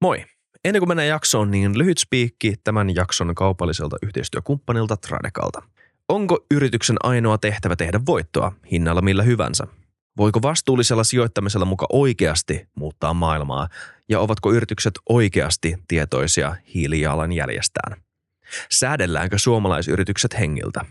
[0.00, 0.24] Moi!
[0.64, 5.62] Ennen kuin mennään jaksoon, niin lyhyt spiikki tämän jakson kaupalliselta yhteistyökumppanilta Tradekalta.
[6.08, 9.66] Onko yrityksen ainoa tehtävä tehdä voittoa hinnalla millä hyvänsä?
[10.16, 13.68] Voiko vastuullisella sijoittamisella muka oikeasti muuttaa maailmaa?
[14.08, 17.96] Ja ovatko yritykset oikeasti tietoisia hiilijalanjäljestään?
[18.70, 20.84] Säädelläänkö suomalaisyritykset hengiltä?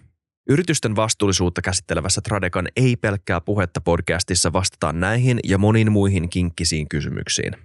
[0.49, 7.55] Yritysten vastuullisuutta käsittelevässä Tradekan ei pelkkää puhetta podcastissa vastataan näihin ja moniin muihin kinkkisiin kysymyksiin.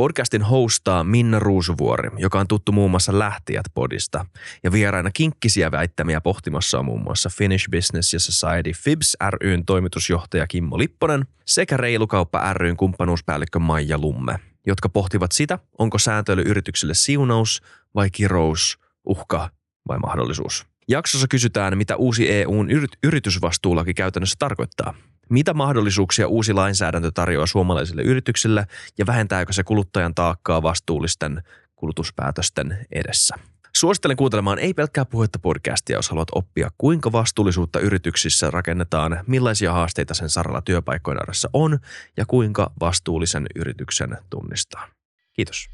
[0.00, 4.26] Podcastin hostaa Minna Ruusuvuori, joka on tuttu muun muassa Lähtijät-podista.
[4.62, 10.46] Ja vieraina kinkkisiä väittämiä pohtimassa on muun muassa Finnish Business ja Society Fibs ryn toimitusjohtaja
[10.46, 17.62] Kimmo Lipponen sekä Reilukauppa ryn kumppanuuspäällikkö Maija Lumme, jotka pohtivat sitä, onko sääntely yritykselle siunaus
[17.94, 19.50] vai kirous, uhka
[19.88, 20.66] vai mahdollisuus.
[20.88, 22.68] Jaksossa kysytään, mitä uusi EUn
[23.02, 24.94] yritysvastuulaki käytännössä tarkoittaa.
[25.28, 28.66] Mitä mahdollisuuksia uusi lainsäädäntö tarjoaa suomalaisille yrityksille
[28.98, 31.42] ja vähentääkö se kuluttajan taakkaa vastuullisten
[31.76, 33.34] kulutuspäätösten edessä?
[33.76, 40.14] Suosittelen kuuntelemaan Ei pelkkää puhetta podcastia, jos haluat oppia, kuinka vastuullisuutta yrityksissä rakennetaan, millaisia haasteita
[40.14, 41.78] sen saralla työpaikkojen arjessa on
[42.16, 44.88] ja kuinka vastuullisen yrityksen tunnistaa.
[45.32, 45.68] Kiitos.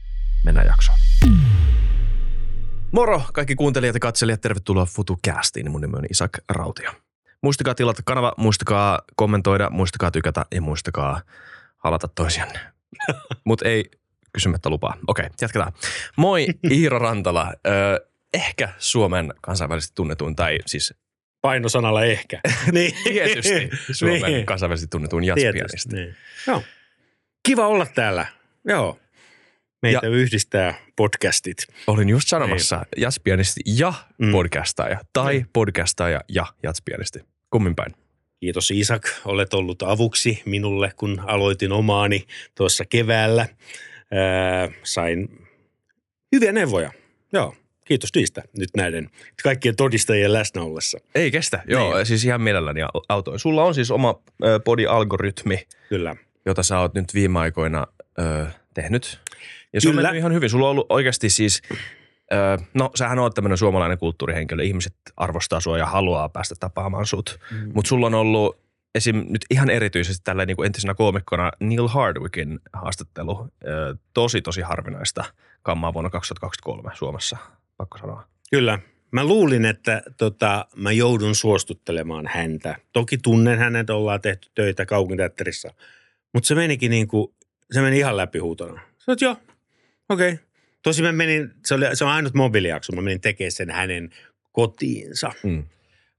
[0.45, 0.99] Mennään jaksoon.
[2.97, 5.71] Moro kaikki kuuntelijat ja katselijat, tervetuloa FutuCastiin.
[5.71, 6.91] Mun nimi on Isak Rautio.
[7.43, 11.21] Muistakaa tilata kanava, muistakaa kommentoida, muistakaa tykätä ja muistakaa
[11.77, 12.59] halata toisianne.
[13.45, 13.85] Mutta ei
[14.33, 14.97] kysymättä lupaa.
[15.07, 15.73] Okei, jatketaan.
[16.17, 17.53] Moi Iiro Rantala.
[17.67, 20.95] Ö, ehkä Suomen kansainvälisesti tunnetuin, tai siis
[21.41, 22.41] Painosanalla ehkä.
[22.73, 22.93] niin.
[23.05, 24.47] tietysti Suomen niin.
[24.47, 25.97] kansainvälisesti tunnetuin jatspianisti.
[25.97, 26.17] Niin.
[26.47, 26.63] Joo.
[27.43, 28.27] Kiva olla täällä.
[28.65, 28.99] Joo.
[29.83, 31.57] Meitä ja, yhdistää podcastit.
[31.87, 33.03] Olin just sanomassa niin.
[33.03, 34.33] jatspianisti ja mm.
[34.33, 35.47] podcastaja, tai mm.
[35.53, 37.19] podcastaja ja jatspianisti.
[37.51, 37.95] Kummin päin?
[38.41, 43.49] Kiitos Isak, olet ollut avuksi minulle, kun aloitin omaani tuossa keväällä.
[44.13, 45.49] Ää, sain
[46.33, 46.91] hyviä neuvoja.
[47.33, 49.11] Joo, kiitos niistä nyt näiden
[49.43, 50.99] kaikkien todistajien läsnä ollessa.
[51.15, 52.07] Ei kestä, joo, niin.
[52.07, 53.39] siis ihan mielelläni autoin.
[53.39, 54.15] Sulla on siis oma
[54.65, 56.17] body-algoritmi, Kyllä.
[56.47, 57.87] jota sä oot nyt viime aikoina
[58.19, 59.21] ö, tehnyt.
[59.73, 60.09] Ja se Kyllä.
[60.09, 60.51] on ihan hyvin.
[60.51, 61.63] Sulla on ollut oikeasti siis
[62.33, 64.63] Öö, no, sähän oot tämmöinen suomalainen kulttuurihenkilö.
[64.63, 67.39] Ihmiset arvostaa sua ja haluaa päästä tapaamaan sut.
[67.51, 67.71] Mm.
[67.75, 68.59] Mutta sulla on ollut
[68.95, 69.25] esim.
[69.29, 73.49] nyt ihan erityisesti tällä niin kuin entisenä koomikkona Neil Hardwickin haastattelu.
[73.67, 75.25] Öö, tosi, tosi harvinaista
[75.63, 77.37] kammaa vuonna 2023 Suomessa,
[77.77, 78.27] pakko sanoa.
[78.51, 78.79] Kyllä.
[79.13, 82.77] Mä luulin, että tota, mä joudun suostuttelemaan häntä.
[82.93, 85.71] Toki tunnen hänet, ollaan tehty töitä kaupunginteatterissa.
[86.35, 87.35] Mutta se menikin niin kuin,
[87.73, 88.81] se meni ihan läpihuutona.
[88.99, 89.37] Sanoit, joo,
[90.09, 90.47] okei, okay,
[90.87, 94.11] Tosi mä menin, se, oli, se on ainut mobiilijakso, mä menin tekemään sen hänen
[94.53, 95.33] kotiinsa.
[95.43, 95.65] Mm.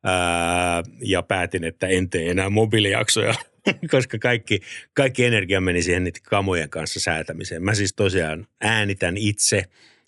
[0.03, 3.33] Ää, ja päätin, että en tee enää mobiilijaksoja,
[3.91, 4.59] koska kaikki,
[4.93, 7.63] kaikki energia meni siihen niiden kamojen kanssa säätämiseen.
[7.63, 9.63] Mä siis tosiaan äänitän itse,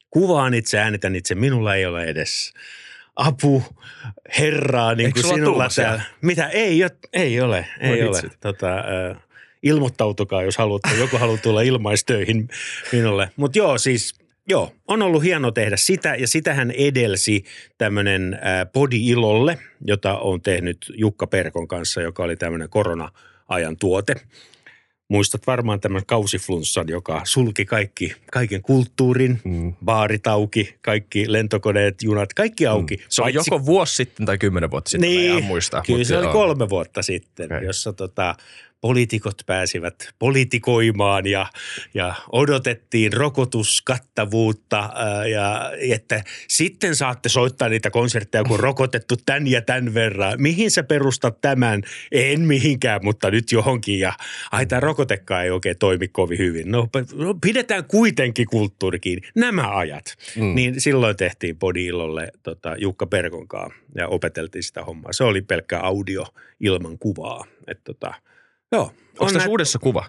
[0.10, 1.36] kuvaan itse, äänitän itse.
[1.36, 2.54] Minulla ei ole edes
[3.16, 3.64] apu,
[4.40, 6.02] herraa, niin kuin sinulla täällä.
[6.22, 6.48] Mitä?
[6.48, 6.82] Ei,
[7.14, 8.22] ei ole, ei ole.
[8.40, 9.18] Tota, äh,
[9.64, 10.90] ilmoittautukaa, jos haluatte.
[11.00, 12.48] Joku haluaa tulla ilmaistöihin
[12.92, 13.30] minulle.
[13.36, 14.14] Mutta joo, siis
[14.50, 17.44] Joo, on ollut hieno tehdä sitä ja sitähän edelsi
[17.78, 18.40] tämmöinen
[18.74, 24.16] Podi Ilolle, jota on tehnyt Jukka Perkon kanssa, joka oli tämmöinen korona-ajan tuote.
[25.10, 29.74] Muistat varmaan tämän kausiflunssan, joka sulki kaikki, kaiken kulttuurin, mm.
[29.86, 32.96] baarit auki, kaikki lentokoneet, junat, kaikki auki.
[32.96, 33.04] Mm.
[33.10, 33.38] Se on Paitsi...
[33.38, 35.84] joko vuosi sitten tai kymmenen vuotta sitten, niin, muista.
[35.88, 37.64] Kyllä se oli kolme vuotta sitten, okay.
[37.64, 38.36] jossa tota,
[38.82, 41.46] poliitikot pääsivät politikoimaan ja,
[41.94, 49.62] ja odotettiin rokotuskattavuutta ää, ja että sitten saatte soittaa niitä konsertteja, kun rokotettu tämän ja
[49.62, 50.42] tämän verran.
[50.42, 51.82] Mihin sä perustat tämän?
[52.12, 54.14] En mihinkään, mutta nyt johonkin ja
[54.52, 56.72] ai tämä rokotekaan ei oikein toimi kovin hyvin.
[56.72, 60.16] No, no pidetään kuitenkin kulttuurikin Nämä ajat.
[60.36, 60.56] Mm.
[60.56, 65.14] Niin silloin tehtiin Podiilolle tota, Jukka Perkonkaa ja opeteltiin sitä hommaa.
[65.14, 66.26] Se oli pelkkä audio
[66.60, 67.46] ilman kuvaa.
[67.68, 68.14] Että tota,
[68.72, 68.84] Joo.
[68.84, 69.50] Onko tässä näet...
[69.50, 70.06] uudessa kuva?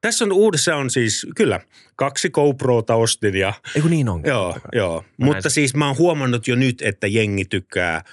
[0.00, 1.60] Tässä on uudessa on siis, kyllä,
[1.96, 3.52] kaksi GoProta ostin ja...
[3.76, 4.22] Eikö niin on?
[4.24, 5.04] Joo, joo.
[5.18, 5.50] Mä Mutta näin...
[5.50, 8.04] siis mä oon huomannut jo nyt, että jengi tykkää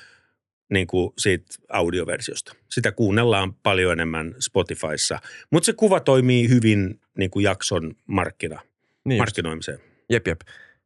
[0.69, 2.54] niin kuin siitä audioversiosta.
[2.69, 5.19] Sitä kuunnellaan paljon enemmän Spotifyssa.
[5.51, 8.62] Mutta se kuva toimii hyvin niin kuin jakson markkina,
[9.06, 9.80] niin markkinoimiseen.
[10.10, 10.42] Jep, jep.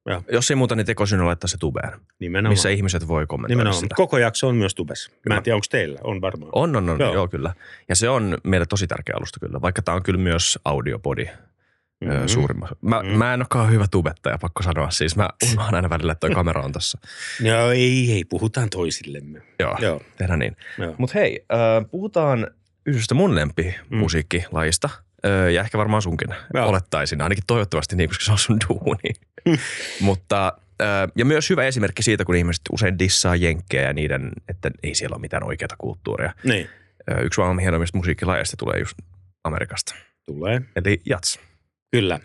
[0.09, 0.21] Ja.
[0.31, 1.91] Jos ei muuta, niin tekosyynä laittaa se tubeen.
[2.19, 2.51] Nimenomaan.
[2.51, 3.81] Missä ihmiset voi kommentoida Nimenomaan.
[3.81, 3.95] sitä.
[3.95, 5.11] Koko jakso on myös tubessa.
[5.29, 5.99] Mä en tiedä, onko teillä.
[6.03, 6.51] On varmaan.
[6.55, 6.99] On, on, on.
[6.99, 7.13] Joo.
[7.13, 7.27] joo.
[7.27, 7.53] kyllä.
[7.89, 9.61] Ja se on meille tosi tärkeä alusta kyllä.
[9.61, 11.29] Vaikka tämä on kyllä myös audiopodi
[12.01, 12.27] mm-hmm.
[12.27, 12.69] suurimman.
[12.81, 13.17] Mä, mm-hmm.
[13.17, 14.89] mä en olekaan hyvä tubettaja, pakko sanoa.
[14.89, 16.97] Siis mä unohdan aina välillä, että toi kamera on tässä.
[17.41, 18.25] Joo, ei, ei.
[18.25, 19.41] Puhutaan toisillemme.
[19.59, 20.01] Joo, joo.
[20.17, 20.57] tehdään niin.
[20.97, 22.47] Mutta hei, äh, puhutaan
[22.85, 24.89] yhdestä mun lempimusiikkilajista.
[25.25, 26.69] Öö, ja ehkä varmaan sunkin Joo.
[26.69, 29.13] olettaisin, ainakin toivottavasti niin, koska se on sun duuni.
[29.99, 34.71] Mutta, öö, ja myös hyvä esimerkki siitä, kun ihmiset usein dissaa jenkkejä ja niiden, että
[34.83, 36.33] ei siellä ole mitään oikeaa kulttuuria.
[36.43, 36.69] Niin,
[37.11, 38.97] Öö, yksi maailman hienoimmista musiikkilajeista tulee just
[39.43, 39.95] Amerikasta.
[40.25, 40.61] tulee.
[40.75, 41.39] Eli jats.
[41.91, 42.19] Kyllä.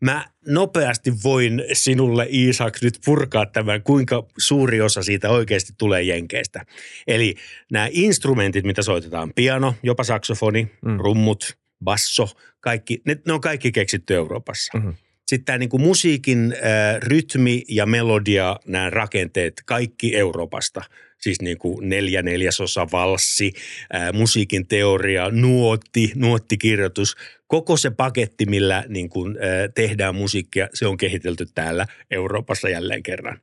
[0.00, 6.64] Mä nopeasti voin sinulle, Iisak, nyt purkaa tämän, kuinka suuri osa siitä oikeasti tulee jenkeistä.
[7.06, 7.34] Eli
[7.72, 10.96] nämä instrumentit, mitä soitetaan, piano, jopa saksofoni, mm.
[10.98, 12.28] rummut, basso,
[12.60, 14.78] kaikki, ne, ne on kaikki keksitty Euroopassa.
[14.78, 14.90] Mhm.
[15.26, 20.82] Sitten tämä niinku musiikin äh, rytmi ja melodia, nämä rakenteet, kaikki Euroopasta.
[21.20, 23.52] Siis niinku neljä neljäsosa valssi,
[23.94, 27.16] äh, musiikin teoria, nuotti, nuottikirjoitus.
[27.46, 29.34] Koko se paketti, millä niinku, äh,
[29.74, 33.40] tehdään musiikkia, se on kehitelty täällä Euroopassa jälleen kerran.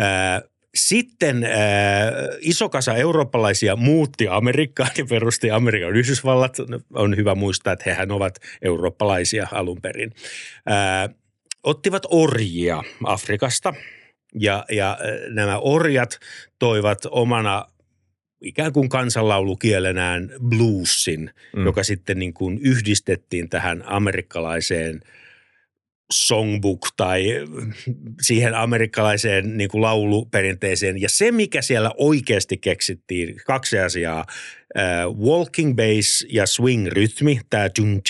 [0.00, 0.42] Äh,
[0.76, 1.50] sitten äh,
[2.40, 6.56] iso kasa eurooppalaisia muutti Amerikkaan ja perusti Amerikan Yhdysvallat.
[6.94, 10.12] On hyvä muistaa, että hehän ovat eurooppalaisia alun perin.
[10.70, 11.14] Äh,
[11.62, 13.74] ottivat orjia Afrikasta
[14.34, 16.18] ja, ja äh, nämä orjat
[16.58, 17.64] toivat omana
[18.40, 21.20] ikään kuin kansanlaulukielenään bluesin,
[21.52, 21.60] Mm.
[21.60, 21.66] mm.
[21.66, 25.00] joka sitten niin kuin yhdistettiin tähän amerikkalaiseen
[26.12, 27.24] songbook tai
[28.20, 31.00] siihen amerikkalaiseen niin kuin lauluperinteeseen.
[31.00, 34.24] Ja se, mikä siellä oikeasti keksittiin, kaksi asiaa,
[34.78, 34.84] äh,
[35.18, 38.02] walking bass ja swing-rytmi, tämä tjun,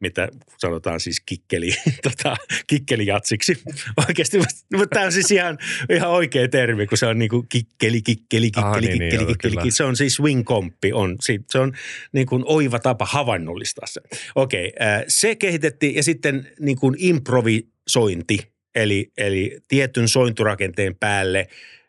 [0.00, 1.70] mitä sanotaan siis kikkeli,
[2.02, 2.36] tota,
[2.66, 3.62] kikkelijatsiksi.
[4.08, 5.58] Oikeasti, mutta tämä on siis ihan,
[5.90, 9.14] ihan oikea termi, kun se on niin kuin kikkeli, kikkeli, kikkeli, Ah, niin, niin, kikkeli,
[9.14, 9.52] joo, kikkeli, kyllä.
[9.52, 9.70] kikkeli.
[9.70, 11.16] Se on siis swing-komppi, on,
[11.50, 11.72] se on
[12.12, 14.00] niin kuin oiva tapa havainnollistaa se.
[14.34, 21.48] Okei, äh, se kehitettiin ja sitten niin kuin improvisointi, eli, eli tietyn sointurakenteen päälle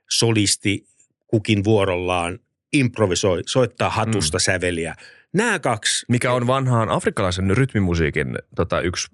[0.09, 0.85] solisti
[1.27, 2.39] kukin vuorollaan
[2.73, 4.41] improvisoi, soittaa hatusta mm.
[4.41, 4.95] säveliä.
[5.33, 6.05] Nämä kaksi.
[6.09, 9.07] Mikä on vanhaan afrikkalaisen rytmimusiikin tota, yksi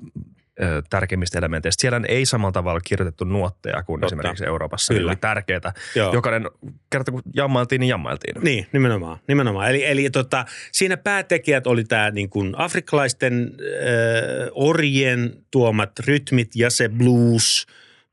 [0.61, 1.81] ö, tärkeimmistä elementeistä.
[1.81, 4.15] Siellä ei samalla tavalla kirjoitettu nuotteja kuin Totta.
[4.15, 4.93] esimerkiksi Euroopassa.
[4.93, 5.09] Kyllä.
[5.09, 5.73] Oli tärkeää.
[5.95, 6.13] Joo.
[6.13, 6.49] Jokainen
[6.89, 8.35] kerta kun jammailtiin, niin jammailtiin.
[8.43, 9.17] Niin, nimenomaan.
[9.27, 9.69] nimenomaan.
[9.69, 16.69] Eli, eli tota, siinä päätekijät oli tämä niin kuin afrikkalaisten äh, orjien tuomat rytmit ja
[16.69, 17.67] se blues,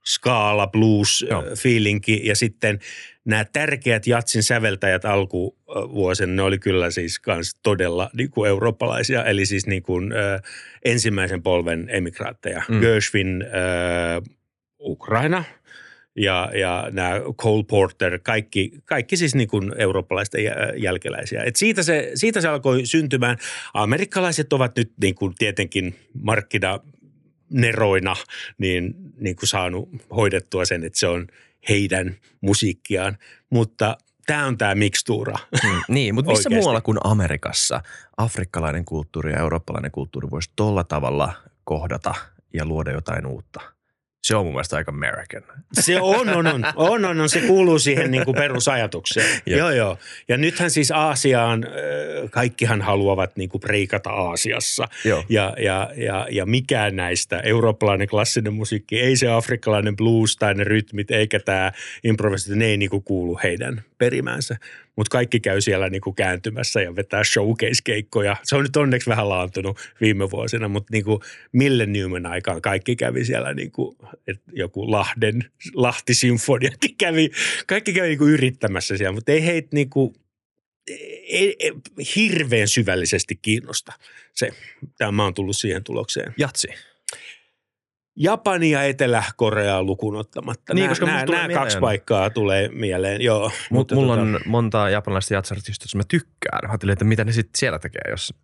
[0.05, 1.45] skaala, blues Joo.
[1.59, 2.79] feelinki ja sitten
[3.25, 9.47] nämä tärkeät jatsin säveltäjät alkuvuosien, ne oli kyllä siis kans todella niin kuin eurooppalaisia, eli
[9.47, 10.41] siis niin kuin, äh,
[10.85, 12.63] ensimmäisen polven emigraatteja.
[12.69, 12.81] Mm.
[12.81, 14.23] Gershwin, äh,
[14.81, 15.45] Ukraina,
[16.17, 21.43] ja, ja nämä Cole Porter, kaikki, kaikki siis niin kuin eurooppalaisten jä- jälkeläisiä.
[21.43, 23.37] Et siitä, se, siitä se alkoi syntymään.
[23.75, 28.17] Amerikkalaiset ovat nyt niin kuin tietenkin markkinaneroina
[28.59, 31.27] niin, niin kuin saanut hoidettua sen, että se on
[31.69, 33.19] heidän musiikkiaan.
[33.51, 33.97] Mutta
[34.27, 35.35] tämä on tämä mikstuura.
[35.65, 37.83] Mm, niin, mutta missä muualla kuin Amerikassa
[38.17, 41.33] afrikkalainen kulttuuri ja eurooppalainen kulttuuri voisi tolla tavalla
[41.65, 42.15] kohdata
[42.55, 43.61] ja luoda jotain uutta?
[44.25, 45.43] Se on mun mielestä aika American.
[45.73, 47.29] Se on, on, on, on, on, on.
[47.29, 49.41] Se kuuluu siihen niin kuin perusajatukseen.
[49.47, 49.59] Jep.
[49.59, 49.99] joo, joo.
[50.29, 54.89] Ja nythän siis Aasiaan, äh, kaikkihan haluavat niin kuin preikata Aasiassa.
[55.05, 55.25] Joo.
[55.29, 60.65] Ja, ja, ja, ja mikään näistä, eurooppalainen klassinen musiikki, ei se afrikkalainen blues tai ne
[60.65, 61.73] rytmit, eikä tämä
[62.05, 64.57] improvisaatio, ne ei niin kuin kuulu heidän perimäänsä.
[64.97, 68.37] Mutta kaikki käy siellä niin kuin kääntymässä ja vetää showcase-keikkoja.
[68.43, 71.21] Se on nyt onneksi vähän laantunut viime vuosina, mutta niin kuin
[71.53, 73.97] Millenniumin aikaan kaikki kävi siellä niin kuin,
[74.27, 77.31] että joku Lahden, Lahti-symfoniakin kävi,
[77.67, 80.15] kaikki kävi niin kuin yrittämässä siellä, mutta ei heitä niin kuin,
[81.29, 81.73] ei, ei,
[82.17, 83.93] hirveän syvällisesti kiinnosta
[84.33, 84.51] se.
[84.99, 86.35] Tämä mä oon tullut siihen tulokseen.
[86.39, 86.69] Jatsi.
[88.17, 90.75] Japani ja Etelä-Korea lukuun ottamatta.
[90.75, 93.51] Niin, koska nämä, nämä kaksi paikkaa tulee mieleen, joo.
[93.71, 96.61] Mut, mulla tota- on monta japanilaista jatsartista, jos mä tykkään.
[96.63, 98.35] Mä ajattelin, että mitä ne sitten siellä tekee, jos...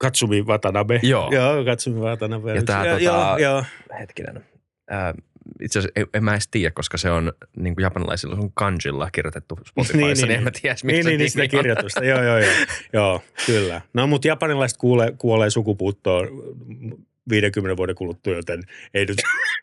[0.00, 1.00] Katsumi Watanabe.
[1.02, 1.30] Joo.
[1.32, 2.54] Joo, Katsumi Watanabe.
[2.54, 3.64] Ja tää joo, tota- joo, joo.
[4.00, 4.44] Hetkinen.
[4.90, 5.14] Ää,
[5.62, 9.10] itse asiassa en, en mä edes tiedä, koska se on niin kuin japanilaisilla on kanjilla
[9.10, 12.04] kirjoitettu Spotifyssa, niin, niin, niin en mä tiedä, miksi Niin, se niin, niin sitä kirjoitusta.
[12.04, 12.52] joo, joo, joo.
[12.92, 13.80] joo, kyllä.
[13.94, 16.28] No, mutta japanilaiset kuulee, kuolee sukupuuttoon
[17.30, 18.62] 50 vuoden kuluttua, joten
[18.94, 19.18] ei nyt...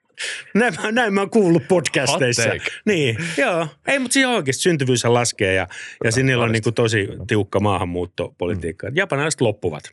[0.56, 2.50] näin, mä- näin mä oon kuullut podcasteissa.
[2.86, 3.68] Niin, joo.
[3.88, 5.68] Ei, mutta siinä oikeasti syntyvyys laskee ja,
[6.04, 8.90] ja sinne on niin kuin tosi tiukka maahanmuuttopolitiikka.
[8.90, 8.96] Mm.
[8.96, 9.84] Japanilaiset loppuvat.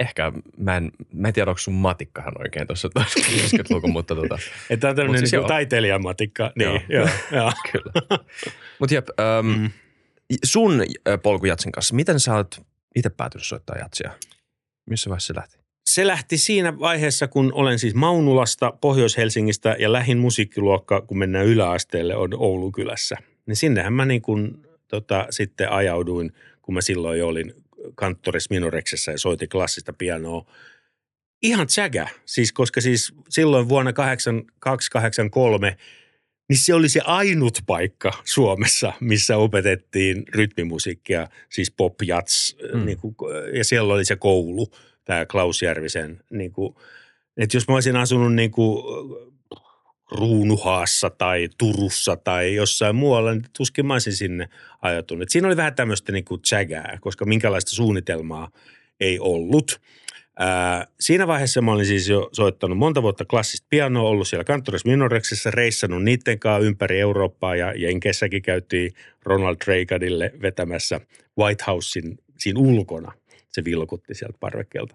[0.00, 4.38] Ehkä, mä en, mä en tiedä, onko sun matikkahan oikein tuossa 90-luku, mutta tota,
[4.70, 6.52] Että tämä on tämmöinen siis niin taiteilijamatikka.
[6.56, 6.80] Niin, Joo.
[6.88, 7.52] joo, joo.
[7.72, 7.92] kyllä.
[8.78, 9.70] Mutta jep, äm, Mm.
[10.44, 12.60] sun ö, polku jatsin kanssa, miten sä oot
[12.96, 14.10] itse päätynyt soittaa jatsia?
[14.90, 15.57] Missä vaiheessa se lähti?
[15.88, 22.16] Se lähti siinä vaiheessa, kun olen siis Maunulasta, Pohjois-Helsingistä ja lähin musiikkiluokka, kun mennään yläasteelle,
[22.16, 23.16] on Oulun kylässä.
[23.46, 27.54] Niin sinnehän mä niin kuin, tota, sitten ajauduin, kun mä silloin jo olin
[27.94, 30.46] kanttoris minoreksessa ja soitti klassista pianoa.
[31.42, 35.76] Ihan tsägä, siis koska siis silloin vuonna 8283
[36.48, 42.84] niin se oli se ainut paikka Suomessa, missä opetettiin rytmimusiikkia, siis pop jats, mm.
[42.84, 43.14] niin kuin,
[43.54, 44.68] ja siellä oli se koulu,
[45.08, 46.74] tämä Klaus Järvisen, niin kuin,
[47.36, 48.84] että jos mä olisin asunut niin kuin
[50.10, 54.48] Ruunuhaassa tai Turussa tai jossain muualla, niin tuskin mä olisin sinne
[54.82, 55.28] ajatunut.
[55.28, 58.50] Siinä oli vähän tämmöistä niin kuin tsägää, koska minkälaista suunnitelmaa
[59.00, 59.80] ei ollut.
[60.38, 64.84] Ää, siinä vaiheessa mä olin siis jo soittanut monta vuotta klassista pianoa, ollut siellä Kantoris
[64.84, 71.00] Minoreksessa, reissannut niiden kanssa ympäri Eurooppaa ja Jenkessäkin käytiin Ronald Reaganille vetämässä
[71.38, 73.12] White Housein siinä ulkona–
[73.58, 74.94] se vilkutti sieltä parvekkeelta.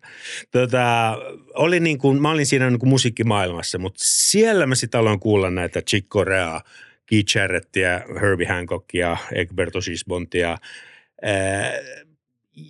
[0.52, 1.18] Tota,
[1.54, 5.50] oli niin kuin, mä olin siinä niin kuin musiikkimaailmassa, mutta siellä mä sitten aloin kuulla
[5.50, 6.62] näitä Chick Corea,
[7.06, 10.58] Keith Jarrettia, Herbie Hancockia, Egberto Gisbontia,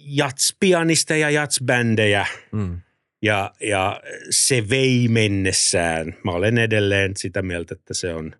[0.05, 2.25] jatspianista ja jatsbändejä.
[2.51, 2.81] Mm.
[3.21, 6.15] Ja, ja se vei mennessään.
[6.23, 8.35] Mä olen edelleen sitä mieltä, että se on,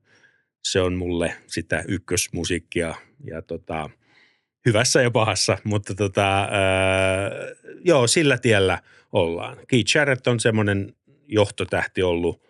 [0.64, 2.96] se on mulle sitä ykkösmusiikkia.
[3.24, 3.90] Ja tota,
[4.66, 6.50] hyvässä ja pahassa, mutta tota, äh,
[7.84, 8.80] joo, sillä tiellä
[9.12, 9.58] ollaan.
[9.68, 10.96] Keith Jarrett on semmoinen
[11.28, 12.44] johtotähti ollut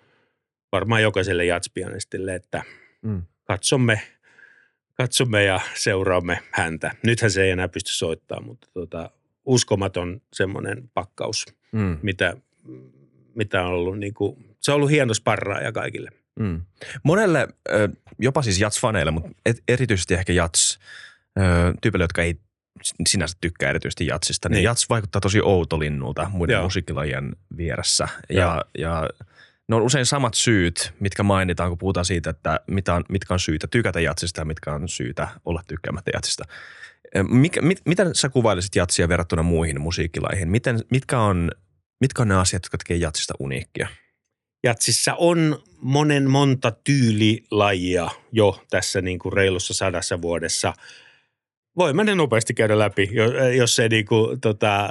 [0.71, 2.63] varmaan jokaiselle jatspianistille, että
[3.01, 3.21] mm.
[3.43, 4.01] katsomme,
[4.93, 6.91] katsomme ja seuraamme häntä.
[7.03, 9.09] Nythän se ei enää pysty soittamaan, mutta tota,
[9.45, 11.97] uskomaton semmoinen pakkaus, mm.
[12.01, 12.37] mitä,
[13.35, 13.99] mitä on ollut.
[13.99, 16.09] Niin kuin, se on ollut hieno sparraaja kaikille.
[16.39, 16.61] Mm.
[17.03, 17.47] Monelle,
[18.19, 19.29] jopa siis jatsfaneille, mutta
[19.67, 20.79] erityisesti ehkä jats
[21.81, 22.39] tyypille, jotka ei
[23.07, 24.63] sinänsä tykkää erityisesti jatsista, niin, niin.
[24.63, 26.63] jats vaikuttaa tosi outolinnulta muiden Joo.
[26.63, 28.07] musiikkilajien vieressä.
[28.29, 29.09] Ja, ja
[29.69, 33.39] ne on usein samat syyt, mitkä mainitaan, kun puhutaan siitä, että mitä on, mitkä on
[33.39, 36.43] syytä tykätä jatsista ja mitkä on syytä olla tykkäämättä jatsista.
[37.29, 40.49] Mikä, mit, miten sä kuvailisit jatsia verrattuna muihin musiikkilaihin?
[40.49, 41.51] Miten, mitkä, on,
[42.01, 43.87] mitkä on ne asiat, jotka tekee jatsista uniikkia?
[44.63, 50.73] Jatsissa on monen monta tyylilajia jo tässä niin kuin reilussa sadassa vuodessa–
[51.77, 53.09] voi mennä nopeasti käydä läpi,
[53.57, 54.89] jos se niinku, tota,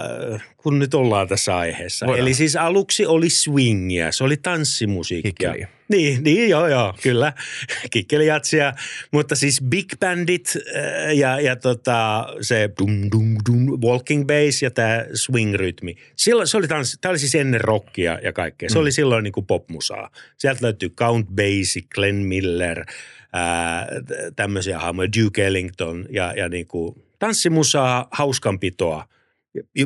[0.57, 2.07] kun nyt ollaan tässä aiheessa.
[2.07, 2.23] Voidaan.
[2.23, 5.53] Eli siis aluksi oli swingia, se oli tanssimusiikkia.
[5.53, 5.67] Kikkeli.
[5.89, 7.33] Niin, niin joo, joo, kyllä.
[7.93, 8.73] Kikkelijatsia,
[9.13, 14.71] mutta siis big bandit äh, ja, ja tota, se dum, dum, dum, walking bass ja
[14.71, 15.95] tämä swing-rytmi.
[16.17, 18.69] Silloin, se oli tanssi, tämä oli siis ennen rockia ja kaikkea.
[18.69, 18.81] Se mm.
[18.81, 20.11] oli silloin niin kuin popmusaa.
[20.39, 22.85] Sieltä löytyy Count Basie, Glenn Miller–
[24.37, 29.05] tämmöisiä hahmoja, Duke Ellington ja, ja niin kuin tanssimusaa, hauskanpitoa–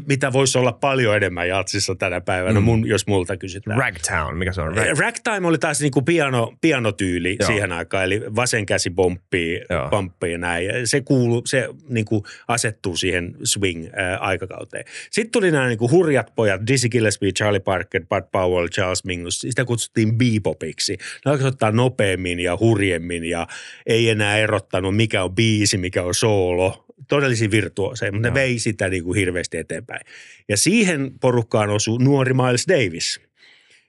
[0.06, 2.64] mitä voisi olla paljon enemmän jatsissa tänä päivänä, mm.
[2.64, 3.78] mun, jos multa kysytään.
[3.78, 4.76] Ragtown, mikä se on?
[4.76, 4.98] Rag...
[4.98, 7.46] Ragtime oli taas niinku piano, pianotyyli Joo.
[7.46, 10.70] siihen aikaan, eli vasen käsi pomppii, pomppii ja näin.
[10.84, 14.84] Se, kuuluu, se niinku asettuu siihen swing-aikakauteen.
[15.10, 19.40] Sitten tuli nämä niinku hurjat pojat, Dizzy Gillespie, Charlie Parker, Bud Powell, Charles Mingus.
[19.40, 20.96] Sitä kutsuttiin bebopiksi.
[21.24, 23.46] Ne alkoi ottaa nopeammin ja hurjemmin ja
[23.86, 28.88] ei enää erottanut, mikä on biisi, mikä on soolo todellisia virtuoseja, mutta ne vei sitä
[28.88, 30.00] niin kuin hirveästi eteenpäin.
[30.48, 33.20] Ja siihen porukkaan osui nuori Miles Davis,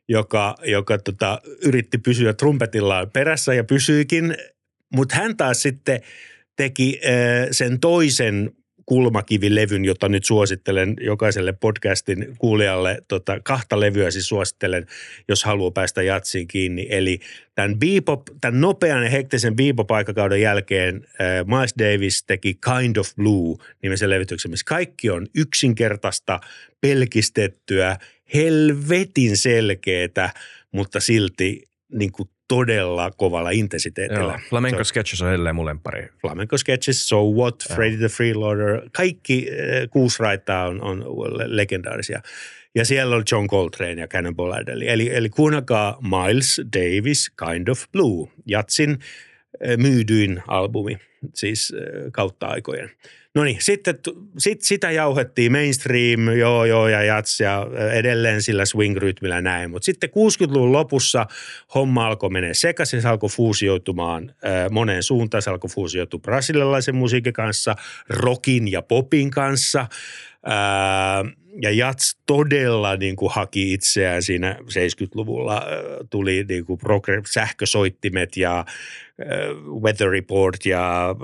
[0.08, 4.38] joka, joka tota, yritti pysyä trumpetillaan perässä ja pysyikin,
[4.94, 6.02] mutta hän taas sitten
[6.56, 8.52] teki äh, sen toisen
[8.88, 13.02] kulmakivilevyn, jota nyt suosittelen jokaiselle podcastin kuulijalle.
[13.08, 14.86] Tota, kahta levyä siis suosittelen,
[15.28, 16.88] jos haluaa päästä jatsiin kiinni.
[16.90, 17.20] Eli
[17.56, 23.58] tämän, bebop, tämän nopean ja hektisen bebop-aikakauden jälkeen äh, Miles Davis teki Kind of Blue
[23.84, 26.40] nimisen levytyksen, missä kaikki on yksinkertaista,
[26.82, 27.98] pelkistettyä,
[28.34, 30.30] helvetin selkeätä,
[30.72, 34.22] mutta silti niin kuin todella kovalla intensiteetillä.
[34.24, 36.08] Joo, Flamenco Sketches on edelleen mun lempari.
[36.22, 37.76] Flamenco Sketches, So What, Joo.
[37.76, 41.04] Freddy the Freeloader, kaikki äh, kuusi raittaa on, on
[41.46, 42.22] legendaarisia.
[42.76, 44.88] Ja siellä on John Coltrane ja Cannonball Adderley.
[44.90, 50.98] Eli, eli kuunnakaa Miles Davis, Kind of Blue, Jatsin äh, myydyin albumi,
[51.34, 52.90] siis äh, kautta aikojen.
[53.38, 54.00] No niin, sitten
[54.38, 59.72] sit, sitä jauhettiin mainstream, joo joo ja jats ja edelleen sillä swing-rytmillä näin.
[59.72, 61.26] Mutta sitten 60-luvun lopussa
[61.76, 65.42] homma alkoi mennä sekaisin, se alkoi fuusioitumaan äh, moneen suuntaan.
[65.42, 67.76] Se alkoi fuusioitua brasilialaisen musiikin kanssa,
[68.10, 69.88] rockin ja popin kanssa.
[70.48, 75.64] Äh, ja Jats todella niin kuin haki itseään siinä 70-luvulla.
[76.10, 76.80] Tuli niin kuin
[77.32, 78.66] sähkösoittimet ja
[79.82, 81.16] Weather Report ja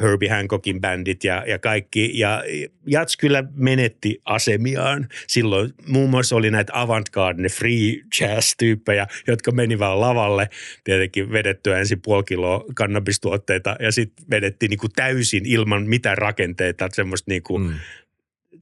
[0.00, 2.18] Herbie Hancockin bändit ja, ja kaikki.
[2.18, 2.44] Ja
[2.86, 5.08] Jats kyllä menetti asemiaan.
[5.26, 10.48] Silloin muun muassa oli näitä avantgarde, free jazz-tyyppejä, jotka meni vaan lavalle.
[10.84, 16.88] Tietenkin vedettyä ensin puoli kiloa kannabistuotteita ja sitten vedettiin niin kuin täysin ilman mitään rakenteita.
[16.92, 17.74] Semmoista niin kuin mm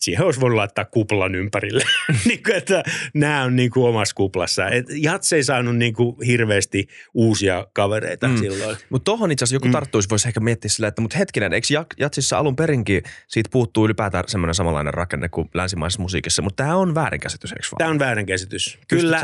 [0.00, 1.84] siihen olisi voinut laittaa kuplan ympärille.
[2.24, 2.82] niin kuin, että
[3.14, 4.68] nämä on niin kuin omassa kuplassa.
[4.68, 8.36] Et Jats ei saanut niin kuin hirveästi uusia kavereita mm.
[8.36, 8.76] silloin.
[8.90, 9.72] Mutta tuohon itse asiassa joku mm.
[9.72, 11.66] tarttuisi, voisi ehkä miettiä sillä, että mutta hetkinen, eikö
[11.98, 16.94] Jatsissa alun perinkin siitä puuttuu ylipäätään semmoinen samanlainen rakenne kuin länsimaisessa musiikissa, mutta tämä on
[16.94, 17.78] väärinkäsitys, eikö vaan?
[17.78, 18.78] Tämä on väärinkäsitys.
[18.88, 19.22] Kyllä,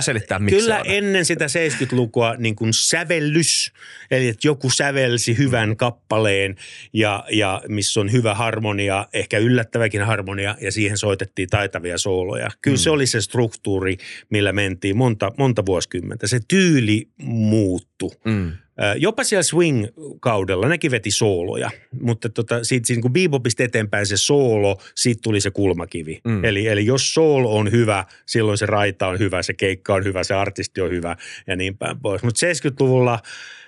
[0.51, 3.73] kyllä ennen sitä 70-lukua niin kuin sävellys,
[4.11, 5.77] eli että joku sävelsi hyvän mm.
[5.77, 6.57] kappaleen
[6.93, 12.51] ja, ja missä on hyvä harmonia, ehkä yllättäväkin harmonia ja siihen soitettiin taitavia sooloja.
[12.63, 12.79] Kyllä mm.
[12.79, 13.97] se oli se struktuuri,
[14.31, 16.27] millä mentiin monta, monta vuosikymmentä.
[16.27, 18.13] Se tyyli muuttu.
[18.25, 18.53] Mm.
[18.97, 24.81] Jopa siellä swing-kaudella nekin veti sooloja, mutta tota, siitä, siitä kun bebopista eteenpäin se soolo,
[24.95, 26.21] siitä tuli se kulmakivi.
[26.25, 26.45] Mm.
[26.45, 30.25] Eli, eli jos soolo on hyvä, silloin se raita on hyvä, se keikka on hyvä,
[30.25, 31.17] se artisti on hyvä
[31.47, 32.23] ja niin päin pois.
[32.23, 33.64] Mutta 70-luvulla– eihän se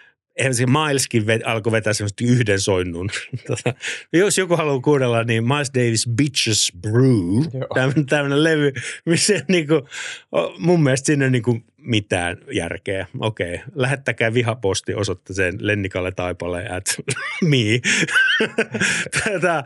[0.66, 3.10] Mileskin vet, alkoi vetää semmoista yhden soinnun.
[3.46, 3.74] Tota,
[4.12, 8.72] jos joku haluaa kuunnella, niin Miles Davis Bitches Brew, tämmöinen, tämmöinen levy,
[9.06, 9.88] missä niinku,
[10.58, 13.06] mun mielestä sinne niinku mitään järkeä.
[13.20, 16.84] Okei, lähettäkää vihaposti osoitteeseen Lennikalle Taipale at
[17.50, 17.80] me.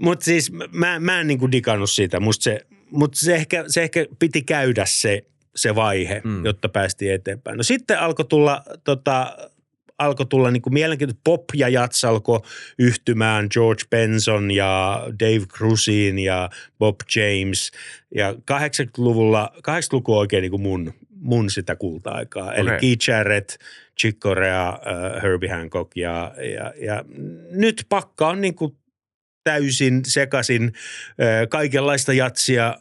[0.00, 2.60] Mutta siis mä, mä en niinku digannut siitä, musta se,
[2.90, 5.24] mutta se ehkä, se ehkä piti käydä se,
[5.56, 6.44] se vaihe, mm.
[6.44, 7.56] jotta päästiin eteenpäin.
[7.56, 9.36] No sitten alkoi tulla tota,
[9.98, 11.20] alkoi tulla niin kuin mielenkiintoista.
[11.24, 12.40] Pop ja jats alkoi
[12.78, 17.70] yhtymään George Benson ja Dave Crusin ja Bob James.
[18.14, 22.44] Ja 80-luvulla, 80-luku on oikein niin kuin mun, mun sitä kulta-aikaa.
[22.44, 22.56] Okay.
[22.56, 23.50] Eli Keith Jarrett,
[24.00, 27.04] Chick Corea, uh, Herbie Hancock ja, ja, ja
[27.50, 28.76] nyt pakka on niin kuin
[29.44, 32.76] täysin sekaisin uh, kaikenlaista jatsia–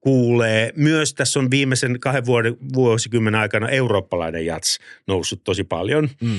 [0.00, 0.72] kuulee.
[0.76, 6.08] Myös tässä on viimeisen kahden vuoden, vuosikymmenen aikana eurooppalainen jats noussut tosi paljon.
[6.22, 6.38] Mm.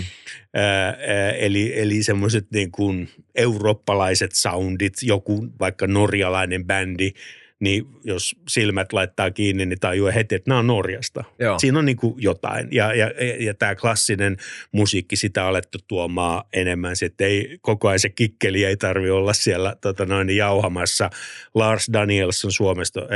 [0.53, 0.91] Ää,
[1.32, 7.12] eli eli semmoiset niin kuin eurooppalaiset soundit, joku vaikka norjalainen bändi–
[7.62, 11.24] niin jos silmät laittaa kiinni, niin tajuu heti, että nämä on Norjasta.
[11.39, 11.60] Joo.
[11.60, 12.68] Siinä on niin kuin jotain.
[12.72, 14.38] Ja, ja, ja tämä klassinen
[14.72, 16.96] musiikki, sitä on alettu tuomaan enemmän.
[16.96, 21.09] Sitten ei, koko ajan se kikkeli ei tarvi olla siellä tota noin, jauhamassa.
[21.53, 23.07] Lars Danielsson Suomesta, äh,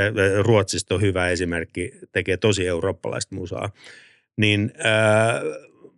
[0.44, 3.70] Ruotsista on hyvä esimerkki, tekee tosi eurooppalaista musaa.
[4.36, 5.42] Niin äh,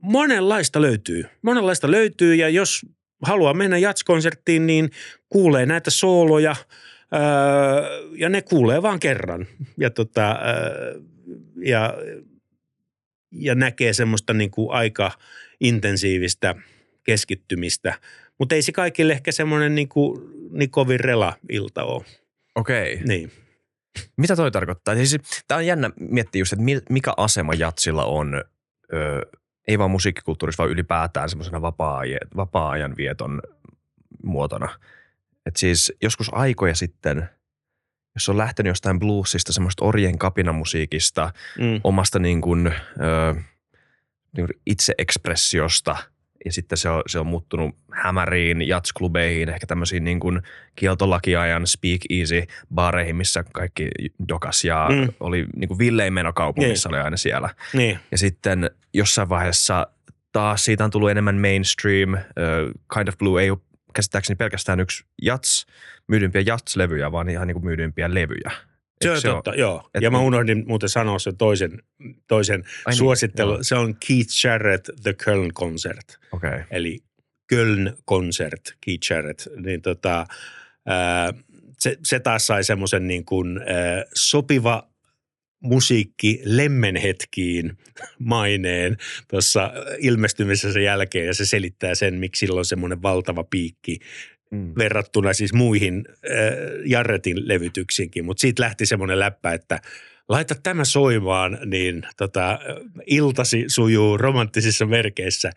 [0.00, 1.24] monenlaista löytyy.
[1.42, 2.86] Monenlaista löytyy ja jos
[3.22, 4.90] haluaa mennä jatskonserttiin, niin
[5.28, 6.56] kuulee näitä sooloja–
[7.14, 9.46] Öö, ja ne kuulee vaan kerran.
[9.78, 11.00] Ja, tota, öö,
[11.56, 11.94] ja,
[13.32, 15.10] ja näkee semmoista niin kuin aika
[15.60, 16.54] intensiivistä
[17.04, 17.94] keskittymistä.
[18.38, 22.04] Mutta ei se kaikille ehkä semmoinen niin, kuin, niin kovin rela-ilta ole.
[22.54, 23.00] Okei.
[23.04, 23.32] Niin.
[24.16, 24.94] Mitä toi tarkoittaa?
[24.94, 25.16] Siis,
[25.48, 28.44] Tämä on jännä miettiä just, että mikä asema jatsilla on,
[28.92, 29.20] öö,
[29.68, 31.62] ei vaan musiikkikulttuurissa, vaan ylipäätään semmoisena
[32.36, 33.42] vapaa-ajan vieton
[34.22, 34.68] muotona–
[35.48, 37.28] et siis joskus aikoja sitten,
[38.14, 41.80] jos on lähtenyt jostain bluesista, semmoista orjen kapinamusiikista, mm.
[41.84, 43.34] omasta niin kuin, ö,
[44.36, 45.96] niin kuin itseekspressiosta–
[46.44, 50.42] ja sitten se on, se on muuttunut hämäriin, jatsklubeihin, ehkä tämmöisiin niin kuin
[50.76, 52.42] kieltolakiajan speak easy
[52.74, 53.90] baareihin, missä kaikki
[54.28, 55.08] dokas ja mm.
[55.20, 56.94] oli niin kuin villein menokaupungissa niin.
[56.94, 57.48] oli aina siellä.
[57.72, 57.98] Niin.
[58.10, 59.86] Ja sitten jossain vaiheessa
[60.32, 62.12] taas siitä on tullut enemmän mainstream.
[62.12, 63.58] Uh, kind of Blue ei ole
[63.98, 65.66] käsittääkseni pelkästään yksi jats,
[66.08, 68.50] myydympiä jats-levyjä, vaan ihan niin kuin myydympiä levyjä.
[69.02, 69.58] Se on se totta, ole?
[69.58, 69.90] joo.
[69.94, 71.82] Et ja mä unohdin muuten sanoa sen toisen,
[72.28, 73.54] toisen Ai suosittelu.
[73.54, 76.18] Niin, se on Keith Jarrett The Köln Concert.
[76.32, 76.62] Okay.
[76.70, 76.98] Eli
[77.48, 79.46] Köln Concert, Keith Jarrett.
[79.56, 80.26] Niin tota,
[80.86, 81.32] ää,
[81.78, 84.87] se, se taas sai semmoisen niin kuin, ää, sopiva
[85.60, 87.78] musiikki lemmenhetkiin
[88.18, 88.96] maineen
[89.30, 93.98] tuossa ilmestymisessä jälkeen ja se selittää sen, miksi sillä on semmoinen valtava piikki
[94.50, 94.72] mm.
[94.78, 96.24] verrattuna siis muihin äh,
[96.84, 98.24] Jarretin levytyksiinkin.
[98.24, 99.80] Mutta siitä lähti semmoinen läppä, että
[100.28, 102.58] laita tämä soimaan, niin tota,
[103.06, 105.50] iltasi sujuu romanttisissa merkeissä.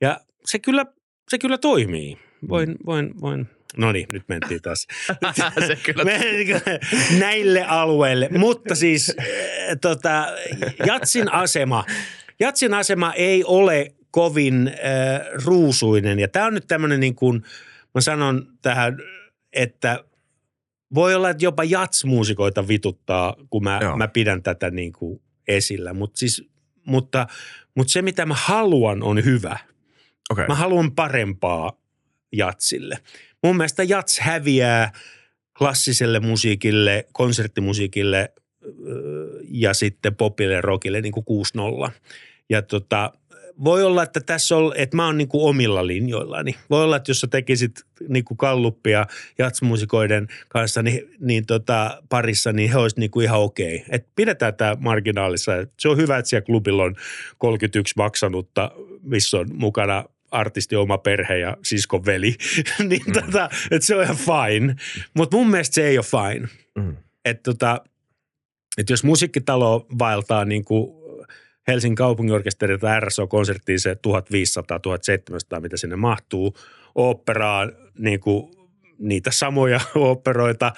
[0.00, 0.86] Ja se kyllä,
[1.28, 2.18] se kyllä toimii.
[2.48, 2.76] Voin, mm.
[2.86, 4.86] voin, voin No niin, nyt mentiin taas.
[5.66, 6.04] se kyllä.
[7.18, 8.28] Näille alueille.
[8.38, 9.26] Mutta siis äh,
[9.80, 10.26] tota,
[10.86, 11.84] Jatsin asema,
[12.40, 16.18] Jatsin asema ei ole kovin äh, ruusuinen.
[16.18, 17.42] Ja tämä on nyt tämmöinen niin kuin,
[17.94, 18.98] mä sanon tähän,
[19.52, 20.04] että
[20.94, 25.92] voi olla, että jopa jatsmuusikoita vituttaa, kun mä, mä pidän tätä niin kuin esillä.
[25.92, 26.48] Mut siis,
[26.86, 27.26] mutta,
[27.74, 29.58] mutta se, mitä mä haluan, on hyvä.
[30.30, 30.46] Okay.
[30.46, 31.72] Mä haluan parempaa
[32.32, 32.98] jatsille.
[33.44, 34.92] Mun mielestä jats häviää
[35.58, 38.32] klassiselle musiikille, konserttimusiikille
[39.48, 41.26] ja sitten popille rockille niin kuin
[41.88, 41.90] 6-0.
[42.50, 43.12] Ja tota,
[43.64, 46.54] voi olla, että tässä on, että mä oon niin kuin omilla linjoillani.
[46.70, 49.06] Voi olla, että jos sä tekisit niin kuin kalluppia
[49.38, 53.76] jatsmusikoiden kanssa niin, niin tota, parissa, niin he olisivat niin kuin ihan okei.
[53.76, 53.86] Okay.
[53.90, 55.52] Et pidetään tämä marginaalissa.
[55.80, 56.96] Se on hyvä, että siellä klubilla on
[57.38, 58.70] 31 maksanutta,
[59.02, 60.04] missä on mukana
[60.34, 62.34] artisti oma perhe ja siskon veli.
[62.88, 63.12] niin mm.
[63.12, 64.76] tota, että se on ihan fine.
[65.14, 66.48] Mutta mun mielestä se ei ole fine.
[66.74, 66.96] Mm.
[67.24, 67.80] Että tota,
[68.78, 71.04] et jos musiikkitalo vaeltaa niin kuin
[71.68, 73.96] Helsingin kaupunginorkesterilta RSO-konserttiin se
[75.56, 76.56] 1500-1700, mitä sinne mahtuu.
[76.94, 78.54] Oopperaan niin kuin
[78.98, 80.72] niitä samoja oopperoita,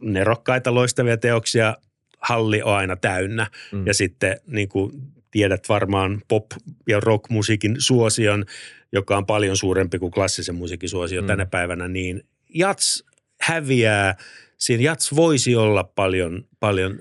[0.00, 1.76] nerokkaita loistavia teoksia,
[2.18, 3.46] halli on aina täynnä.
[3.72, 3.86] Mm.
[3.86, 4.92] Ja sitten niin kuin
[5.30, 8.44] tiedät varmaan pop- ja rockmusiikin suosion,
[8.92, 11.26] joka on paljon suurempi kuin klassisen musiikin suosio mm.
[11.26, 12.24] tänä päivänä, niin
[12.54, 13.04] jats
[13.40, 14.14] häviää–
[14.60, 16.98] siinä Jats voisi olla paljon, paljon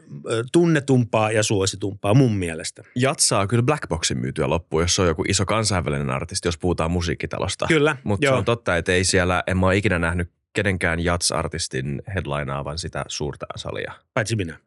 [0.51, 2.83] tunnetumpaa ja suositumpaa mun mielestä.
[2.95, 7.67] Jats saa kyllä Blackboxin myytyä loppuun, jos on joku iso kansainvälinen artisti, jos puhutaan musiikkitalosta.
[7.67, 12.01] Kyllä, Mutta se on totta, että ei siellä, en mä ole ikinä nähnyt kenenkään Jats-artistin
[12.15, 13.93] headlinaavan sitä suurta salia.
[14.13, 14.59] Paitsi minä.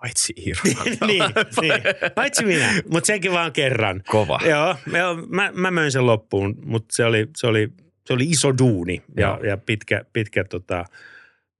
[0.00, 0.60] Paitsi Iiro.
[1.06, 1.22] niin,
[1.60, 1.72] niin,
[2.14, 4.02] paitsi minä, mutta senkin vaan kerran.
[4.06, 4.38] Kova.
[4.48, 4.76] Joo,
[5.28, 7.68] mä, mä möin sen loppuun, mutta se oli, se, oli,
[8.06, 10.84] se oli iso duuni ja, ja pitkä, pitkä tota,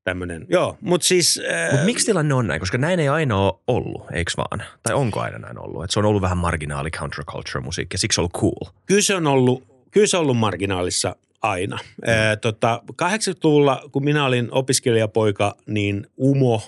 [0.04, 0.46] tämmöinen.
[0.48, 1.40] Joo, mutta siis...
[1.50, 2.60] Äh, Mut miksi tilanne on näin?
[2.60, 4.62] Koska näin ei aina ole ollut, eikö vaan?
[4.82, 5.84] Tai onko aina näin ollut?
[5.84, 8.72] Että se on ollut vähän marginaali counterculture-musiikki ja siksi on ollut cool.
[8.86, 11.76] Kyllä se on ollut, kyllä se on ollut marginaalissa aina.
[11.76, 12.08] Mm.
[12.08, 16.62] Äh, tota, 80-luvulla, kun minä olin opiskelijapoika, niin Umo,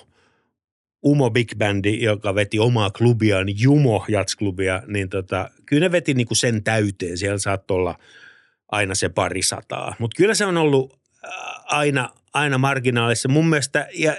[1.05, 6.35] Umo Big Bandi, joka veti omaa klubiaan, Jumo Jats-klubia, niin tota, kyllä ne veti niinku
[6.35, 7.19] sen täyteen.
[7.19, 7.99] Siellä saattoi olla
[8.69, 9.95] aina se pari sataa.
[9.99, 11.33] Mutta kyllä se on ollut äh,
[11.67, 13.29] aina, aina marginaalissa.
[13.29, 14.17] Mun mielestä, ja,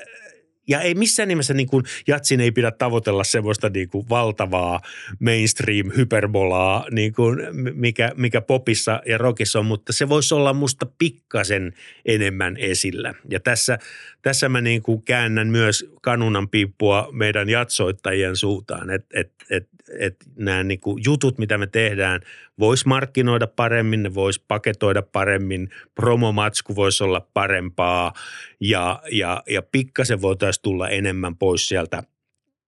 [0.72, 4.82] ja ei missään nimessä niin kuin jatsin ei pidä tavoitella semmoista niin kuin valtavaa
[5.20, 7.40] mainstream-hyperbolaa, niin kuin
[7.74, 11.74] mikä, mikä popissa ja rockissa on, mutta se voisi olla musta pikkasen
[12.06, 13.14] enemmän esillä.
[13.30, 13.80] Ja tässä,
[14.22, 19.68] tässä mä niin kuin käännän myös kanunan piippua meidän jatsoittajien suuntaan, että et, et,
[20.00, 22.22] et nämä niin kuin jutut, mitä me tehdään,
[22.60, 28.14] voisi markkinoida paremmin, ne voisi paketoida paremmin, promomatsku voisi olla parempaa
[28.60, 32.04] ja, ja, ja pikkasen voitaisiin tulla enemmän pois sieltä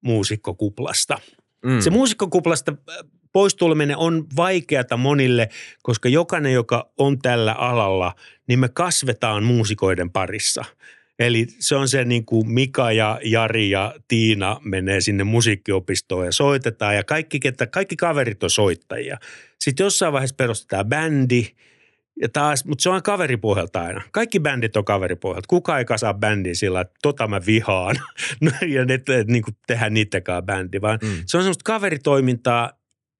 [0.01, 1.19] muusikkokuplasta.
[1.65, 1.79] Mm.
[1.79, 2.95] Se muusikkokuplasta äh,
[3.33, 5.49] poistuleminen on vaikeata monille,
[5.83, 8.15] koska jokainen, joka on tällä alalla,
[8.47, 10.65] niin me kasvetaan muusikoiden parissa–
[11.23, 16.31] Eli se on se niin kuin Mika ja Jari ja Tiina menee sinne musiikkiopistoon ja
[16.31, 19.17] soitetaan ja kaikki, ketä, kaikki kaverit on soittajia.
[19.59, 21.47] Sitten jossain vaiheessa perustetaan bändi
[22.21, 24.01] ja taas, mutta se on kaveripohjalta aina.
[24.11, 25.47] Kaikki bändit on kaveripohjalta.
[25.47, 27.95] Kuka ei kasaa bändiä sillä, että tota mä vihaan
[28.75, 31.09] ja ne, niin kuin tehdä niitäkään bändi, vaan mm.
[31.25, 32.71] se on semmoista kaveritoimintaa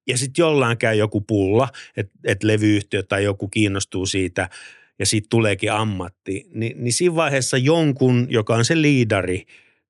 [0.08, 4.48] ja sitten jollain käy joku pulla, että et levyyhtiö tai joku kiinnostuu siitä–
[4.98, 9.36] ja siitä tuleekin ammatti, niin, niin siinä vaiheessa jonkun, joka on se liidari,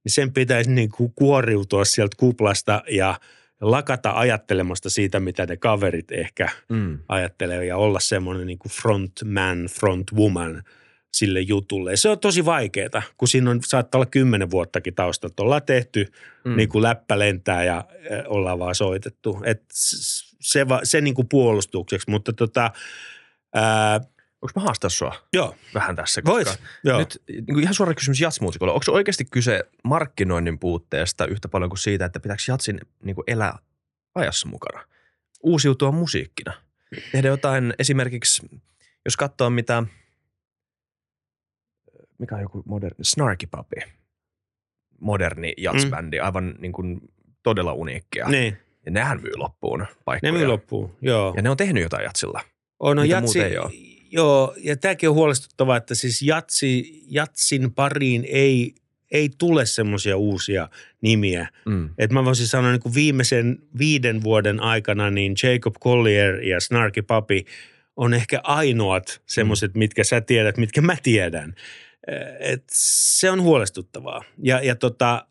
[0.04, 3.20] niin sen pitäisi niin kuin kuoriutua sieltä kuplasta ja
[3.60, 6.98] lakata ajattelemasta siitä, mitä ne kaverit ehkä mm.
[7.08, 10.62] ajattelee ja olla semmoinen niin kuin front man, front woman
[11.14, 11.90] sille jutulle.
[11.90, 15.42] Ja se on tosi vaikeaa, kun siinä on, saattaa olla kymmenen vuottakin taustalta.
[15.42, 16.06] Ollaan tehty
[16.44, 16.56] mm.
[16.56, 17.84] niin kuin läppä lentää ja
[18.26, 19.40] ollaan vaan soitettu.
[19.44, 19.62] Et
[20.40, 22.70] se, se niin kuin puolustukseksi, mutta tota,
[23.54, 24.00] ää,
[24.44, 25.56] Onko mä haastaa sua Joo.
[25.74, 26.22] vähän tässä?
[26.22, 26.60] Koska Voit.
[26.84, 26.98] Joo.
[26.98, 28.72] Nyt niin kuin ihan suora kysymys jatsmuusikolle.
[28.72, 33.58] Onko oikeasti kyse markkinoinnin puutteesta yhtä paljon kuin siitä, että pitääkö jatsin niin kuin elää
[34.14, 34.84] ajassa mukana?
[35.42, 36.52] Uusiutua musiikkina?
[37.12, 38.46] Tehdä jotain esimerkiksi,
[39.04, 39.82] jos katsoo mitä,
[42.18, 43.76] mikä on joku moderni, Snarky Puppy,
[45.00, 46.24] moderni jatsbändi, mm.
[46.24, 47.00] aivan niin kuin
[47.42, 48.28] todella uniikkia.
[48.28, 48.58] Niin.
[48.86, 50.32] Ja nehän myy loppuun paikkoja.
[50.32, 51.32] Ne myy loppuun, joo.
[51.36, 52.40] Ja ne on tehnyt jotain jatsilla.
[52.80, 53.93] On, no jatsi, ei ole.
[54.14, 58.74] Joo, ja tämäkin on huolestuttavaa, että siis jatsi, jatsin pariin ei,
[59.10, 60.68] ei tule semmoisia uusia
[61.00, 61.48] nimiä.
[61.64, 61.90] Mm.
[61.98, 67.02] Et mä voisin sanoa niin kuin viimeisen viiden vuoden aikana niin Jacob Collier ja Snarky
[67.02, 67.44] Papi
[67.96, 69.78] on ehkä ainoat semmoiset, mm.
[69.78, 71.54] mitkä sä tiedät, mitkä mä tiedän.
[72.40, 74.24] Et se on huolestuttavaa.
[74.42, 75.26] Ja, ja tota,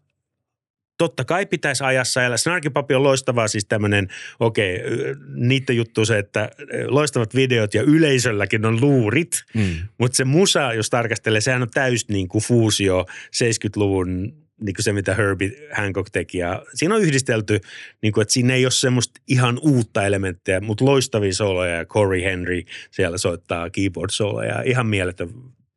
[0.98, 2.38] totta kai pitäisi ajassa elää.
[2.38, 4.08] Snarkipapi on loistavaa siis tämmöinen,
[4.40, 6.50] okei, okay, niiden juttu se, että
[6.88, 9.76] loistavat videot ja yleisölläkin on luurit, mm.
[9.98, 14.94] mutta se musa, jos tarkastelee, sehän on täys niin kuin fuusio 70-luvun niin kuin se,
[14.94, 16.38] mitä Herbie Hancock teki.
[16.38, 17.62] Ja siinä on yhdistelty,
[18.02, 22.24] niin kuin, että siinä ei ole semmoista ihan uutta elementtiä, mutta loistavia soloja ja Corey
[22.24, 24.62] Henry siellä soittaa keyboard-soloja.
[24.66, 25.30] Ihan mieletön,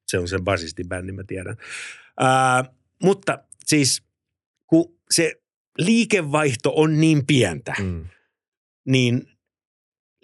[0.06, 1.56] se on sen basistin bändi, mä tiedän.
[2.20, 4.02] Uh, mutta siis
[4.66, 5.34] kun se
[5.78, 8.04] liikevaihto on niin pientä, mm.
[8.86, 9.28] niin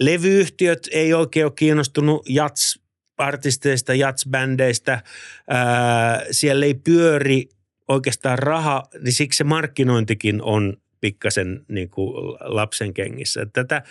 [0.00, 2.82] levyyhtiöt ei oikein ole kiinnostunut jats
[3.18, 5.02] artisteista, jatsbändeistä.
[5.48, 7.48] Ää, siellä ei pyöri
[7.88, 13.46] oikeastaan raha, niin siksi se markkinointikin on pikkasen niin kuin lapsen kengissä.
[13.52, 13.82] Tätä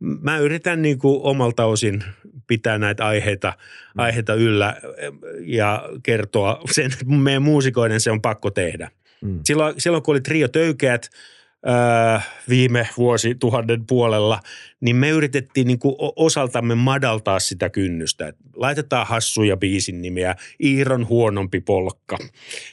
[0.00, 2.04] mä yritän niin kuin omalta osin
[2.46, 4.00] pitää näitä aiheita, mm.
[4.02, 4.76] aiheita yllä
[5.40, 8.90] ja kertoa sen, että meidän muusikoiden se on pakko tehdä.
[9.24, 9.40] Mm.
[9.44, 11.10] Silloin, silloin kun oli Trio Töykeät–
[11.68, 14.40] öö, viime vuosi tuhannen puolella,
[14.80, 18.28] niin me yritettiin niin kuin osaltamme madaltaa sitä kynnystä.
[18.28, 20.34] Et laitetaan hassuja biisin nimiä,
[20.64, 22.18] Iiron huonompi polkka,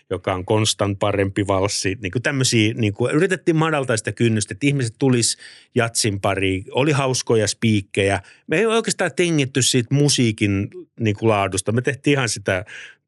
[0.10, 1.98] joka on konstant parempi valssi.
[2.02, 5.38] Niin kuin tämmöisiä, niin kuin yritettiin madaltaa sitä kynnystä, että ihmiset tulis
[5.76, 8.22] jatsin pariin, oli hauskoja spiikkejä.
[8.48, 11.72] Me ei oikeastaan tingitty siitä musiikin niin kuin laadusta.
[11.72, 12.66] Me tehtiin ihan sitä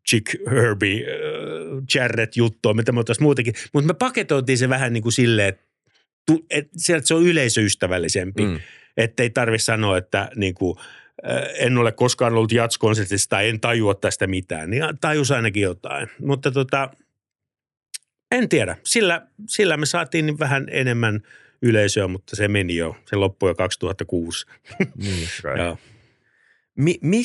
[0.09, 3.53] Chick Herbie, äh, Jarrett-juttua, mitä me muutenkin.
[3.73, 5.63] Mutta me paketoitiin se vähän niin kuin silleen, että
[6.49, 6.67] et
[7.05, 8.45] se on yleisöystävällisempi.
[8.45, 8.59] Mm.
[8.97, 10.77] Että ei tarvitse sanoa, että niin kuin,
[11.59, 14.69] en ole koskaan ollut jatskonsertissa tai en tajua tästä mitään.
[14.69, 16.07] Niin tajus ainakin jotain.
[16.19, 16.89] Mutta tota,
[18.31, 18.77] en tiedä.
[18.83, 21.21] Sillä, sillä me saatiin vähän enemmän
[21.61, 22.95] yleisöä, mutta se meni jo.
[23.05, 24.45] Se loppui jo 2006.
[24.95, 25.27] Niin,
[26.75, 27.23] mi, mi,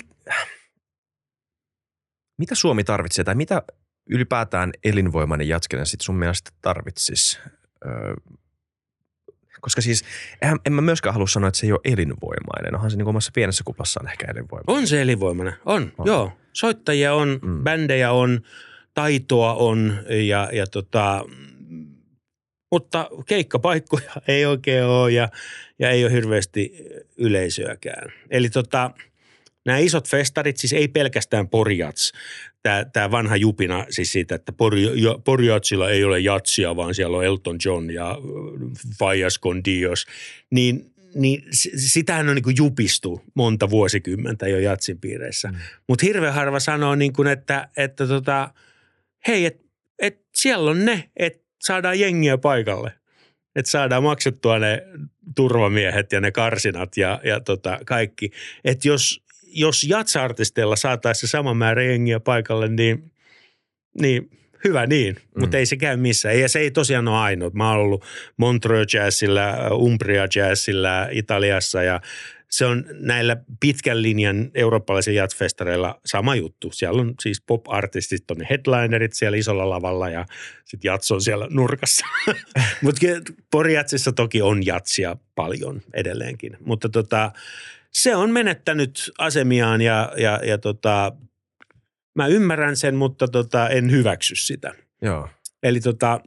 [2.38, 3.62] mitä Suomi tarvitsee tai mitä
[4.10, 7.38] ylipäätään elinvoimainen jatskinen sitten sun mielestä tarvitsisi?
[7.86, 8.14] Öö,
[9.60, 10.04] koska siis
[10.42, 12.74] en, en mä myöskään halua sanoa, että se ei ole elinvoimainen.
[12.74, 14.82] Onhan se niin omassa pienessä kuplassaan ehkä elinvoimainen.
[14.82, 16.06] On se elinvoimainen, on, on.
[16.06, 16.32] joo.
[16.52, 17.64] Soittajia on, mm.
[17.64, 18.40] bändejä on,
[18.94, 21.24] taitoa on ja, ja tota,
[22.72, 25.28] mutta keikkapaikkoja ei oikein ole ja,
[25.78, 26.72] ja ei ole hirveästi
[27.16, 28.12] yleisöäkään.
[28.30, 28.90] Eli tota,
[29.68, 32.12] nämä isot festarit, siis ei pelkästään Porjats,
[32.62, 34.52] tämä, tämä vanha jupina siis siitä, että
[35.24, 38.18] Porjatsilla ei ole jatsia, vaan siellä on Elton John ja
[38.98, 40.06] Fajas con Dios,
[40.50, 41.44] niin, niin
[41.76, 45.48] sitähän on niin kuin jupistu monta vuosikymmentä jo jatsin piireissä.
[45.48, 45.58] Mm.
[45.88, 48.50] Mutta hirveän harva sanoo, niin kuin, että, että tota,
[49.28, 49.64] hei, että
[49.98, 52.92] et siellä on ne, että saadaan jengiä paikalle.
[53.56, 54.82] Että saadaan maksettua ne
[55.36, 58.30] turvamiehet ja ne karsinat ja, ja tota kaikki.
[58.64, 63.12] Että jos, jos jatsartisteilla saataisiin se sama määrä jengiä paikalle, niin,
[64.00, 64.30] niin
[64.64, 65.40] hyvä niin, mm.
[65.40, 66.40] mutta ei se käy missään.
[66.40, 67.50] Ja se ei tosiaan ole ainoa.
[67.54, 68.04] Mä oon ollut
[68.36, 72.00] Montreux Jazzillä, Umbria Jazzillä Italiassa ja
[72.50, 76.70] se on näillä pitkän linjan eurooppalaisilla jazzfestareilla sama juttu.
[76.72, 80.26] Siellä on siis pop-artistit, on headlinerit siellä isolla lavalla ja
[80.64, 82.06] sitten jats on siellä nurkassa.
[82.82, 83.06] Mutta
[83.50, 86.56] Poriatsissa toki on jatsia paljon edelleenkin.
[86.64, 87.32] Mutta tota,
[87.92, 91.12] se on menettänyt asemiaan ja, ja, ja tota,
[92.14, 94.74] mä ymmärrän sen, mutta tota, en hyväksy sitä.
[95.02, 95.28] Joo.
[95.62, 96.20] Eli tota,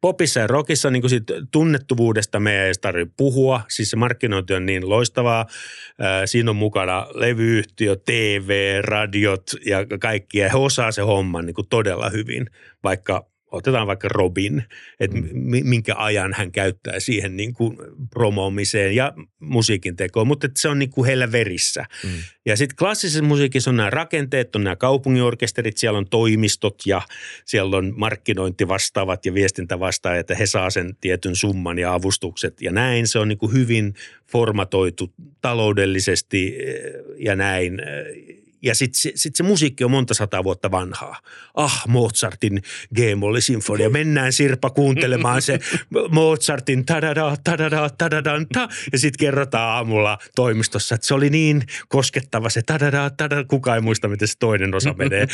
[0.00, 3.60] popissa ja rockissa niin sit tunnettuvuudesta me ei tarvitse puhua.
[3.68, 5.46] Siis se markkinointi on niin loistavaa.
[6.24, 10.38] Siinä on mukana levyyhtiö, TV, radiot ja kaikki.
[10.38, 12.46] Ja he osaa se homman niin todella hyvin,
[12.84, 14.64] vaikka otetaan vaikka Robin,
[15.00, 15.28] että mm.
[15.64, 17.76] minkä ajan hän käyttää siihen niin kuin
[18.10, 21.84] promoomiseen ja musiikin tekoon, mutta se on niin kuin heillä verissä.
[22.04, 22.10] Mm.
[22.46, 27.02] Ja sitten klassisessa musiikissa on nämä rakenteet, on nämä kaupunginorkesterit, siellä on toimistot ja
[27.44, 33.06] siellä on markkinointivastaavat ja viestintävastaajat, että he saa sen tietyn summan ja avustukset ja näin.
[33.06, 33.94] Se on niin kuin hyvin
[34.30, 36.74] formatoitu taloudellisesti eh,
[37.18, 37.82] ja näin
[38.62, 41.20] ja sitten se, sit se musiikki on monta sataa vuotta vanhaa.
[41.54, 42.62] Ah, Mozartin
[42.94, 43.90] G-molli-sinfonia.
[43.90, 45.60] Mennään Sirpa kuuntelemaan se
[46.10, 48.68] Mozartin tadada, tadada, tadada, ta.
[48.92, 53.44] Ja sitten kerrotaan aamulla toimistossa, että se oli niin koskettava se tadada, tadada.
[53.44, 55.26] Kuka ei muista, miten se toinen osa menee.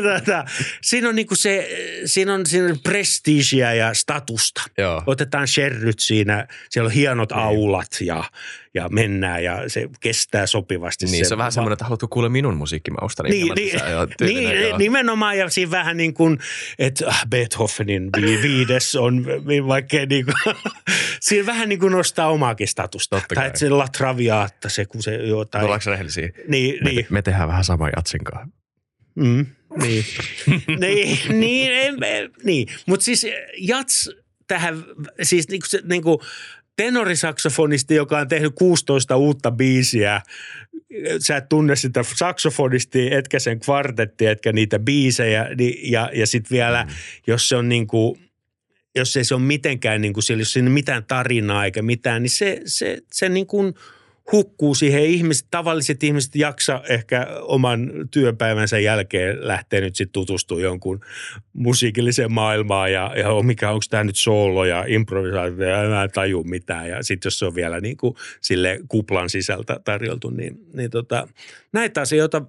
[0.82, 1.68] siinä on niinku se,
[2.04, 4.62] siinä on, siinä on prestiisiä ja statusta.
[4.78, 5.02] Joo.
[5.06, 7.40] Otetaan sherryt siinä, siellä on hienot niin.
[7.40, 8.24] aulat ja–
[8.76, 11.06] ja mennään ja se kestää sopivasti.
[11.06, 13.22] Niin, se, se on vähän semmoinen, että haluatko kuulla minun musiikkimausta.
[13.22, 13.80] Niin, niin,
[14.20, 16.38] niin, niin nimenomaan ja siinä vähän niin kuin,
[16.78, 19.26] että ah, Beethovenin vi- viides on
[19.66, 20.54] vaikka niin kuin,
[21.20, 23.16] siinä vähän niin kuin nostaa omaakin statusta.
[23.16, 25.64] Totta tai että se La Traviata, se kun se jotain.
[25.64, 26.30] Ollaanko rehellisiä?
[26.48, 27.06] Niin, me, niin.
[27.10, 28.52] me tehdään vähän sama jatsinkaan.
[29.14, 29.46] Mm,
[29.82, 30.04] niin,
[30.80, 32.68] niin, niin, niin, niin.
[32.86, 33.26] mutta siis
[33.58, 34.10] jats
[34.46, 34.84] tähän,
[35.22, 36.18] siis niin kuin, niin kuin
[36.76, 40.22] tenorisaksofonisti, joka on tehnyt 16 uutta biisiä.
[41.18, 45.48] Sä et tunne sitä saksofonisti, etkä sen kvartetti, etkä niitä biisejä.
[45.58, 46.90] Niin, ja, ja sitten vielä, mm.
[47.26, 48.20] jos se on niin kuin,
[48.94, 52.30] jos ei se ole mitenkään, niin kuin siellä, jos siinä mitään tarinaa eikä mitään, niin
[52.30, 53.74] se, se, se niin kuin
[54.32, 55.04] hukkuu siihen.
[55.04, 61.00] Ihmiset, tavalliset ihmiset jaksa ehkä oman työpäivänsä jälkeen lähteä nyt sitten tutustumaan jonkun
[61.52, 66.88] musiikilliseen maailmaan ja, ja mikä onko tämä nyt soolo ja improvisaatio ja en taju mitään.
[66.88, 71.28] Ja sitten jos se on vielä niin kuin sille kuplan sisältä tarjoltu, niin, niin tota,
[71.72, 72.42] näitä asioita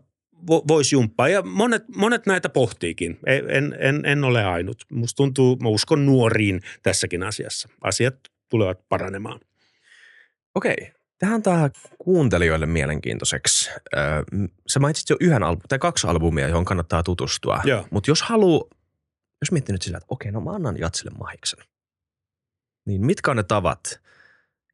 [0.47, 1.29] voisi jumppaa.
[1.29, 3.19] Ja monet, monet näitä pohtiikin.
[3.25, 4.85] En, en, en ole ainut.
[4.91, 7.69] Musta tuntuu, mä uskon nuoriin tässäkin asiassa.
[7.81, 8.15] Asiat
[8.49, 9.39] tulevat paranemaan.
[10.55, 10.96] Okei.
[11.19, 13.69] Tähän tämä kuuntelijoille mielenkiintoiseksi.
[14.67, 17.62] Sä mainitsit jo yhden album, tai kaksi albumia, johon kannattaa tutustua.
[17.91, 18.63] Mutta jos haluaa,
[19.41, 21.60] jos miettii nyt sillä, että okei, no mä annan Jatsille mahiksen.
[22.86, 24.01] Niin mitkä on ne tavat,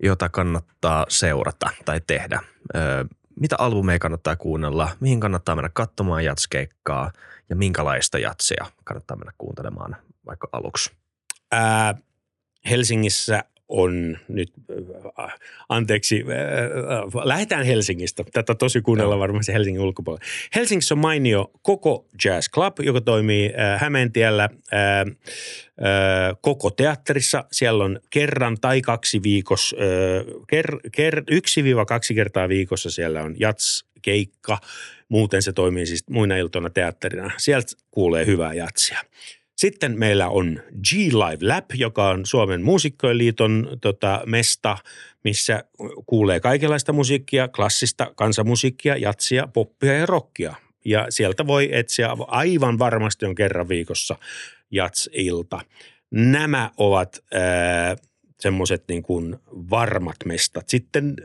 [0.04, 2.40] jota kannattaa seurata tai tehdä?
[3.40, 7.12] mitä albumeja kannattaa kuunnella, mihin kannattaa mennä katsomaan jatskeikkaa
[7.50, 10.92] ja minkälaista jatsia kannattaa mennä kuuntelemaan vaikka aluksi?
[11.52, 11.96] Ää,
[12.70, 14.54] Helsingissä on nyt,
[15.20, 15.34] äh,
[15.70, 18.24] anteeksi, äh, lähdetään Helsingistä.
[18.34, 20.26] Tätä tosi kuunnella varmasti Helsingin ulkopuolella.
[20.56, 24.50] Helsingissä on mainio koko Jazz Club, joka toimii äh, Hämeentiellä
[26.42, 27.44] koko teatterissa.
[27.52, 29.76] Siellä on kerran tai kaksi viikossa,
[30.48, 34.58] ker, ker, yksi-kaksi kertaa viikossa siellä on jats-keikka.
[35.10, 37.32] Muuten se toimii siis muina iltoina teatterina.
[37.38, 39.00] Sieltä kuulee hyvää jatsia.
[39.64, 44.78] Sitten meillä on G-Live Lab, joka on Suomen muusikkojen liiton tota, mesta,
[45.24, 45.64] missä
[46.06, 50.56] kuulee kaikenlaista musiikkia, klassista kansanmusiikkia, jatsia, poppia ja rockia.
[50.86, 54.16] Ja sieltä voi etsiä aivan varmasti on kerran viikossa
[54.72, 55.60] jats-ilta.
[56.12, 57.24] Nämä ovat
[58.40, 60.70] semmoiset niin kuin varmat mestat.
[60.70, 61.16] Sitten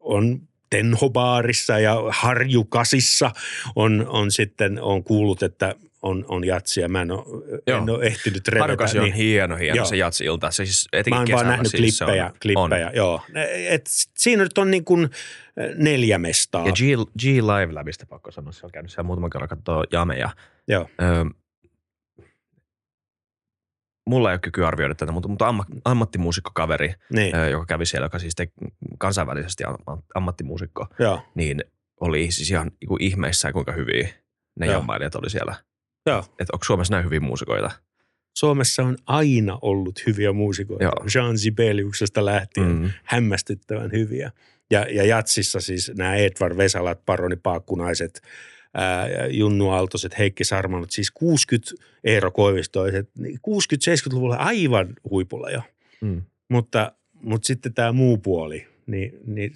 [0.00, 3.30] on Tenhobaarissa ja Harjukasissa
[3.76, 6.88] on, on sitten on kuullut, että on, on jatsia.
[6.88, 7.24] Mä en ole,
[7.66, 8.84] en ole ehtinyt revetä.
[8.84, 9.02] Niin.
[9.02, 9.86] on hieno, hieno joo.
[9.86, 10.50] se jatsi-ilta.
[10.50, 12.26] Se siis Mä oon vaan nähnyt siis klippejä.
[12.26, 12.94] On, klippejä on.
[12.94, 13.22] Joo.
[13.68, 13.86] Et
[14.18, 15.10] siinä nyt on niin kuin
[15.74, 16.66] neljä mestaa.
[16.66, 20.30] Ja G, G Live Labista pakko sanoa, se on käynyt siellä muutaman kerran katsoa jameja.
[20.68, 20.88] Joo.
[21.02, 21.24] Ö,
[24.06, 27.32] mulla ei ole kyky arvioida tätä, mutta, mutta amma, ammattimuusikkokaveri, niin.
[27.50, 28.52] joka kävi siellä, joka siis teki
[28.98, 29.64] kansainvälisesti
[30.14, 31.22] ammattimuusikko, Joo.
[31.34, 31.64] niin
[32.00, 34.08] oli siis ihan niin ihmeissään, kuinka hyviä
[34.60, 34.74] ne Joo.
[34.74, 35.54] jammailijat oli siellä.
[36.06, 36.18] Joo.
[36.18, 37.70] Että onko Suomessa näin hyviä muusikoita?
[38.36, 40.84] Suomessa on aina ollut hyviä muusikoita.
[40.84, 41.04] Joo.
[41.14, 42.90] Jean Sibeliuksesta lähtien mm.
[43.04, 44.30] hämmästyttävän hyviä.
[44.70, 48.22] Ja, ja jatsissa siis nämä Edvard Vesalat, Paroni Paakkunaiset–
[49.30, 51.70] Junnu Aaltoset, Heikki Sarmanot, siis 60
[52.04, 55.62] Eero Koivistoiset, 60-70-luvulla niin aivan huipulla jo.
[56.00, 56.22] Mm.
[56.48, 59.52] Mutta, mutta sitten tämä muu puoli, niin, niin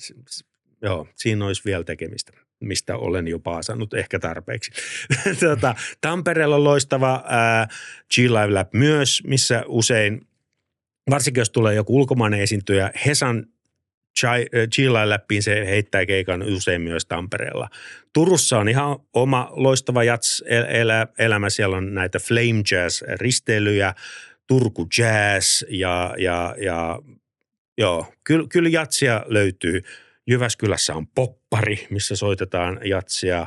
[0.82, 2.32] joo, siinä olisi vielä tekemistä
[2.66, 4.70] mistä olen jo paasannut ehkä tarpeeksi.
[5.40, 7.68] tota, Tampereella on loistava ää,
[8.14, 10.20] G-Live Lab myös, missä usein,
[11.10, 13.46] varsinkin jos tulee joku ulkomainen esiintyjä, Hesan
[14.74, 17.68] Chillain läppiin se heittää keikan usein myös Tampereella.
[18.12, 21.50] Turussa on ihan oma loistava jats-elämä.
[21.50, 23.94] Siellä on näitä Flame Jazz-risteilyjä,
[24.46, 26.98] Turku Jazz ja, ja, ja
[27.78, 29.82] joo, kyllä, kyllä jatsia löytyy.
[30.26, 33.46] Jyväskylässä on poppari, missä soitetaan jatsia.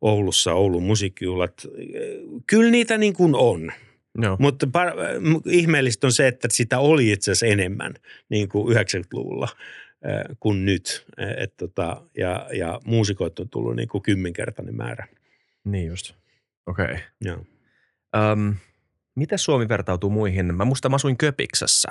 [0.00, 1.66] Oulussa Oulun musiikkijuhlat.
[2.46, 3.72] Kyllä niitä niin kuin on.
[4.18, 4.36] No.
[4.40, 4.94] Mutta par-
[5.46, 7.94] ihmeellistä on se, että sitä oli itse asiassa enemmän
[8.28, 9.48] niin kuin 90-luvulla
[10.40, 11.06] kuin nyt.
[11.36, 15.06] Et tota, ja, ja muusikoita on tullut niin kuin kymmenkertainen määrä.
[15.64, 16.14] Niin just.
[16.66, 16.84] Okei.
[16.84, 16.98] Okay.
[17.20, 17.44] Joo.
[18.32, 18.54] Um,
[19.14, 20.54] miten Suomi vertautuu muihin?
[20.54, 21.88] Mä muistan, mä asuin Köpiksessä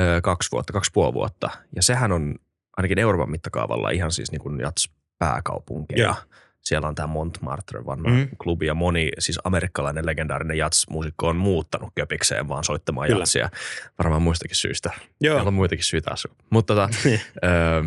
[0.00, 1.50] ö, kaksi vuotta, kaksi puoli vuotta.
[1.76, 2.34] Ja sehän on
[2.76, 6.00] ainakin Euroopan mittakaavalla ihan siis niin kuin jats pääkaupunki.
[6.00, 6.14] Ja
[6.60, 8.28] siellä on tämä Montmartre vanha mm.
[8.38, 13.20] klubi ja moni siis amerikkalainen legendaarinen jats-muusikko on muuttanut köpikseen vaan soittamaan Kyllä.
[13.20, 13.50] jatsia.
[13.98, 14.90] Varmaan muistakin syistä.
[15.20, 15.34] Joo.
[15.34, 16.34] Meillä on muitakin syitä asua.
[16.50, 16.88] Mutta tota,
[17.44, 17.84] ö,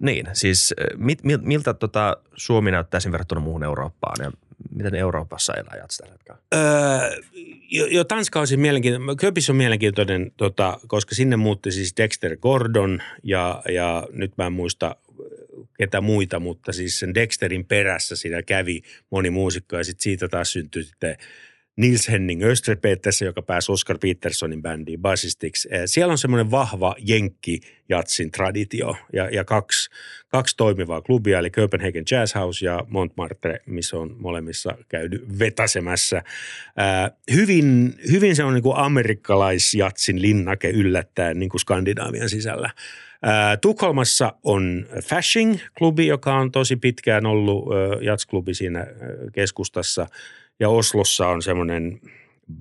[0.00, 4.32] niin, siis mit, miltä tota Suomi näyttää sen verrattuna muuhun Eurooppaan ja
[4.70, 6.38] miten Euroopassa elää jats tällä hetkellä?
[6.54, 7.22] Öö,
[7.70, 9.16] jo, jo Tanska on siis mielenkiintoinen.
[9.16, 14.52] Köpis on mielenkiintoinen, tota, koska sinne muutti siis Dexter Gordon ja, ja nyt mä en
[14.52, 14.96] muista
[15.78, 20.52] ketä muita, mutta siis sen Dexterin perässä siinä kävi moni muusikko ja sitten siitä taas
[20.52, 21.16] syntyi sitten
[21.76, 25.68] Nils Henning Österpetersen, joka pääsi Oscar Petersonin bändiin basistiksi.
[25.70, 29.90] Eh, siellä on semmoinen vahva jenkki jatsin traditio ja, ja kaksi,
[30.28, 36.22] kaksi toimivaa klubia, eli Copenhagen Jazz House ja Montmartre, missä on molemmissa käynyt vetäsemässä.
[36.76, 42.70] Ää, eh, hyvin, hyvin se on niin kuin amerikkalaisjatsin linnake yllättäen niin kuin Skandinaavian sisällä.
[43.60, 47.64] Tukholmassa on Fashing-klubi, joka on tosi pitkään ollut
[48.00, 48.86] jatsklubi siinä
[49.32, 50.06] keskustassa.
[50.60, 52.00] Ja Oslossa on semmoinen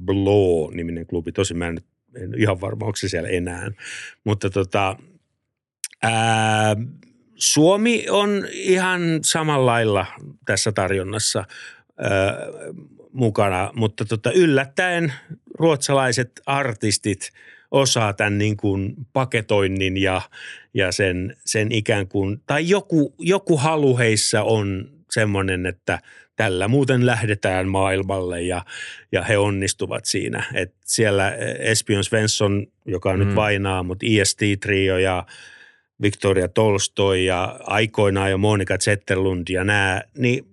[0.05, 1.31] Blow-niminen klubi.
[1.31, 1.77] Tosi mä en,
[2.15, 3.71] en ihan varma, onko se siellä enää.
[4.23, 4.97] Mutta tota,
[6.01, 6.75] ää,
[7.35, 10.05] Suomi on ihan samalla lailla
[10.45, 11.45] tässä tarjonnassa
[11.99, 12.05] ö,
[13.13, 15.13] mukana, mutta tota, yllättäen
[15.59, 17.31] ruotsalaiset artistit
[17.71, 20.21] osaa tämän niin kuin paketoinnin ja,
[20.73, 25.99] ja sen, sen ikään kuin, tai joku, joku halu heissä on semmoinen, että
[26.35, 28.65] tällä muuten lähdetään maailmalle ja,
[29.11, 30.43] ja he onnistuvat siinä.
[30.53, 33.25] Et siellä Espion Svensson, joka on mm.
[33.25, 35.25] nyt vainaa, mutta IST-trio ja
[36.01, 40.45] Victoria Tolstoi ja aikoinaan jo Monika Zetterlund ja nämä, niin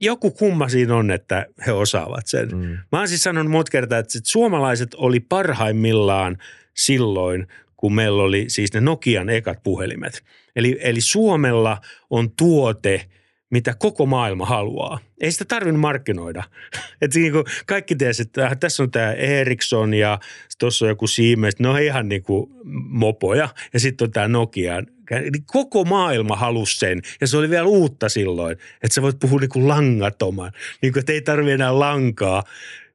[0.00, 2.48] joku kumma siinä on, että he osaavat sen.
[2.48, 2.78] Mm.
[2.92, 6.38] Mä oon siis sanonut monta kertaa, että suomalaiset oli parhaimmillaan
[6.74, 10.24] silloin, kun meillä oli siis ne Nokian ekat puhelimet.
[10.56, 13.04] Eli, eli Suomella on tuote,
[13.50, 14.98] mitä koko maailma haluaa.
[15.20, 16.44] Ei sitä tarvinnut markkinoida.
[17.02, 20.18] Et niin kuin kaikki tiesi, että tässä on tämä Ericsson ja
[20.58, 21.58] tuossa on joku Siemens.
[21.58, 22.50] Ne on ihan niin kuin
[22.88, 23.48] mopoja.
[23.72, 24.82] Ja sitten on tämä Nokia.
[25.10, 27.02] Eli koko maailma halusi sen.
[27.20, 30.52] Ja se oli vielä uutta silloin, että sä voit puhua niin kuin langatoman.
[30.82, 32.44] Niin kuin, että ei tarvitse enää lankaa.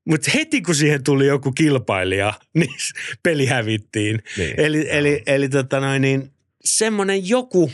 [0.05, 2.75] Mutta heti kun siihen tuli joku kilpailija, niin
[3.23, 4.23] peli hävittiin.
[4.37, 4.59] Niin.
[4.59, 6.31] Eli, eli, eli tota noin, niin
[6.65, 7.71] semmoinen joku,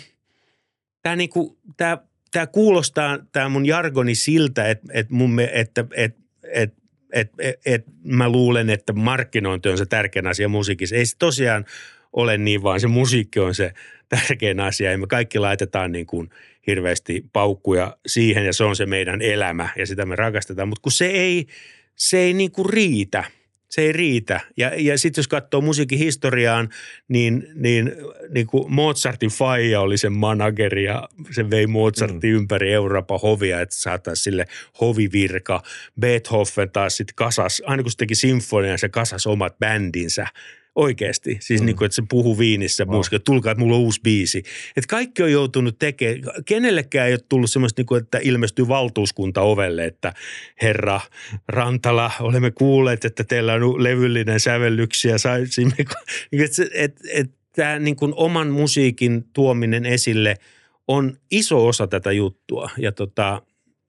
[1.01, 1.97] tämä niinku, tää,
[2.31, 6.15] tää kuulostaa, tämä mun jargoni siltä, että et mun, että et,
[6.53, 6.73] et,
[7.13, 10.95] et, et, et mä luulen, että markkinointi on se tärkein asia musiikissa.
[10.95, 11.65] Ei se tosiaan
[12.13, 13.73] ole niin, vaan se musiikki on se
[14.09, 14.91] tärkein asia.
[14.91, 16.29] Ja me kaikki laitetaan niin kuin
[16.67, 20.67] hirveästi paukkuja siihen ja se on se meidän elämä ja sitä me rakastetaan.
[20.67, 21.45] Mutta kun se ei–
[21.99, 23.23] se ei niin kuin riitä.
[23.69, 24.39] Se ei riitä.
[24.57, 26.69] Ja, ja sitten jos katsoo musiikin historiaan,
[27.07, 27.91] niin, niin,
[28.29, 32.35] niin kuin Mozartin faija oli sen manageri ja se vei Mozartin mm.
[32.35, 34.45] ympäri Euroopan hovia, että saataisiin sille
[34.81, 35.63] hovivirka.
[35.99, 40.27] Beethoven taas sitten kasas, aina kun se teki sinfonia, se kasas omat bändinsä–
[40.79, 41.37] Oikeasti.
[41.41, 41.65] Siis mm.
[41.65, 42.95] niin kuin, että se puhuu viinissä wow.
[42.95, 44.43] musiikka, tulkaa, että mulla on uusi biisi.
[44.77, 49.41] Että kaikki on joutunut tekemään, kenellekään ei ole tullut semmoista, niin kuin, että ilmestyy valtuuskunta
[49.41, 50.13] ovelle, että
[50.61, 51.01] herra
[51.47, 55.17] Rantala, olemme kuulleet, että teillä on levyllinen sävellyksiä.
[55.17, 55.95] Saisimme, että,
[56.73, 60.35] että, että tämä niin kuin oman musiikin tuominen esille
[60.87, 63.41] on iso osa tätä juttua ja tota,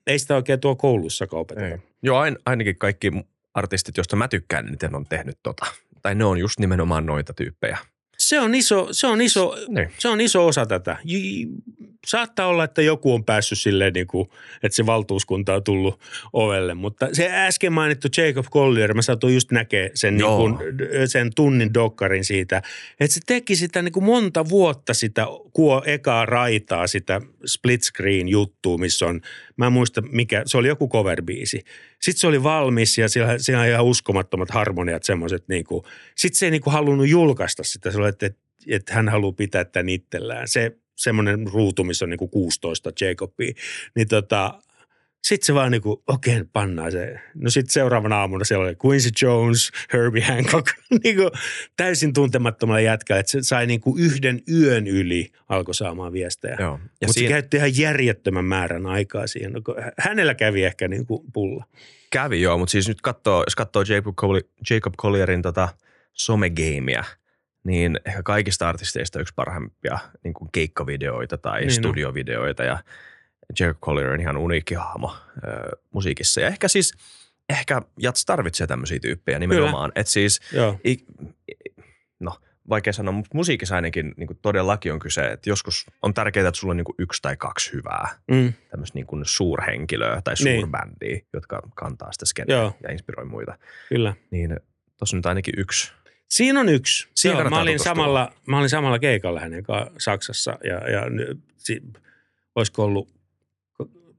[0.06, 1.82] ei sitä oikein tuo koulussa opeteta.
[2.02, 3.10] Joo, ain, ainakin kaikki
[3.54, 5.66] artistit, joista mä tykkään, niin on tehnyt tota
[6.02, 7.78] tai ne on just nimenomaan noita tyyppejä.
[8.18, 9.92] Se on iso, se on iso, niin.
[9.98, 10.96] se on iso osa tätä.
[12.06, 14.28] Saattaa olla, että joku on päässyt silleen, niin kuin,
[14.62, 16.00] että se valtuuskunta on tullut
[16.32, 20.56] ovelle, mutta se äsken mainittu Jacob Collier, mä saatoin just näkee sen, niin kuin,
[21.06, 22.62] sen tunnin dokkarin siitä,
[23.00, 28.28] että se teki sitä niin kuin monta vuotta sitä kuo ekaa raitaa, sitä split screen
[28.28, 29.20] juttua, missä on,
[29.56, 31.60] mä en muista mikä, se oli joku cover-biisi.
[32.00, 35.84] Sitten se oli valmis ja siellä, siellä on ihan uskomattomat harmoniat semmoiset, niin kuin,
[36.16, 38.30] sitten se ei niin kuin halunnut julkaista sitä, se oli, että,
[38.66, 40.48] että hän haluaa pitää tämän itsellään.
[40.48, 43.52] Se semmoinen ruutu, missä on niin kuin 16 Jacobia,
[43.96, 44.60] niin tota,
[45.22, 47.20] sitten se vaan niinku, okei, okay, pannaan se.
[47.34, 50.66] No sitten seuraavana aamuna siellä oli Quincy Jones, Herbie Hancock,
[51.04, 51.30] niinku
[51.76, 53.20] täysin tuntemattomalla jätkällä.
[53.20, 56.56] Että se sai niinku yhden yön yli alkoi saamaan viestejä.
[56.70, 57.28] Mutta siinä...
[57.28, 59.52] se käytti ihan järjettömän määrän aikaa siihen.
[59.98, 61.64] Hänellä kävi ehkä niinku pulla.
[62.10, 64.16] Kävi joo, mutta siis nyt katsoo, jos katsoo Jacob,
[64.70, 65.68] Jacob Collierin tota
[66.12, 67.04] somegameia–
[67.64, 72.78] niin ehkä kaikista artisteista yksi parhaimpia niin kuin keikkavideoita tai niin studiovideoita ja
[73.60, 76.40] Jacob Collier on ihan uniikki hahmo ö, musiikissa.
[76.40, 76.92] Ja ehkä siis,
[77.48, 79.92] ehkä Jats tarvitsee tämmöisiä tyyppejä nimenomaan.
[79.94, 80.40] Että siis,
[80.86, 80.96] i,
[82.20, 82.36] no
[82.68, 86.60] vaikea sanoa, mutta musiikissa ainakin niin kuin todellakin on kyse, että joskus on tärkeää, että
[86.60, 88.52] sulla on niin kuin yksi tai kaksi hyvää mm.
[88.70, 90.60] tämmöistä niin kuin suurhenkilöä tai niin.
[90.60, 91.26] suurbändiä, niin.
[91.32, 93.58] jotka kantaa sitä skeneä ja inspiroi muita.
[93.88, 94.14] Kyllä.
[94.30, 94.60] Niin
[94.96, 95.92] tuossa nyt ainakin yksi
[96.30, 97.08] Siinä on yksi.
[97.14, 101.02] Siinä Joo, mä, olin samalla, mä olin samalla keikalla hänen kanssa Saksassa ja, ja
[101.58, 101.82] si,
[102.54, 103.08] olisiko ollut,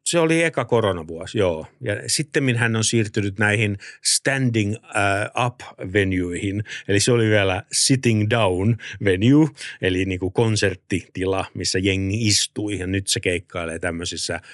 [0.05, 1.65] se oli eka koronavuosi, joo.
[1.81, 5.59] Ja sitten hän on siirtynyt näihin standing uh, up
[5.93, 9.47] venueihin, eli se oli vielä sitting down venue,
[9.81, 14.39] eli niin kuin konserttitila, missä jengi istui ja nyt se keikkailee tämmöisissä–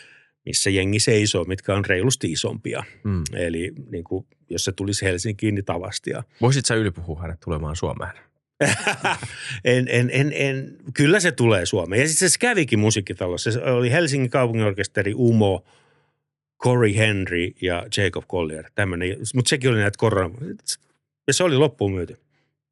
[0.48, 2.84] missä jengi seisoo, mitkä on reilusti isompia.
[3.04, 3.24] Mm.
[3.34, 6.24] Eli niin kuin, jos se tulisi Helsinkiin, niin tavastia.
[6.42, 8.14] Voisit sä ylipuhua hänet tulemaan Suomeen?
[9.66, 12.02] en, en, en, en, kyllä se tulee Suomeen.
[12.02, 13.52] Ja sitten se kävikin musiikkitalossa.
[13.52, 15.66] Se oli Helsingin kaupunginorkesteri Umo,
[16.64, 18.72] Corey Henry ja Jacob Collier.
[18.76, 20.36] Tämmöinen, mutta sekin oli näitä korona.
[21.28, 22.18] Ja se oli loppuun myyty.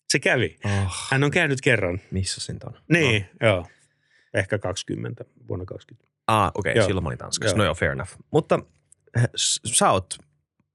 [0.09, 0.57] Se kävi.
[0.65, 0.95] Oh.
[1.11, 2.01] Hän on käynyt kerran.
[2.11, 2.73] Missä sen on?
[2.89, 3.47] Niin, no.
[3.47, 3.67] joo.
[4.34, 6.14] Ehkä 20, vuonna 20.
[6.28, 7.55] Ah, okei, okay, silloin mä olin Tanskassa.
[7.55, 7.57] Joo.
[7.57, 8.11] No joo, fair enough.
[8.32, 8.59] Mutta
[9.17, 9.30] eh,
[9.65, 10.17] sä oot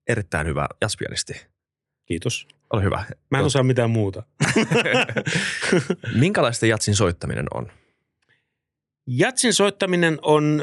[0.09, 1.47] erittäin hyvä jaspianisti.
[2.07, 2.49] Kiitos.
[2.73, 3.05] Ole hyvä.
[3.31, 4.23] Mä en osaa mitään muuta.
[6.15, 7.73] Minkälaista jatsin soittaminen on?
[9.07, 10.63] Jatsin soittaminen on,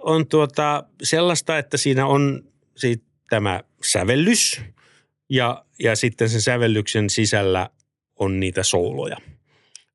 [0.00, 2.44] on tuota sellaista, että siinä on
[2.76, 4.60] siitä tämä sävellys
[5.30, 7.70] ja, ja sitten sen sävellyksen sisällä
[8.18, 9.16] on niitä sooloja.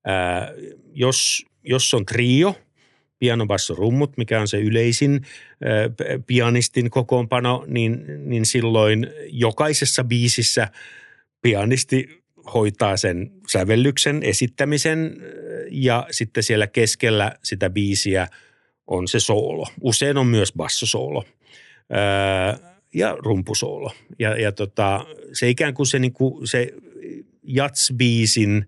[0.06, 0.52] Ää,
[0.94, 2.56] jos, jos on trio,
[3.26, 5.22] piano, basso, rummut, mikä on se yleisin
[6.28, 10.68] pianistin kokoonpano, niin, niin silloin jokaisessa biisissä
[11.42, 12.24] pianisti
[12.54, 15.18] hoitaa sen sävellyksen, esittämisen
[15.72, 18.28] ja sitten siellä keskellä sitä biisiä
[18.88, 19.68] on se soolo.
[19.82, 21.26] Usein on myös bassosoolo
[22.94, 23.92] ja rumpusoolo.
[24.20, 26.74] Ja, ja tota, se ikään kuin se, niin kuin se
[27.44, 28.68] jatsbiisin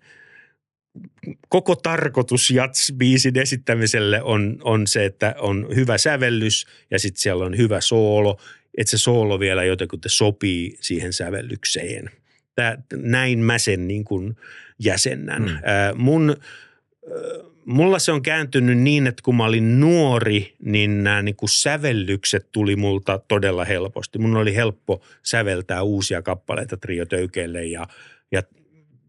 [1.50, 7.58] koko tarkoitus jatsbiisin esittämiselle on, on se, että on hyvä sävellys ja sitten siellä on
[7.58, 8.39] hyvä soolo,
[8.78, 12.10] että se soolo vielä jotenkin sopii siihen sävellykseen.
[12.56, 14.36] Tää, näin mä sen niin kuin
[14.80, 15.41] jäsennän.
[15.41, 15.58] Mm.
[15.64, 16.36] Ää, mun,
[17.66, 22.52] mulla se on kääntynyt niin, että kun mä olin nuori, niin nämä niin kuin sävellykset
[22.52, 24.20] tuli multa todella helposti.
[24.20, 26.78] Mun oli helppo säveltää uusia kappaleita
[27.10, 27.88] Töykeille ja,
[28.32, 28.43] ja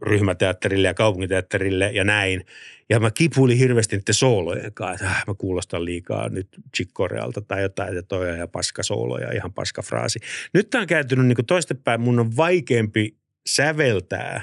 [0.03, 2.45] ryhmäteatterille ja kaupunginteatterille ja näin.
[2.91, 5.07] Ja mä kipuilin hirveästi niiden soolojen kanssa.
[5.07, 6.91] Äh, mä kuulostan liikaa nyt Chick
[7.49, 10.19] tai jotain ja toja ja paska sooloja, ihan paska fraasi.
[10.55, 12.01] Nyt tää on kääntynyt niin toistepäin.
[12.01, 13.17] Mun on vaikeampi
[13.49, 14.43] säveltää,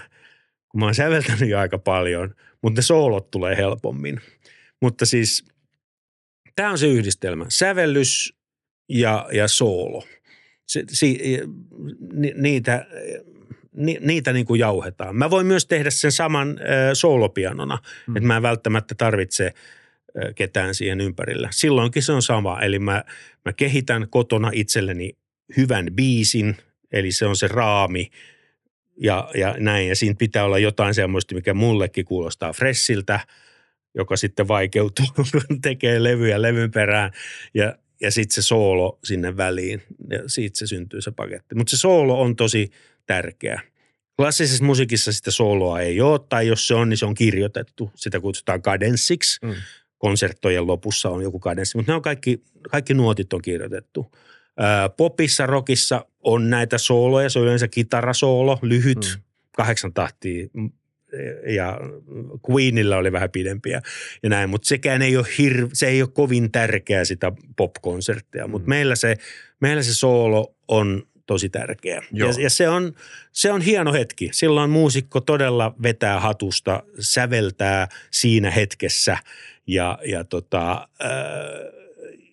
[0.69, 4.21] kun mä oon säveltänyt jo aika paljon, mutta ne soolot tulee helpommin.
[4.81, 5.45] Mutta siis
[6.55, 7.45] tämä on se yhdistelmä.
[7.49, 8.33] Sävellys
[8.89, 10.03] ja, ja soolo.
[10.67, 11.39] Se, si,
[12.13, 12.85] ni, niitä
[13.75, 15.15] ni, niitä niin kuin jauhetaan.
[15.15, 16.55] Mä voin myös tehdä sen saman äh,
[16.93, 18.17] soolopianona, mm.
[18.17, 19.53] että mä en välttämättä tarvitse äh,
[20.35, 21.49] ketään siihen ympärillä.
[21.51, 23.03] Silloinkin se on sama, eli mä,
[23.45, 25.17] mä kehitän kotona itselleni
[25.57, 26.57] hyvän biisin,
[26.91, 28.09] eli se on se raami
[28.97, 29.87] ja, ja näin.
[29.87, 33.19] Ja siinä pitää olla jotain semmoista, mikä mullekin kuulostaa fressiltä,
[33.95, 37.11] joka sitten vaikeutuu, kun tekee levyjä levyn perään.
[37.53, 41.55] Ja, ja sitten se soolo sinne väliin ja siitä se syntyy se paketti.
[41.55, 42.71] Mutta se soolo on tosi
[43.05, 43.61] tärkeä.
[44.17, 47.91] Klassisessa musiikissa sitä sooloa ei ole, tai jos se on, niin se on kirjoitettu.
[47.95, 49.45] Sitä kutsutaan kadenssiksi.
[49.45, 49.53] Mm.
[49.97, 54.11] Konserttojen lopussa on joku kadenssi, mutta ne on kaikki, kaikki nuotit on kirjoitettu.
[54.97, 59.21] popissa, rockissa on näitä sooloja, se on yleensä kitarasoolo, lyhyt, mm.
[59.55, 60.47] kahdeksan tahtia
[61.47, 61.79] ja
[62.49, 63.81] Queenilla oli vähän pidempiä
[64.23, 68.65] ja näin, mutta sekään ei ole, hir- se ei ole kovin tärkeää sitä pop-konsertteja, mutta
[68.65, 68.69] mm.
[68.69, 69.17] meillä, se,
[69.61, 72.03] meillä se soolo on tosi tärkeä.
[72.11, 72.93] Ja, ja se, on,
[73.31, 74.29] se on hieno hetki.
[74.33, 79.17] Silloin muusikko todella vetää hatusta, säveltää siinä hetkessä
[79.67, 80.87] ja, ja, tota,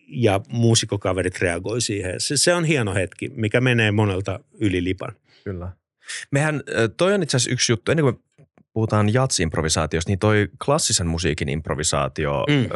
[0.09, 2.20] ja muusikkokaverit reagoi siihen.
[2.20, 5.12] Se, se on hieno hetki, mikä menee monelta yli lipan.
[5.45, 5.72] Kyllä.
[6.30, 6.62] Mehän,
[6.97, 8.20] toi on itse asiassa yksi juttu, ennen kuin
[8.72, 12.68] puhutaan jatsimprovisaatiosta, niin toi klassisen musiikin improvisaatio, mm.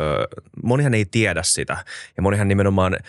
[0.63, 1.85] monihan ei tiedä sitä.
[2.17, 2.97] Ja monihan nimenomaan–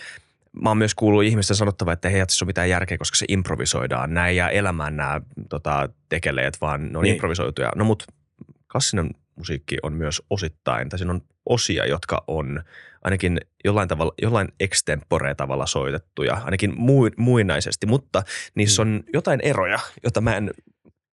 [0.62, 4.14] mä oon myös kuullut ihmisten sanottava, että ei jatsissa ole mitään järkeä, koska se improvisoidaan.
[4.14, 7.14] Näin ja elämään nämä tota, tekeleet, vaan ne on niin.
[7.14, 7.72] improvisoituja.
[7.76, 8.04] No mut
[8.72, 12.62] klassinen musiikki on myös osittain, tai siinä on osia, jotka on
[13.02, 18.22] ainakin jollain tavalla, jollain extempore tavalla soitettuja, ainakin mui, muinaisesti, mutta
[18.54, 18.94] niissä mm.
[18.94, 20.50] on jotain eroja, joita mä en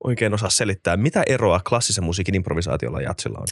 [0.04, 0.96] oikein osaa selittää.
[0.96, 3.46] Mitä eroa klassisen musiikin improvisaatiolla ja jatsilla on?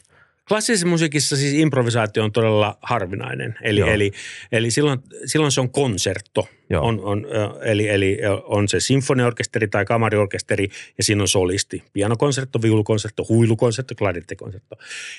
[0.48, 3.54] Klassisessa musiikissa siis improvisaatio on todella harvinainen.
[3.62, 4.12] Eli, eli,
[4.52, 6.48] eli silloin, silloin se on konsertto.
[6.80, 7.26] On, on,
[7.64, 10.68] eli, eli on se sinfoniorkesteri tai kamariorkesteri
[10.98, 11.82] ja siinä on solisti.
[11.92, 14.76] Pianokonsertto, viulukonsertto, huilukonsertto, klarinettikonsertto.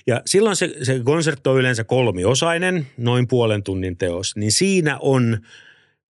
[0.08, 4.36] Ja silloin se, se konsertto on yleensä kolmiosainen, noin puolen tunnin teos.
[4.36, 5.38] Niin siinä on–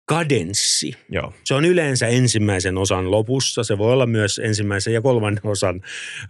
[0.09, 0.93] kadenssi.
[1.09, 1.35] Joo.
[1.45, 3.65] Se on yleensä ensimmäisen osan lopussa.
[3.65, 5.81] Se voi olla myös ensimmäisen ja kolmannen osan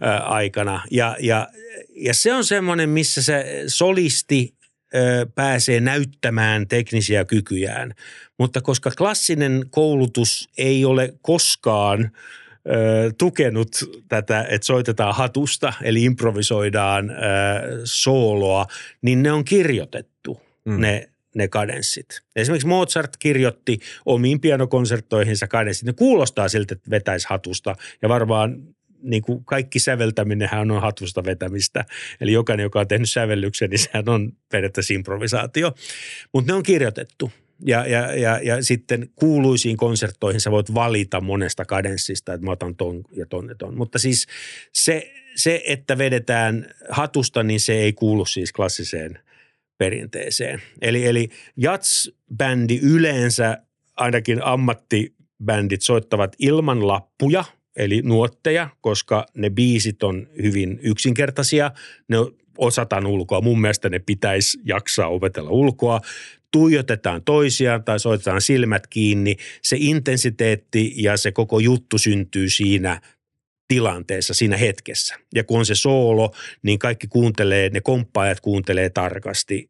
[0.03, 0.83] ä, aikana.
[0.91, 1.47] Ja, ja,
[1.95, 4.53] ja se on semmoinen, missä se solisti
[4.95, 7.93] ö, pääsee näyttämään teknisiä kykyjään.
[8.39, 12.11] Mutta koska klassinen koulutus ei ole koskaan
[12.67, 13.69] ö, tukenut
[14.07, 17.13] tätä, että soitetaan hatusta, eli improvisoidaan ö,
[17.83, 18.65] sooloa,
[19.01, 20.81] niin ne on kirjoitettu, mm.
[20.81, 22.21] ne ne kadenssit.
[22.35, 25.85] Esimerkiksi Mozart kirjoitti omiin pianokonserttoihinsa kadenssit.
[25.85, 28.63] Ne kuulostaa siltä, että vetäisi hatusta ja varmaan
[29.01, 31.85] niin kuin kaikki säveltäminenhän on hatusta vetämistä.
[32.21, 35.71] Eli jokainen, joka on tehnyt sävellyksen, niin sehän on periaatteessa improvisaatio.
[36.33, 37.31] Mutta ne on kirjoitettu.
[37.65, 42.75] Ja, ja, ja, ja sitten kuuluisiin konserttoihin sä voit valita monesta kadenssista, että mä otan
[42.75, 43.77] ton ja ton ja ton.
[43.77, 44.27] Mutta siis
[44.73, 49.19] se, se, että vedetään hatusta, niin se ei kuulu siis klassiseen
[49.79, 50.61] perinteeseen.
[50.81, 53.57] Eli, eli jats-bändi yleensä,
[53.95, 57.43] ainakin ammattibändit soittavat ilman lappuja,
[57.75, 61.71] eli nuotteja, koska ne biisit on hyvin yksinkertaisia.
[62.07, 62.17] Ne
[62.57, 63.41] osataan ulkoa.
[63.41, 66.01] Mun mielestä ne pitäisi jaksaa opetella ulkoa.
[66.51, 69.35] Tuijotetaan toisiaan tai soitetaan silmät kiinni.
[69.61, 73.01] Se intensiteetti ja se koko juttu syntyy siinä
[73.69, 75.15] tilanteessa, siinä hetkessä.
[75.35, 76.31] Ja kun on se soolo,
[76.63, 79.69] niin kaikki kuuntelee, ne komppaajat kuuntelee tarkasti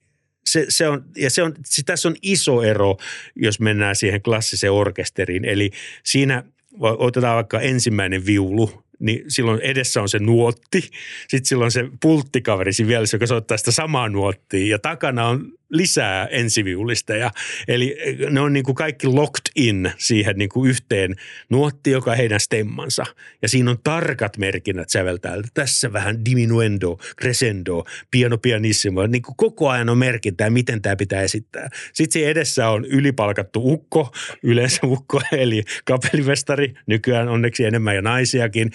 [0.51, 2.97] se, se on, ja se on, se, tässä on iso ero,
[3.35, 5.45] jos mennään siihen klassiseen orkesteriin.
[5.45, 5.71] Eli
[6.03, 6.43] siinä
[6.79, 10.81] otetaan vaikka ensimmäinen viulu, niin silloin edessä on se nuotti.
[11.27, 14.67] Sitten silloin se pulttikaveri siinä vielä, joka soittaa sitä samaa nuottia.
[14.67, 17.31] Ja takana on lisää ensiviulisteja.
[17.67, 17.97] Eli
[18.29, 21.15] ne on niin kuin kaikki locked in siihen niin kuin yhteen
[21.49, 23.05] nuotti, joka heidän stemmansa.
[23.41, 25.35] Ja siinä on tarkat merkinnät säveltää.
[25.53, 29.07] Tässä vähän diminuendo, crescendo, piano pianissimo.
[29.07, 31.69] Niin kuin koko ajan on merkintää, miten tämä pitää esittää.
[31.93, 34.11] Sitten siinä edessä on ylipalkattu ukko,
[34.43, 36.73] yleensä ukko, eli kapellimestari.
[36.87, 38.71] Nykyään onneksi enemmän ja naisiakin.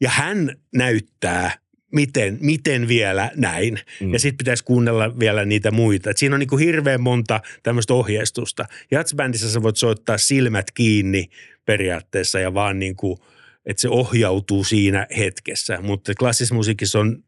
[0.00, 3.80] Ja hän näyttää miten, miten vielä näin.
[4.00, 4.12] Mm.
[4.12, 6.10] Ja sitten pitäisi kuunnella vielä niitä muita.
[6.10, 8.64] Et siinä on niin kuin hirveän monta tämmöistä ohjeistusta.
[8.90, 11.28] Jatsbändissä sä voit soittaa silmät kiinni
[11.64, 13.18] periaatteessa ja vaan niin kuin,
[13.66, 15.78] että se ohjautuu siinä hetkessä.
[15.82, 17.24] Mutta klassisessa musiikissa on,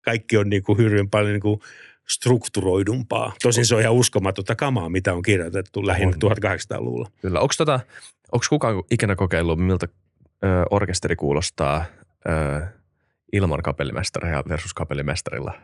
[0.00, 1.60] kaikki on niin kuin hirveän paljon niin kuin
[2.08, 3.32] strukturoidumpaa.
[3.42, 7.10] Tosin se on ihan uskomatonta kamaa, mitä on kirjoitettu lähinnä 1800-luvulla.
[7.22, 7.40] Kyllä.
[7.40, 7.80] Onko tota,
[8.48, 9.88] kukaan ikinä kokeillut, miltä
[10.44, 11.84] ö, orkesteri kuulostaa
[12.28, 12.66] ö,
[13.32, 15.54] ilman kapellimestaria versus kapellimestarilla?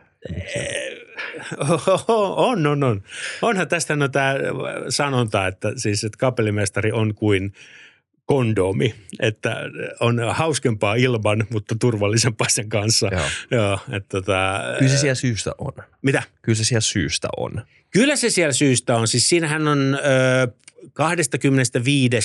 [2.07, 3.03] On, on, on.
[3.41, 4.35] Onhan tästä no tämä
[4.89, 7.53] sanonta, että siis että kapellimestari on kuin
[8.25, 9.57] kondomi, että
[9.99, 13.09] on hauskempaa ilman, mutta turvallisempaa sen kanssa.
[13.11, 13.25] Joo.
[13.51, 15.73] Joo että tota, Kyllä se siellä syystä on.
[16.01, 16.23] Mitä?
[16.41, 17.65] Kyllä se siellä syystä on.
[17.91, 19.07] Kyllä se siellä syystä on.
[19.07, 19.99] Siis siinähän on
[20.43, 20.47] ö,
[20.93, 22.17] 25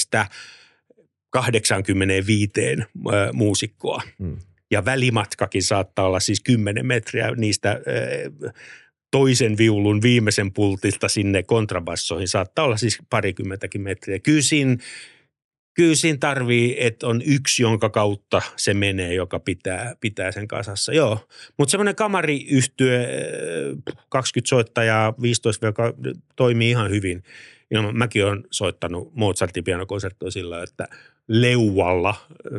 [1.30, 4.02] 85 ö, muusikkoa.
[4.18, 4.36] Hmm
[4.70, 7.80] ja välimatkakin saattaa olla siis 10 metriä niistä
[9.10, 14.18] toisen viulun viimeisen pultilta sinne kontrabassoihin saattaa olla siis parikymmentäkin metriä.
[14.18, 20.92] Kyllä siinä tarvii, että on yksi, jonka kautta se menee, joka pitää, pitää sen kasassa.
[20.92, 23.06] Joo, mutta semmoinen kamariyhtyö,
[24.08, 25.94] 20 soittajaa, 15, joka
[26.36, 27.22] toimii ihan hyvin.
[27.92, 30.88] Mäkin olen soittanut Mozartin pianokonserttoa sillä, että–
[31.30, 32.14] leualla,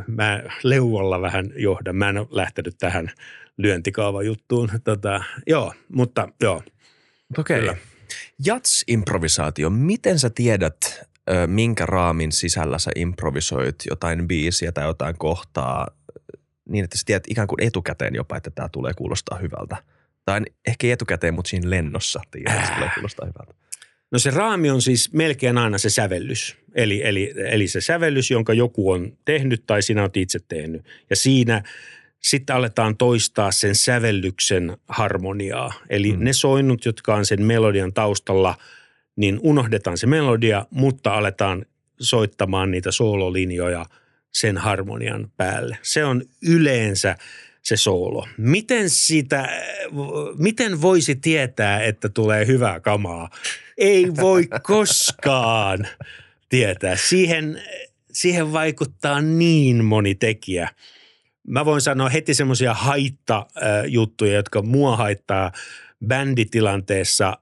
[0.07, 1.95] mä leualla vähän johdan.
[1.95, 3.11] Mä en ole lähtenyt tähän
[3.57, 4.69] lyöntikaavajuttuun.
[4.83, 6.63] Tota, joo, mutta joo.
[7.37, 7.63] Okei.
[7.63, 7.75] Okay.
[8.45, 9.69] Jats-improvisaatio.
[9.69, 11.07] Miten sä tiedät,
[11.47, 15.87] minkä raamin sisällä sä improvisoit jotain biisiä tai jotain kohtaa
[16.69, 19.77] niin, että sä tiedät ikään kuin etukäteen jopa, että tämä tulee kuulostaa hyvältä.
[20.25, 23.60] Tai ehkä etukäteen, mutta siinä lennossa tiedät, että se tulee kuulostaa hyvältä.
[24.11, 26.55] No se raami on siis melkein aina se sävellys.
[26.75, 30.85] Eli, eli, eli se sävellys, jonka joku on tehnyt tai sinä olet itse tehnyt.
[31.09, 31.63] Ja siinä
[32.19, 35.73] sitten aletaan toistaa sen sävellyksen harmoniaa.
[35.89, 36.23] Eli mm.
[36.23, 38.57] ne soinnut, jotka on sen melodian taustalla,
[39.15, 41.65] niin unohdetaan se melodia, mutta aletaan
[41.99, 43.85] soittamaan niitä soololinjoja
[44.33, 45.77] sen harmonian päälle.
[45.81, 47.15] Se on yleensä
[47.61, 48.27] se soolo.
[48.37, 49.49] Miten, sitä,
[50.37, 53.29] miten voisi tietää, että tulee hyvää kamaa?
[53.81, 55.87] Ei voi koskaan
[56.49, 56.95] tietää.
[56.95, 57.61] Siihen,
[58.11, 60.69] siihen vaikuttaa niin moni tekijä.
[61.47, 65.51] Mä voin sanoa heti semmoisia haittajuttuja, jotka mua haittaa
[66.07, 67.37] bänditilanteessa.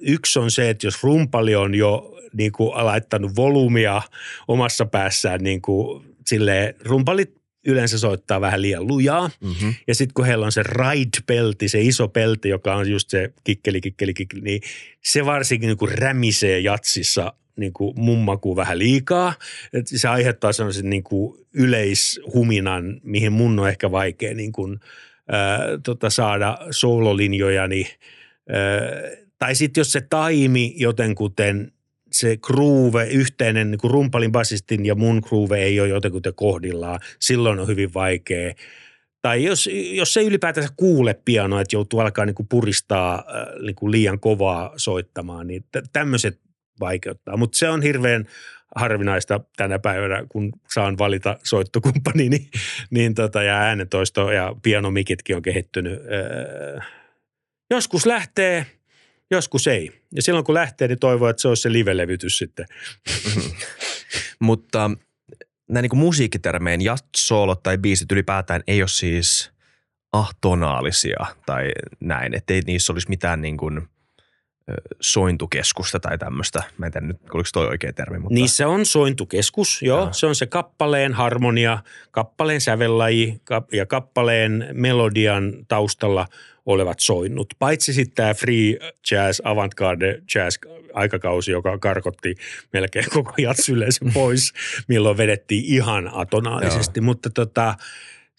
[0.00, 4.02] Yksi on se, että jos rumpali on jo niin kuin laittanut volyymia
[4.48, 7.37] omassa päässään niin kuin silleen, rumpalit
[7.68, 9.30] yleensä soittaa vähän liian lujaa.
[9.40, 9.74] Mm-hmm.
[9.86, 13.80] Ja sitten kun heillä on se ride-pelti, se iso pelti, joka on just se kikkeli,
[13.80, 14.60] kikkeli, kikkeli, niin
[15.04, 19.34] se varsinkin niin kuin rämisee jatsissa niin kuin mummakuu vähän liikaa.
[19.72, 24.80] Et se aiheuttaa sellaisen niin kuin yleishuminan, mihin mun on ehkä vaikea niin kuin,
[25.28, 27.68] ää, tota, saada soololinjoja.
[27.68, 27.86] Niin,
[28.48, 31.72] ää, tai sitten jos se taimi jotenkuten
[32.12, 37.60] se groove, yhteinen niin kuin rumpalin basistin ja mun groove ei ole jotenkin kohdillaan, silloin
[37.60, 38.54] on hyvin vaikea.
[39.22, 43.76] Tai jos, jos ei ylipäätänsä kuule pianoa, että joutuu alkaa niin kuin puristaa äh, niin
[43.76, 46.40] kuin liian kovaa soittamaan, niin tämmöiset
[46.80, 47.36] vaikeuttaa.
[47.36, 48.26] Mutta se on hirveän
[48.76, 52.48] harvinaista tänä päivänä, kun saan valita soittokumppani, niin,
[52.90, 56.00] niin tota, ja äänentoisto ja pianomikitkin on kehittynyt.
[56.12, 56.80] Öö,
[57.70, 58.66] joskus lähtee–
[59.30, 60.02] joskus ei.
[60.14, 62.66] Ja silloin kun lähtee, niin toivoo, että se olisi se live-levytys sitten.
[64.40, 64.90] Mutta
[65.68, 69.50] näin niin kuin musiikkitermeen jatsoolot tai biisit ylipäätään ei ole siis
[70.12, 71.68] ahtonaalisia tai
[72.00, 73.82] näin, että ei niissä olisi mitään niin kuin–
[75.00, 76.62] sointukeskusta tai tämmöistä.
[76.78, 78.18] Mä en tiedä nyt, oliko toi oikea termi.
[78.18, 78.34] Mutta...
[78.34, 79.98] Niissä on sointukeskus, joo.
[79.98, 80.12] joo.
[80.12, 81.78] Se on se kappaleen harmonia,
[82.10, 83.40] kappaleen sävellaji
[83.72, 86.26] ja kappaleen melodian taustalla
[86.68, 87.54] olevat soinnut.
[87.58, 88.78] Paitsi sitten tämä free
[89.10, 90.58] jazz, avantgarde jazz
[90.94, 92.34] aikakausi, joka karkotti
[92.72, 94.52] melkein koko jatsyleisön pois,
[94.88, 97.00] milloin vedettiin ihan atonaalisesti.
[97.00, 97.04] Joo.
[97.04, 97.74] Mutta tota,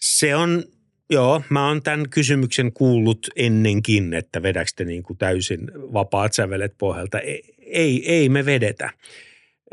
[0.00, 0.64] se on,
[1.10, 6.74] joo, mä oon tämän kysymyksen kuullut ennenkin, että vedäkö te niin kuin täysin vapaat sävelet
[6.78, 7.18] pohjalta.
[7.18, 8.90] Ei, ei, ei me vedetä.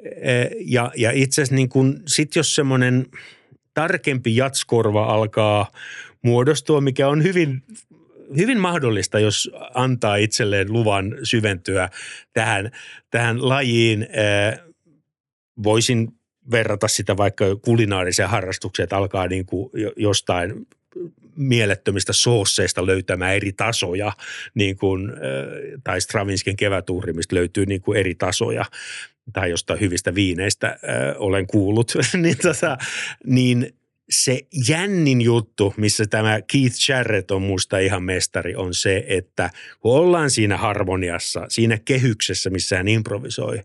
[0.03, 0.31] E,
[0.65, 3.05] ja, ja itse asiassa niin kun, sit jos semmoinen
[3.73, 5.71] tarkempi jatskorva alkaa
[6.21, 7.63] muodostua, mikä on hyvin
[8.37, 11.89] hyvin mahdollista, jos antaa itselleen luvan syventyä
[12.33, 12.71] tähän,
[13.11, 14.07] tähän lajiin.
[15.63, 16.07] Voisin
[16.51, 20.67] verrata sitä vaikka kulinaariseen harrastukseen, että alkaa niin kuin jostain
[21.35, 24.11] mielettömistä soosseista löytämään eri tasoja,
[24.53, 25.13] niin kuin,
[25.83, 28.65] tai Stravinskin kevätuuri, mistä löytyy niin kuin eri tasoja,
[29.33, 30.77] tai jostain hyvistä viineistä äh,
[31.17, 32.77] olen kuullut, niin, tota,
[33.25, 33.76] niin
[34.09, 39.49] se jännin juttu, missä tämä Keith Jarrett on musta ihan mestari, on se, että
[39.79, 43.61] kun ollaan siinä harmoniassa, siinä kehyksessä, missä hän improvisoi,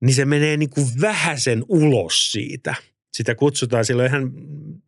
[0.00, 2.74] niin se menee niin kuin vähäsen ulos siitä.
[3.12, 4.32] Sitä kutsutaan silloin ihan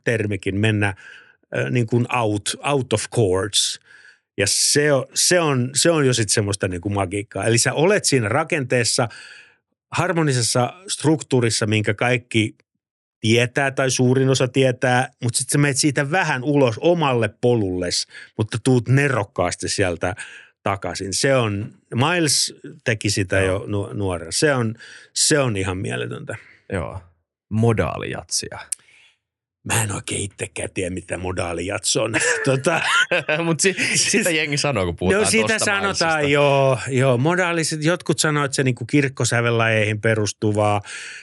[0.04, 0.94] termikin mennä
[1.70, 3.80] niin kuin out, out of chords.
[4.38, 7.44] Ja se on, se on, se on jo sitten semmoista niin kuin magiikkaa.
[7.44, 9.08] Eli sä olet siinä rakenteessa,
[9.92, 12.54] harmonisessa struktuurissa, minkä kaikki
[13.20, 18.06] tietää tai suurin osa tietää, mutta sitten sä menet siitä vähän ulos omalle polulles,
[18.38, 20.14] mutta tuut nerokkaasti sieltä
[20.62, 21.14] takaisin.
[21.14, 22.54] Se on, Miles
[22.84, 23.66] teki sitä Joo.
[23.66, 24.32] jo nuorena.
[24.32, 24.74] Se on,
[25.14, 26.36] se on ihan mieletöntä.
[26.72, 27.00] Joo,
[27.48, 28.58] modaalijatsia.
[29.66, 32.14] Mä en oikein itsekään tiedä, mitä modaalijats on.
[32.44, 32.80] tota,
[33.44, 36.78] Mutta si, sitä jengi sanoo, kun puhutaan No sitä sanotaan, joo.
[36.88, 37.18] joo.
[37.18, 40.82] Modaaliset, jotkut sanoo, että se niinku kirkkosävellajeihin perustuvaa.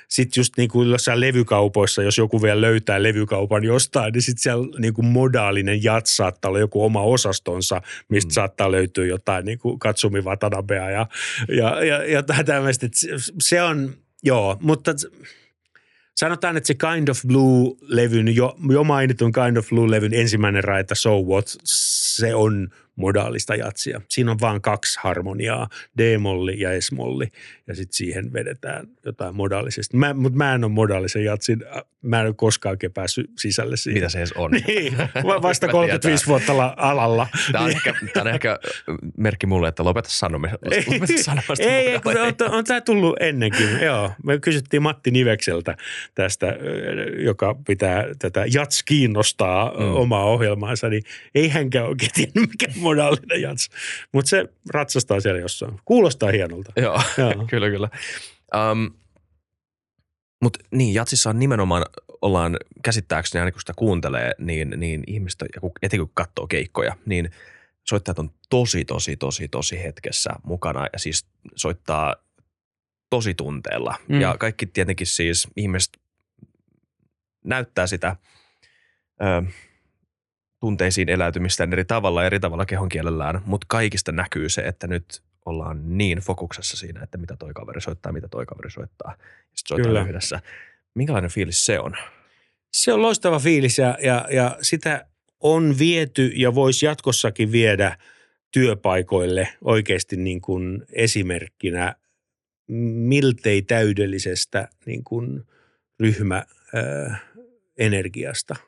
[0.10, 5.02] Sitten just niinku jossain levykaupoissa, jos joku vielä löytää levykaupan jostain, niin sitten siellä niinku
[5.02, 8.34] modaalinen jats saattaa olla joku oma osastonsa, mistä mm.
[8.34, 11.08] saattaa löytyä jotain niinku Katsumi Watanabea ja,
[11.48, 12.88] ja, ja, ja tämmöistä.
[13.42, 14.92] Se on, joo, mutta–
[16.18, 21.22] sanotaan, että se Kind of Blue-levyn, jo, jo mainitun Kind of Blue-levyn ensimmäinen raita So
[21.22, 24.02] What, se on modaalista jatsia.
[24.10, 25.68] Siinä on vain kaksi harmoniaa,
[25.98, 27.28] D-molli ja S-molli,
[27.68, 29.98] ja sitten siihen vedetään jotain modaalisesti.
[29.98, 31.60] Mä, mutta mä en ole modaalisen jatsin,
[32.02, 33.98] mä en ole koskaan päässyt sisälle siihen.
[33.98, 34.52] Mitä se edes on?
[34.68, 34.98] niin,
[35.42, 37.28] vasta 35 vuotta alalla.
[37.52, 38.60] Tämä on, ehkä, tämä on ehkä
[39.18, 40.58] merkki mulle, että lopeta sanomista.
[40.94, 43.80] Lopeta sanomista ei, ei on, on, on tämä tullut ennenkin.
[43.82, 45.78] Joo, me kysyttiin Matti Nivekseltä
[46.16, 46.56] tästä,
[47.20, 49.96] joka pitää tätä jats kiinnostaa mm.
[49.96, 51.04] omaa ohjelmaansa, niin
[51.36, 53.70] ei hänkään oikein tiennyt, mikä modaalinen jats.
[54.12, 55.80] Mutta se ratsastaa siellä jossain.
[55.86, 56.72] Kuulostaa hienolta.
[56.76, 57.46] Joo, Joo.
[57.50, 57.90] kyllä kyllä.
[58.72, 58.92] Um,
[60.42, 61.86] mutta niin, jatsissa on nimenomaan,
[62.22, 66.96] ollaan käsittääkseni aina kun sitä kuuntelee, niin, niin ihmistä, ja kun, etenkin kun katsoo keikkoja,
[67.06, 67.30] niin
[67.84, 71.26] soittajat on tosi, tosi, tosi, tosi hetkessä mukana ja siis
[71.56, 72.16] soittaa
[73.10, 73.96] tosi tunteella.
[74.08, 74.22] Mm.
[74.22, 75.98] Ja kaikki tietenkin siis ihmiset
[77.46, 78.16] näyttää sitä
[79.22, 79.52] ö,
[80.64, 86.18] tunteisiin eläytymistä eri tavalla, eri tavalla kehonkielellään, mutta kaikista näkyy se, että nyt ollaan niin
[86.18, 89.16] fokuksessa siinä, että mitä toi kaveri soittaa, mitä toi kaveri soittaa.
[89.54, 90.40] Sitten soittaa yhdessä.
[90.96, 91.96] Minkälainen fiilis se on?
[92.74, 95.06] Se on loistava fiilis ja, ja, ja sitä
[95.40, 97.98] on viety ja voisi jatkossakin viedä
[98.52, 101.96] työpaikoille oikeasti niin kuin esimerkkinä
[103.08, 105.44] miltei täydellisestä niin kuin
[106.00, 108.56] ryhmäenergiasta–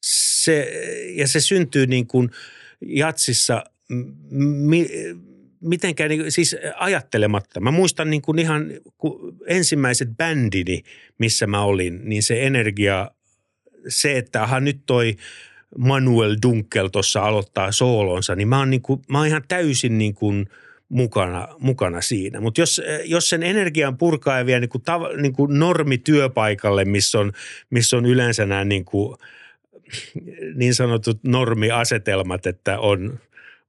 [0.00, 0.72] se,
[1.14, 2.30] ja se syntyy niin kuin
[2.80, 3.64] jatsissa
[4.40, 4.88] mi,
[5.60, 7.60] mitenkään niin, siis ajattelematta.
[7.60, 8.66] Mä muistan niin kuin ihan
[9.46, 10.82] ensimmäiset bändini,
[11.18, 13.10] missä mä olin, niin se energia,
[13.88, 15.16] se, että aha nyt toi
[15.78, 20.14] Manuel Dunkel tuossa aloittaa soolonsa, niin mä oon, niin kuin, mä oon ihan täysin niin
[20.14, 20.46] kuin
[20.88, 22.40] mukana, mukana siinä.
[22.40, 27.18] Mutta jos, jos sen energian purkaa ja vie niin kuin, tav, niin kuin normityöpaikalle, missä
[27.18, 27.32] on,
[27.70, 29.16] missä on yleensä nämä niin kuin–
[30.54, 33.18] niin sanotut normiasetelmat, että on,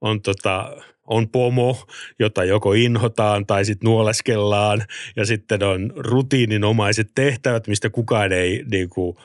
[0.01, 1.87] on, tota, on pomo,
[2.19, 4.83] jota joko inhotaan tai sitten nuoleskellaan
[5.15, 9.17] ja sitten on rutiininomaiset tehtävät, mistä kukaan ei niin kuin,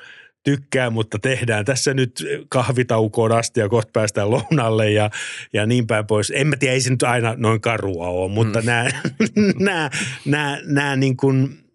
[0.47, 5.11] tykkää, mutta tehdään tässä nyt kahvitaukoon asti ja kohta päästään lounalle ja,
[5.53, 6.32] ja niin päin pois.
[6.34, 8.66] En mä tiedä, ei se nyt aina noin karua ole, mutta mm.
[8.66, 8.90] nämä,
[9.59, 9.90] nämä,
[10.24, 11.49] nämä, nämä niin kuin–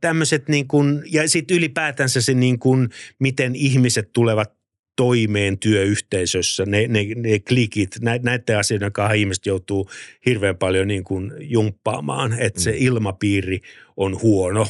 [0.00, 4.58] tämmöiset niin kuin, ja sitten ylipäätänsä se niin kuin, miten ihmiset tulevat
[4.96, 9.90] toimeen työyhteisössä, ne, ne, ne klikit, nä, näiden asioiden kanssa ihmiset joutuu
[10.26, 12.62] hirveän paljon niin kuin jumppaamaan, että mm.
[12.62, 13.60] se ilmapiiri
[13.96, 14.66] on huono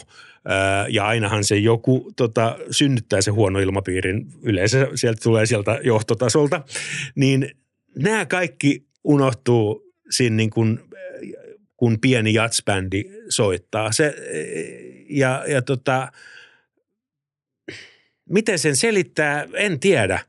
[0.88, 6.62] ja ainahan se joku tota, synnyttää se huono ilmapiirin, yleensä sieltä tulee sieltä johtotasolta,
[7.14, 7.50] niin
[7.98, 10.80] nämä kaikki unohtuu siinä niin kuin,
[11.78, 13.92] kun pieni jatsbändi soittaa.
[13.92, 14.14] Se,
[15.10, 16.12] ja, ja tota,
[18.30, 20.20] miten sen selittää, en tiedä.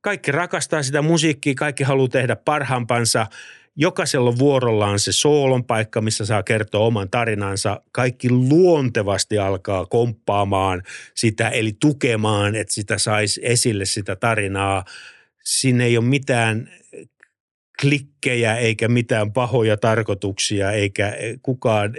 [0.00, 3.26] Kaikki rakastaa sitä musiikkia, kaikki haluaa tehdä parhaampansa.
[3.76, 7.80] Jokaisella on vuorollaan se soolon paikka, missä saa kertoa oman tarinansa.
[7.92, 10.82] Kaikki luontevasti alkaa komppaamaan
[11.14, 14.84] sitä, eli tukemaan, että sitä saisi esille sitä tarinaa.
[15.44, 16.70] Siinä ei ole mitään
[17.80, 21.12] klikkejä eikä mitään pahoja tarkoituksia, eikä
[21.42, 21.94] kukaan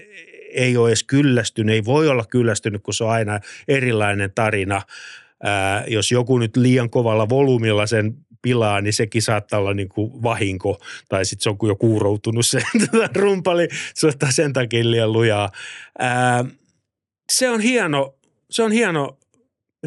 [0.56, 4.82] ei ole edes kyllästynyt, ei voi olla kyllästynyt, kun se on aina erilainen tarina.
[5.44, 10.24] Ää, jos joku nyt liian kovalla volyymilla sen pilaa, niin sekin saattaa olla niin kuin
[10.24, 10.82] vahinko.
[11.10, 12.62] Tai sitten se on jo kuuroutunut se
[13.16, 15.50] rumpali, se ottaa sen takia liian lujaa.
[16.00, 16.46] Ää,
[17.32, 18.16] se on hieno,
[18.52, 19.18] se on hieno,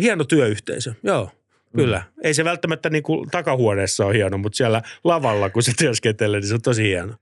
[0.00, 1.30] hieno työyhteisö, joo.
[1.76, 1.98] Kyllä.
[1.98, 2.20] Mm.
[2.24, 6.48] Ei se välttämättä niin kuin takahuoneessa ole hieno, mutta siellä lavalla, kun se työskentelee, niin
[6.48, 7.14] se on tosi hieno.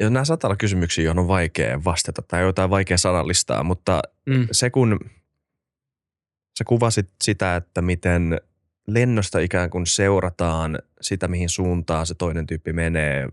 [0.00, 4.48] Ja nämä saattaa olla kysymyksiä, joihin on vaikea vastata tai jotain vaikea sanallistaa, mutta mm.
[4.52, 5.00] se kun
[6.58, 8.40] sä kuvasit sitä, että miten
[8.86, 13.28] lennosta ikään kuin seurataan sitä, mihin suuntaan se toinen tyyppi menee,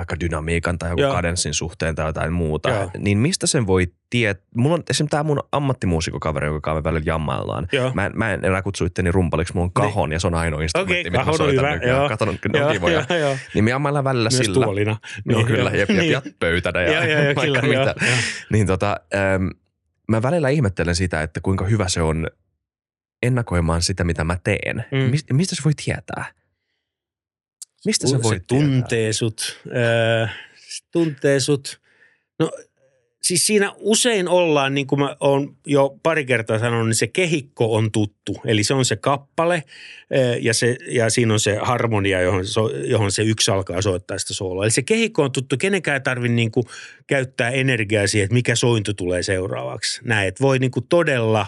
[0.00, 2.90] vaikka dynamiikan tai joku kadenssin suhteen tai jotain muuta, Joo.
[2.98, 4.44] niin mistä sen voi tietää?
[4.56, 7.68] Mulla on esimerkiksi tämä mun ammattimuusikokaveri, joka me välillä jammaillaan.
[7.94, 9.92] Mä, mä en enää kutsu itteni rumpaliksi, mulla on niin.
[9.92, 10.14] kahon niin.
[10.14, 11.74] ja se on ainoa instrumentti, okay, mitä mä soitan hyvä.
[11.74, 12.08] nykyään.
[12.08, 13.04] Katon, ne on kivoja.
[13.10, 13.36] Jo, jo.
[13.54, 14.64] Niin me jammaillaan välillä Myös sillä.
[14.64, 14.96] tuolina.
[15.24, 16.12] Niin, Joo, kyllä, ja, niin.
[16.12, 17.94] ja pöytänä ja, ja, ja vaikka kyllä, mitä.
[18.52, 19.46] Niin tota, ähm,
[20.08, 22.26] mä välillä ihmettelen sitä, että kuinka hyvä se on
[23.22, 24.84] ennakoimaan sitä, mitä mä teen.
[24.92, 24.98] Mm.
[24.98, 26.24] Mist, mistä se voi tietää?
[27.84, 29.60] Mistä se voi se tuntee sut,
[30.22, 30.36] äh,
[30.92, 31.80] tuntee sut.
[32.38, 32.50] No
[33.22, 37.74] siis siinä usein ollaan, niin kuin mä oon jo pari kertaa sanonut, niin se kehikko
[37.74, 38.36] on tuttu.
[38.46, 39.62] Eli se on se kappale
[40.40, 42.44] ja, se, ja siinä on se harmonia, johon,
[42.84, 44.64] johon se yksi alkaa soittaa sitä sooloa.
[44.64, 45.56] Eli se kehikko on tuttu.
[45.56, 46.66] Kenenkään ei tarvitse niin kuin
[47.06, 50.00] käyttää energiaa siihen, että mikä sointu tulee seuraavaksi.
[50.04, 51.46] Näin, että voi niin kuin todella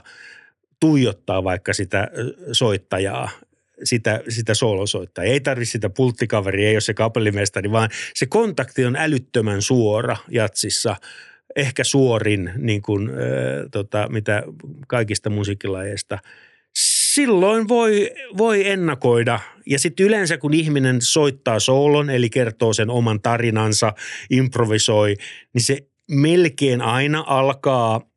[0.80, 2.08] tuijottaa vaikka sitä
[2.52, 3.30] soittajaa
[3.84, 5.24] sitä, sitä soolosoittaa.
[5.24, 10.96] Ei tarvitse sitä pulttikaveria, ei ole se kapellimestari, vaan se kontakti on älyttömän suora jatsissa.
[11.56, 13.14] Ehkä suorin, niin kuin, äh,
[13.70, 14.42] tota, mitä
[14.88, 16.18] kaikista musiikkilajeista.
[17.14, 19.40] Silloin voi, voi ennakoida.
[19.66, 23.92] Ja sitten yleensä, kun ihminen soittaa soolon, eli kertoo sen oman tarinansa,
[24.30, 25.16] improvisoi,
[25.54, 25.78] niin se
[26.10, 28.00] melkein aina alkaa–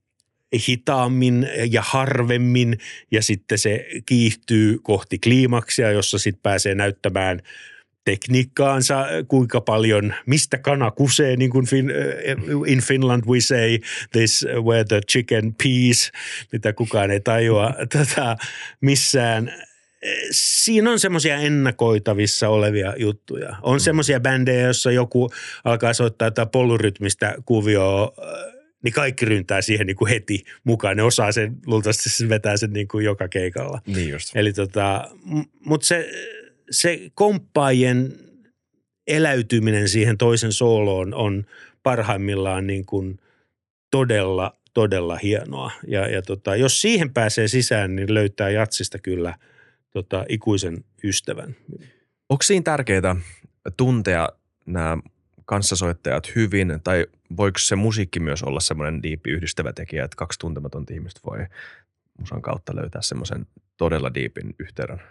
[0.67, 2.77] hitaammin ja harvemmin
[3.11, 7.41] ja sitten se kiihtyy kohti kliimaksia, jossa sitten pääsee näyttämään
[8.05, 11.91] tekniikkaansa, kuinka paljon, mistä kana kusee, niin kuin fin,
[12.67, 13.79] in Finland we say
[14.11, 16.11] this where the chicken peas,
[16.51, 18.37] mitä kukaan ei tajua tätä
[18.81, 19.53] missään.
[20.31, 23.55] Siinä on semmoisia ennakoitavissa olevia juttuja.
[23.61, 23.79] On mm.
[23.79, 25.31] semmoisia bändejä, joissa joku
[25.63, 28.13] alkaa soittaa jotain polurytmistä kuvioa
[28.85, 30.97] niin kaikki ryntää siihen niin kuin heti mukaan.
[30.97, 33.81] Ne osaa sen, luultavasti se vetää sen niin kuin joka keikalla.
[33.87, 34.35] Niin just.
[34.35, 35.11] Eli tota,
[35.65, 36.09] mutta se,
[36.71, 38.13] se komppaajien
[39.07, 41.45] eläytyminen siihen toisen sooloon on
[41.83, 43.19] parhaimmillaan niin kuin
[43.91, 45.71] todella, todella hienoa.
[45.87, 49.37] Ja, ja tota, jos siihen pääsee sisään, niin löytää jatsista kyllä
[49.93, 51.55] tota, ikuisen ystävän.
[52.29, 53.15] Onko siinä tärkeää
[53.77, 54.29] tuntea
[54.65, 54.97] nämä
[55.45, 57.05] kanssasoittajat hyvin, tai
[57.37, 61.37] voiko se musiikki myös olla semmoinen diipi yhdistävä tekijä, että kaksi tuntematonta ihmistä voi
[62.19, 65.01] musan kautta löytää semmoisen todella diipin yhteyden?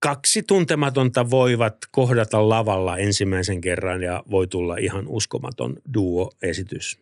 [0.00, 7.00] Kaksi tuntematonta voivat kohdata lavalla ensimmäisen kerran ja voi tulla ihan uskomaton duo-esitys.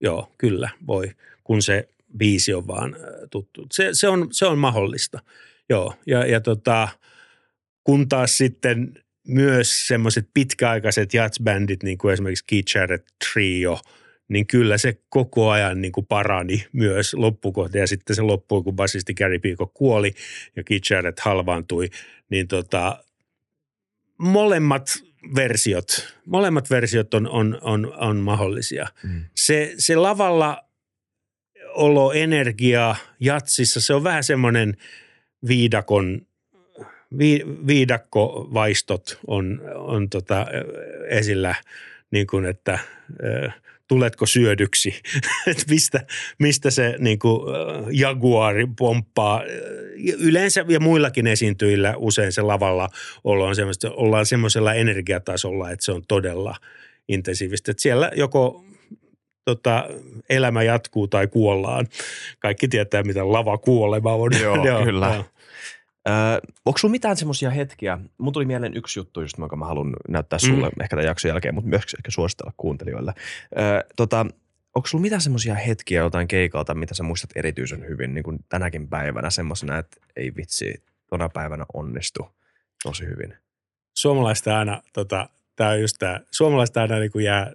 [0.00, 1.10] Joo, kyllä voi,
[1.44, 3.00] kun se biisi on vaan äh,
[3.30, 3.66] tuttu.
[3.72, 5.18] Se, se, on, se on mahdollista,
[5.68, 5.94] joo.
[6.06, 6.88] Ja, ja tota,
[7.84, 8.94] kun taas sitten
[9.28, 13.80] myös semmoiset pitkäaikaiset jazzbändit, niin kuin esimerkiksi Keith Jarrett Trio,
[14.28, 17.78] niin kyllä se koko ajan niin kuin parani myös loppukohta.
[17.78, 20.14] Ja sitten se loppui, kun basisti Gary Peacock kuoli
[20.56, 21.90] ja Keith Jarrett halvaantui,
[22.30, 23.04] niin tota,
[24.18, 25.02] molemmat
[25.34, 28.86] versiot, molemmat versiot on, on, on, on mahdollisia.
[29.02, 29.24] Mm.
[29.34, 30.64] Se, se lavalla
[31.74, 34.76] olo, energia jatsissa, se on vähän semmoinen
[35.48, 36.27] viidakon
[37.18, 40.46] vi, viidakkovaistot on, on tota
[41.08, 41.54] esillä,
[42.10, 42.78] niin kuin että
[43.88, 44.94] tuletko syödyksi,
[45.46, 46.00] että mistä,
[46.38, 47.40] mistä se niin kuin,
[47.90, 49.42] jaguari pomppaa.
[50.18, 52.88] Yleensä ja muillakin esiintyjillä usein se lavalla
[53.24, 53.54] ollaan,
[53.96, 56.56] ollaan semmoisella energiatasolla, että se on todella
[57.08, 57.70] intensiivistä.
[57.70, 58.64] Että siellä joko
[59.44, 59.88] tota,
[60.30, 61.86] elämä jatkuu tai kuollaan.
[62.38, 64.30] Kaikki tietää, mitä lava kuolema on.
[64.40, 65.24] Joo, Joo kyllä.
[66.08, 66.14] Öö,
[66.66, 67.98] onko sulla mitään semmoisia hetkiä?
[68.18, 70.80] Mun tuli mieleen yksi juttu, just, jonka mä haluan näyttää sulle mm.
[70.82, 73.14] ehkä tämän jakson jälkeen, mutta myös ehkä suositella kuuntelijoille.
[73.58, 74.26] Öö, tota,
[74.74, 78.88] onko sulla mitään semmoisia hetkiä jotain keikalta, mitä sä muistat erityisen hyvin niin kuin tänäkin
[78.88, 80.74] päivänä semmoisena, että ei vitsi,
[81.10, 82.28] tona päivänä onnistu
[82.82, 83.34] tosi hyvin?
[83.94, 87.52] Suomalaista aina, tota, tämä on just tämä, suomalaista aina niin kuin jää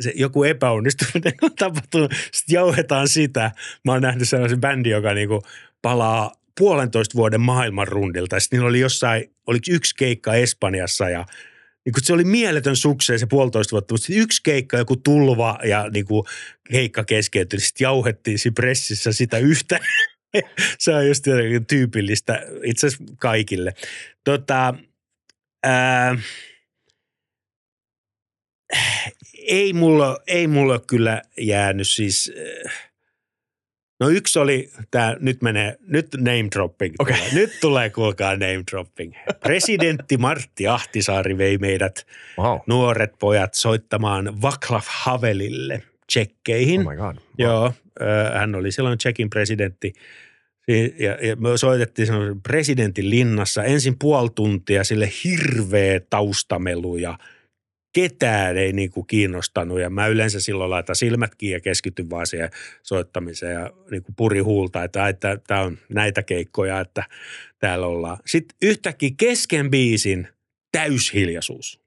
[0.00, 3.50] se joku epäonnistuminen on tapahtunut, sitten jauhetaan sitä.
[3.84, 5.42] Mä oon nähnyt sellaisen bändin, joka niinku
[5.82, 8.40] palaa puolentoista vuoden maailmanrundilta.
[8.40, 11.24] Sitten niillä oli jossain, oliko yksi keikka Espanjassa ja
[11.84, 15.88] niin kuin se oli mieletön sukseen se puolitoista vuotta, mutta yksi keikka, joku tulva ja
[15.88, 16.24] niin kuin
[16.70, 19.80] keikka keskeytyi, niin sitten jauhettiin siinä pressissä sitä yhtä.
[20.78, 21.24] se on just
[21.68, 23.74] tyypillistä itse asiassa kaikille.
[24.24, 24.74] Tota,
[25.62, 26.18] ää,
[29.36, 32.32] ei mulla, ei mulla kyllä jäänyt siis,
[34.04, 36.94] no yksi oli tämä, nyt menee, nyt name dropping.
[36.98, 37.16] Okay.
[37.16, 37.34] Tulee.
[37.34, 39.14] Nyt tulee kuulkaa name dropping.
[39.40, 42.06] Presidentti Martti Ahtisaari vei meidät
[42.38, 42.58] wow.
[42.66, 46.80] nuoret pojat soittamaan Vaclav Havelille tsekkeihin.
[46.80, 47.16] Oh my God.
[47.16, 47.24] Wow.
[47.38, 47.72] Joo,
[48.34, 49.92] hän oli silloin Tsekin presidentti.
[50.98, 52.08] Ja, ja me soitettiin
[52.42, 57.18] presidentin linnassa ensin puoli tuntia sille hirveä taustamelu ja–
[57.94, 62.50] ketään ei niin kuin kiinnostanut ja mä yleensä silloin laitan silmätkin ja keskityn vaan siihen
[62.82, 67.04] soittamiseen ja niin kuin puri huulta, että, että tämä on näitä keikkoja, että
[67.58, 68.16] täällä ollaan.
[68.26, 70.28] Sitten yhtäkkiä kesken biisin
[70.72, 71.84] täyshiljaisuus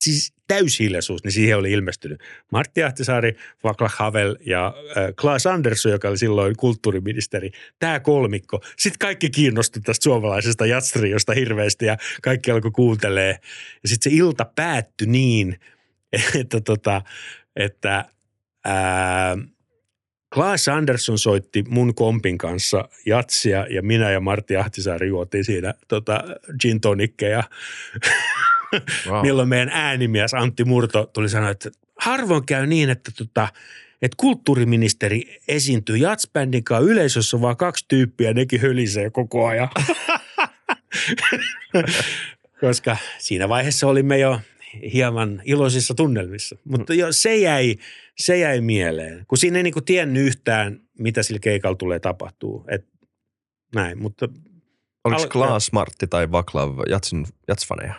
[0.00, 2.20] siis täyshiljaisuus, niin siihen oli ilmestynyt
[2.52, 7.50] Martti Ahtisaari, Vakla Havel ja äh, Klaas Andersson, joka oli silloin kulttuuriministeri.
[7.78, 8.60] Tämä kolmikko.
[8.76, 13.38] Sitten kaikki kiinnostui tästä suomalaisesta jatstriosta hirveästi ja kaikki alkoi kuuntelee.
[13.82, 15.60] Ja sitten se ilta päättyi niin,
[16.40, 17.02] että, tota,
[17.56, 18.04] että
[18.64, 19.36] ää,
[20.34, 26.24] Klaas Andersson soitti mun kompin kanssa jatsia ja minä ja Martti Ahtisaari juotiin siinä tota,
[26.60, 27.42] gin tonikkeja
[29.08, 29.22] wow.
[29.22, 33.48] milloin meidän äänimies Antti Murto tuli sanoa, että harvoin käy niin, että tota,
[34.02, 39.68] että kulttuuriministeri esiintyy jatsbändin kanssa yleisössä vaan kaksi tyyppiä, nekin hölisee koko ajan.
[42.60, 44.40] Koska siinä vaiheessa olimme jo
[44.92, 46.56] hieman iloisissa tunnelmissa.
[46.64, 47.76] Mutta jo, se, jäi,
[48.16, 52.64] se jäi mieleen, kun siinä ei niinku tiennyt yhtään, mitä sillä keikalla tulee tapahtuu.
[52.68, 52.86] Et,
[53.74, 54.28] näin, mutta...
[55.04, 57.94] Oliko Klaas, Martti tai Vaklav jatsin, jatsfaneja?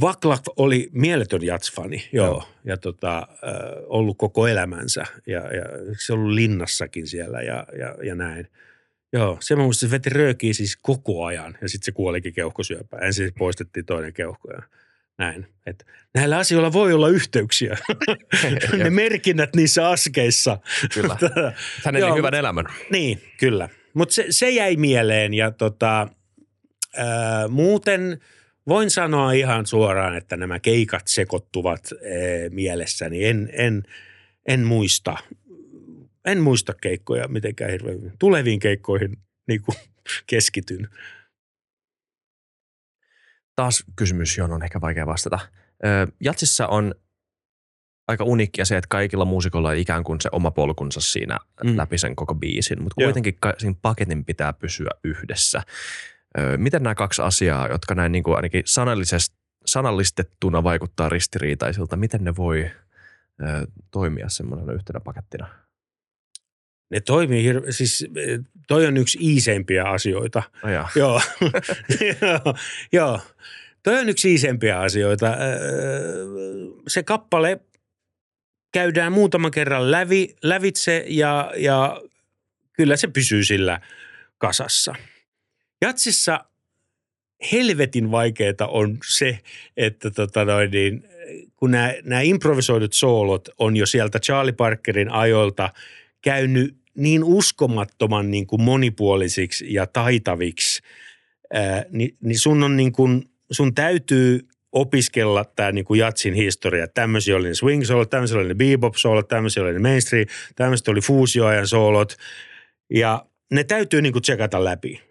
[0.00, 2.48] Vaklav oli mieletön jatsfani, joo, joo.
[2.64, 3.28] ja tota,
[3.86, 5.64] ollut koko elämänsä ja, ja
[5.98, 8.48] se ollut linnassakin siellä ja, ja, ja näin.
[9.12, 13.02] Joo, se mä muistin, se veti röökiä siis koko ajan ja sitten se kuolikin keuhkosyöpään.
[13.02, 14.62] Ensin siis poistettiin toinen keuhko ja
[15.18, 15.46] näin.
[15.66, 17.78] Et näillä asioilla voi olla yhteyksiä.
[18.84, 20.58] ne merkinnät niissä askeissa.
[20.94, 21.16] Kyllä.
[21.84, 22.66] Hän eli hyvän elämän.
[22.90, 23.68] Niin, kyllä.
[23.94, 26.08] Mutta se, se jäi mieleen ja tota,
[26.96, 28.18] ää, muuten–
[28.68, 33.24] voin sanoa ihan suoraan, että nämä keikat sekoittuvat ee, mielessäni.
[33.24, 33.82] En, en,
[34.48, 35.16] en muista,
[36.24, 38.12] en muista keikkoja mitenkään hirveän hyvin.
[38.18, 39.76] Tuleviin keikkoihin niin kuin
[40.30, 40.88] keskityn.
[43.56, 45.38] Taas kysymys, johon on ehkä vaikea vastata.
[46.20, 46.94] Jatsissa on
[48.08, 51.76] aika uniikkia se, että kaikilla muusikoilla on ikään kuin se oma polkunsa siinä mm.
[51.76, 53.54] läpi sen koko biisin, mutta kuitenkin Joo.
[53.58, 55.62] siinä paketin pitää pysyä yhdessä.
[56.56, 58.62] Miten nämä kaksi asiaa, jotka näin niin kuin ainakin
[59.66, 62.70] sanallistettuna vaikuttaa ristiriitaisilta, miten ne voi
[63.90, 65.48] toimia semmoisena yhtenä pakettina?
[66.90, 68.06] Ne toimii, hir- siis
[68.68, 70.42] toi on yksi iisempiä asioita.
[70.64, 70.88] Oh joo.
[70.96, 71.20] joo.
[72.92, 73.20] joo.
[73.82, 75.26] Toi on yksi iisempiä asioita.
[76.88, 77.60] Se kappale
[78.72, 82.00] käydään muutaman kerran lävi, lävitse ja, ja
[82.72, 83.80] kyllä se pysyy sillä
[84.38, 84.94] kasassa–
[85.82, 86.44] Jatsissa
[87.52, 89.38] helvetin vaikeaa on se,
[89.76, 91.04] että tota noin, niin,
[91.56, 95.70] kun nämä, nämä improvisoidut soolot on jo sieltä Charlie Parkerin ajoilta
[96.22, 100.82] käynyt niin uskomattoman niin kuin monipuolisiksi ja taitaviksi,
[101.52, 106.88] ää, niin, niin sun on niin kuin, sun täytyy opiskella tämä niin kuin jatsin historia.
[106.88, 110.26] Tämmöisiä oli ne swing soolot, tämmöisiä oli ne bebop soolot, tämmöisiä oli ne mainstream,
[110.56, 112.16] tämmöiset oli fuusioajan soolot.
[112.90, 115.09] Ja ne täytyy niin kuin tsekata läpi.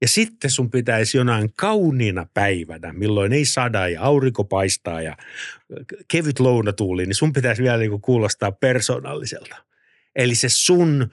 [0.00, 5.16] Ja sitten sun pitäisi jonain kauniina päivänä, milloin ei sada ja aurinko paistaa ja
[6.08, 9.56] kevyt lounatuuli, niin sun pitäisi vielä niin kuulostaa persoonalliselta.
[10.16, 11.10] Eli se sun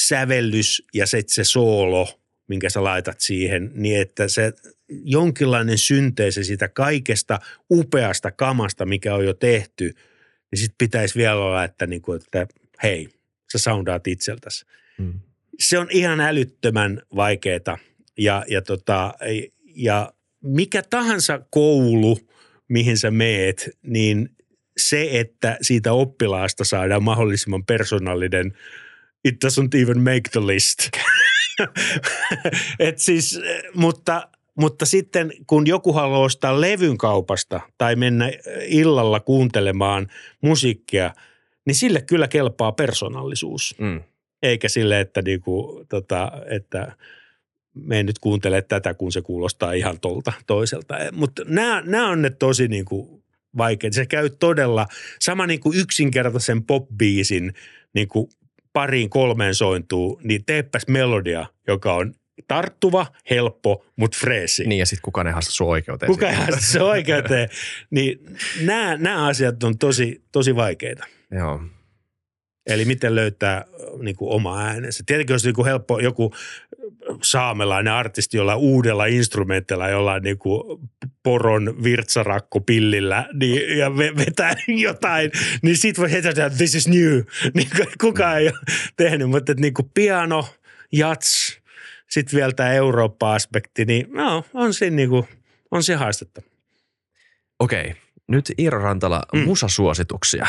[0.00, 4.52] sävellys ja se, se soolo, minkä sä laitat siihen, niin että se
[4.88, 7.38] jonkinlainen synteesi sitä kaikesta
[7.70, 9.94] upeasta kamasta, mikä on jo tehty,
[10.50, 12.46] niin sitten pitäisi vielä olla, että, niin kuin, että
[12.82, 13.08] hei,
[13.52, 14.66] sä soundaat itseltäsi.
[14.98, 15.20] Hmm.
[15.58, 17.78] Se on ihan älyttömän vaikeaa–
[18.18, 19.14] ja, ja, tota,
[19.74, 20.12] ja
[20.44, 22.18] mikä tahansa koulu,
[22.68, 24.28] mihin sä meet, niin
[24.76, 28.52] se, että siitä oppilaasta saadaan mahdollisimman persoonallinen,
[29.24, 30.78] it doesn't even make the list.
[32.78, 33.40] Et siis,
[33.74, 38.32] mutta, mutta sitten kun joku haluaa ostaa levyn kaupasta tai mennä
[38.66, 40.06] illalla kuuntelemaan
[40.40, 41.14] musiikkia,
[41.66, 43.74] niin sille kyllä kelpaa persoonallisuus.
[43.78, 44.02] Mm.
[44.42, 46.96] Eikä sille, että, niinku, tota, että
[47.74, 50.94] me nyt kuuntele tätä, kun se kuulostaa ihan tolta toiselta.
[51.12, 51.42] Mutta
[51.84, 53.22] nämä on ne tosi niinku
[53.56, 53.94] vaikeita.
[53.94, 54.86] Se käy todella
[55.20, 57.54] sama niin kuin yksinkertaisen popbiisin
[57.94, 58.28] niin kuin
[58.72, 62.14] pariin kolmeen sointuu, niin teepäs melodia, joka on
[62.48, 64.64] tarttuva, helppo, mutta freesi.
[64.64, 66.12] Niin ja sitten kukaan ei haasta sun oikeuteen.
[66.12, 67.48] Kukaan ei haasta sun oikeuteen.
[67.90, 68.18] niin
[68.62, 71.06] nämä, nämä asiat on tosi, tosi vaikeita.
[71.30, 71.60] Joo.
[72.66, 73.64] Eli miten löytää
[74.02, 75.02] niin kuin, oma äänensä.
[75.06, 76.34] Tietenkin olisi niin kuin helppo joku
[77.22, 80.80] saamelainen artisti jolla uudella instrumentilla, jollain niin kuin
[81.22, 85.30] poron virtsarakko pillillä niin, ja vetää jotain,
[85.62, 87.20] niin sit voi heti että this is new.
[87.54, 87.68] Niin
[88.00, 88.58] kukaan ei ole
[88.96, 90.48] tehnyt, mutta että niin kuin piano,
[90.92, 91.60] jats,
[92.10, 95.28] sitten vielä tämä Eurooppa-aspekti, niin no, on siinä niin kuin,
[95.70, 96.42] on se haastetta.
[97.58, 97.94] Okei,
[98.28, 99.40] nyt Iiro Rantala, mm.
[99.40, 100.46] musasuosituksia.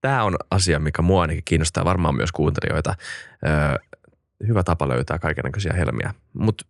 [0.00, 2.94] Tämä on asia, mikä mua ainakin kiinnostaa varmaan myös kuuntelijoita.
[3.46, 3.52] Öö,
[4.48, 6.14] hyvä tapa löytää kaikenlaisia helmiä.
[6.32, 6.64] Mutta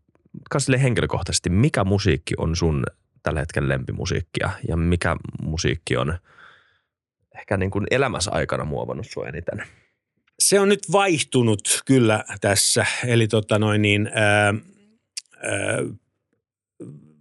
[0.58, 2.84] sille henkilökohtaisesti, mikä musiikki on sun
[3.22, 6.18] tällä hetkellä lempimusiikkia ja mikä musiikki on
[7.38, 9.62] ehkä niin kuin elämässä aikana muovannut sua eniten?
[10.38, 12.86] Se on nyt vaihtunut kyllä tässä.
[13.06, 14.54] Eli tota noin niin, ää, ää,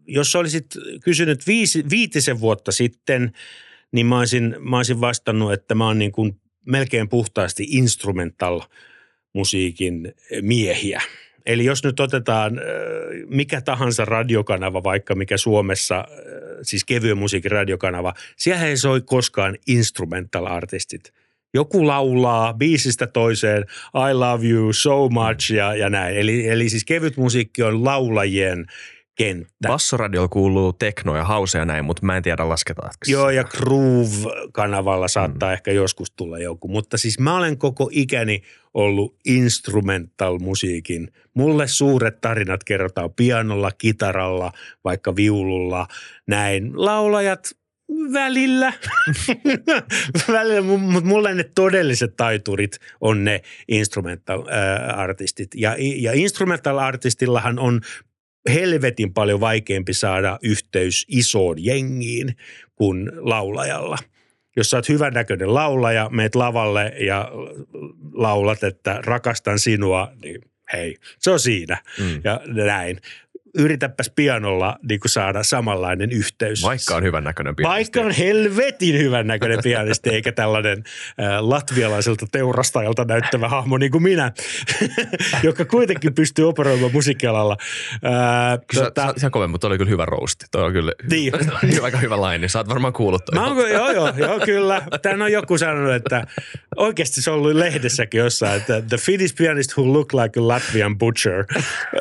[0.07, 0.65] jos olisit
[1.03, 3.31] kysynyt viisi, viitisen vuotta sitten,
[3.91, 8.61] niin mä olisin, mä olisin vastannut, että mä oon niin kuin melkein puhtaasti instrumental–
[9.33, 11.01] musiikin miehiä.
[11.45, 12.61] Eli jos nyt otetaan
[13.27, 16.05] mikä tahansa radiokanava, vaikka mikä Suomessa,
[16.61, 21.13] siis kevyen musiikin radiokanava, siellä ei soi koskaan instrumental artistit.
[21.53, 23.65] Joku laulaa biisistä toiseen,
[24.09, 26.17] I love you so much ja, ja näin.
[26.17, 28.65] Eli, eli siis kevyt musiikki on laulajien
[29.15, 29.67] kenttä.
[29.67, 32.95] Bassoradiolla kuuluu tekno ja house ja näin, mutta mä en tiedä lasketaanko.
[33.07, 35.53] Joo, ja Groove-kanavalla saattaa mm.
[35.53, 36.67] ehkä joskus tulla joku.
[36.67, 38.41] Mutta siis mä olen koko ikäni
[38.73, 41.13] ollut instrumental-musiikin.
[41.33, 44.51] Mulle suuret tarinat kerrotaan pianolla, kitaralla,
[44.83, 45.87] vaikka viululla,
[46.27, 46.71] näin.
[46.75, 47.51] Laulajat
[48.13, 48.73] välillä,
[50.31, 55.47] välillä mutta mulle ne todelliset taiturit on ne instrumental-artistit.
[55.55, 57.81] Ja, ja instrumental-artistillahan on
[58.49, 62.35] helvetin paljon vaikeampi saada yhteys isoon jengiin
[62.75, 63.97] kuin laulajalla.
[64.55, 67.31] Jos sä oot hyvännäköinen laulaja, meet lavalle ja
[68.13, 70.41] laulat, että rakastan sinua, niin
[70.73, 71.77] hei, se on siinä.
[71.99, 72.21] Mm.
[72.23, 72.99] Ja näin
[73.57, 76.63] yritäpäs pianolla niin kuin saada samanlainen yhteys.
[76.63, 77.75] Vaikka on hyvän näköinen pianisti.
[77.75, 80.83] Vaikka on helvetin hyvän näköinen pianisti, eikä tällainen
[81.19, 84.31] äh, latvialaiselta teurastajalta näyttävä hahmo niin kuin minä,
[85.43, 87.57] joka kuitenkin pystyy operoimaan musiikkialalla.
[87.93, 90.45] Äh, tota, sä, sä mutta oli kyllä hyvä rousti.
[90.51, 91.33] Toi on kyllä niin.
[91.83, 92.49] aika hyvä laini.
[92.49, 93.39] Sä oot varmaan kuullut toi.
[93.39, 94.81] Mä oon, joo, joo, joo, kyllä.
[95.01, 96.27] Tän on joku sanonut, että
[96.75, 100.97] oikeasti se on ollut lehdessäkin jossain, että the Finnish pianist who look like a Latvian
[100.97, 101.45] butcher.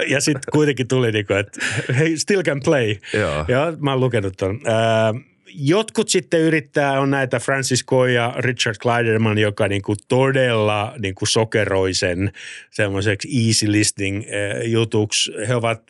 [0.08, 1.60] Ja sitten kuitenkin tuli niin kuin, että
[1.98, 2.96] he still can play.
[3.12, 3.44] Joo.
[3.48, 4.60] Ja mä oon lukenut ton.
[4.66, 5.22] Äh,
[5.54, 11.94] jotkut sitten yrittää, on näitä Francis Coy ja Richard Kleiderman, joka niinku todella niinku sokeroi
[11.94, 12.32] sen
[12.70, 15.32] semmoiseksi easy listening äh, jutuksi.
[15.48, 15.82] He ovat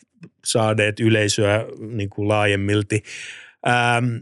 [0.45, 3.03] saaneet yleisöä niinku laajemmilti.
[3.69, 4.17] Ähm,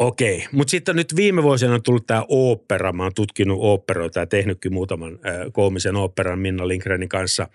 [0.00, 2.92] Okei, mutta sitten nyt viime vuosina on tullut tämä opera.
[2.92, 7.48] Mä oon tutkinut operoita ja tehnytkin muutaman äh, koomisen operan Minna Lindgrenin kanssa.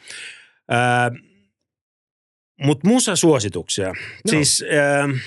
[0.72, 1.22] Äh,
[2.62, 3.88] mutta musa-suosituksia.
[3.88, 3.94] No.
[4.26, 5.22] Siis äh,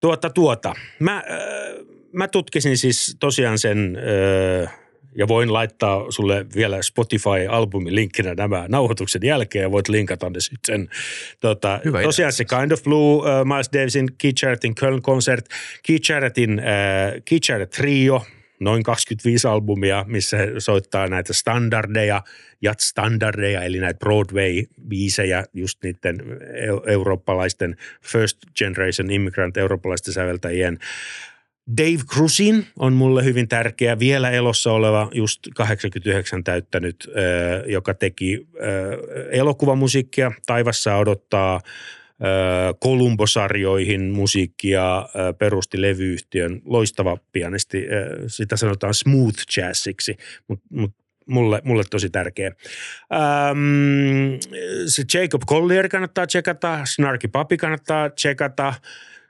[0.00, 0.74] tuota tuota.
[0.98, 1.22] Mä, äh,
[2.12, 3.98] mä tutkisin siis tosiaan sen
[4.62, 4.74] äh,
[5.16, 10.88] ja voin laittaa sulle vielä Spotify-albumin linkkinä nämä nauhoituksen jälkeen ja voit linkata ne sitten.
[11.40, 12.36] Tota, Hyvä tosiaan idea.
[12.36, 15.46] se Kind of Blue, uh, Miles Davisin Keith Jarrettin Köln Concert,
[15.86, 18.22] Keith Jarrettin uh, Keith Jarrett Trio–
[18.60, 22.22] noin 25 albumia, missä he soittaa näitä standardeja,
[22.62, 26.22] jat-standardeja, eli näitä Broadway-biisejä, just niiden
[26.86, 30.78] eurooppalaisten first generation immigrant eurooppalaisten säveltäjien.
[31.76, 37.10] Dave Crusin on mulle hyvin tärkeä, vielä elossa oleva, just 89 täyttänyt,
[37.66, 38.46] joka teki
[39.30, 40.32] elokuvamusiikkia.
[40.46, 41.60] Taivassa odottaa
[42.78, 47.86] Kolumbo-sarjoihin musiikkia, perusti levyyhtiön, loistava pianisti,
[48.26, 50.16] sitä sanotaan smooth jazziksi,
[50.48, 50.94] mutta mut,
[51.26, 52.46] mulle, mulle tosi tärkeä.
[53.12, 54.38] Ähm,
[54.86, 58.74] se Jacob Collier kannattaa tsekata, Snarky Papi kannattaa tsekata.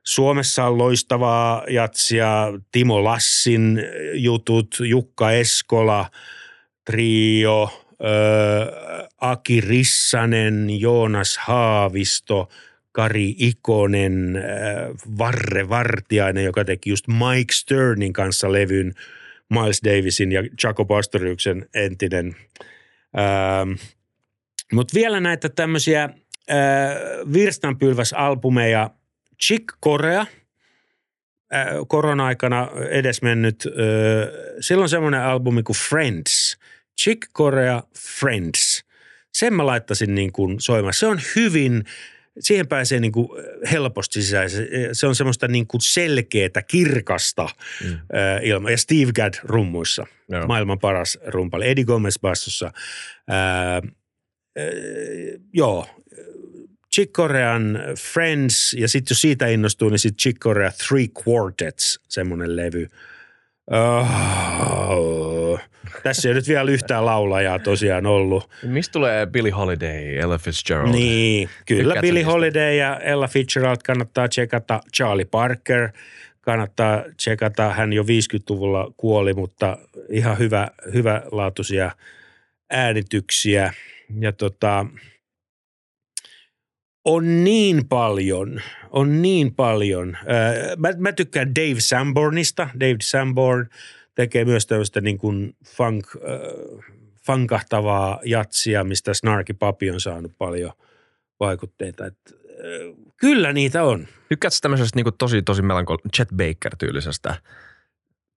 [0.02, 6.10] Suomessa on loistavaa jatsia, Timo Lassin jutut, Jukka Eskola,
[6.84, 7.62] Trio,
[7.92, 12.48] äh, Aki Rissanen, Joonas Haavisto,
[12.92, 14.42] Kari Ikonen, äh,
[15.18, 18.94] Varre Vartiainen, joka teki just Mike Sternin kanssa levyn,
[19.48, 22.36] Miles Davisin ja Jaco Pastoriuksen entinen.
[23.18, 23.72] Ähm,
[24.72, 26.10] Mutta vielä näitä tämmöisiä äh,
[27.32, 28.90] virstanpylväsalbumeja,
[29.42, 33.72] Chick Korea, äh, korona-aikana edesmennyt, äh,
[34.60, 36.58] silloin semmoinen albumi kuin Friends,
[37.00, 38.84] Chick Korea Friends.
[39.32, 40.94] Sen mä laittaisin niin kuin soimaan.
[40.94, 41.84] Se on hyvin,
[42.40, 43.28] siihen pääsee niin kuin
[43.72, 44.50] helposti sisään.
[44.50, 47.48] Se- Se on semmoista niin kuin selkeätä, kirkasta
[47.84, 47.98] mm.
[48.42, 48.70] ilmaa.
[48.70, 50.46] Ja Steve Gadd rummuissa, Joo.
[50.46, 51.68] maailman paras rumpali.
[51.68, 52.72] Eddie Gomez bassossa.
[53.28, 53.82] Ää, ää,
[55.52, 55.86] joo,
[56.94, 57.78] Chick Corean
[58.12, 62.86] Friends ja sitten jos siitä innostuu, niin sitten Chick Corea Three Quartets, semmoinen levy.
[63.70, 65.39] Oh.
[66.02, 68.50] Tässä ei nyt vielä yhtään laulajaa tosiaan ollut.
[68.62, 70.92] Mistä tulee Billie Holiday, Ella Fitzgerald?
[70.92, 72.30] Niin, kyllä Tykkäätkö niistä?
[72.30, 74.80] Holiday ja Ella Fitzgerald kannattaa tsekata.
[74.96, 75.88] Charlie Parker
[76.40, 77.70] kannattaa tsekata.
[77.72, 81.90] Hän jo 50-luvulla kuoli, mutta ihan hyvä, hyvälaatuisia
[82.70, 83.72] äänityksiä.
[84.20, 84.86] Ja tota,
[87.04, 88.60] on niin paljon,
[88.90, 90.16] on niin paljon.
[90.26, 92.68] Ää, Mä, mä tykkään Dave Sanbornista.
[92.80, 93.66] Dave Sanborn
[94.14, 96.84] tekee myös tämmöistä niin kuin funk, äh,
[97.26, 100.72] funkahtavaa jatsia, mistä Snarky Papi on saanut paljon
[101.40, 102.06] vaikutteita.
[102.06, 102.18] Et,
[102.50, 104.06] äh, kyllä niitä on.
[104.28, 107.34] Tykkäätkö tämmöisestä niin tosi, tosi melankol- Chet Baker-tyylisestä?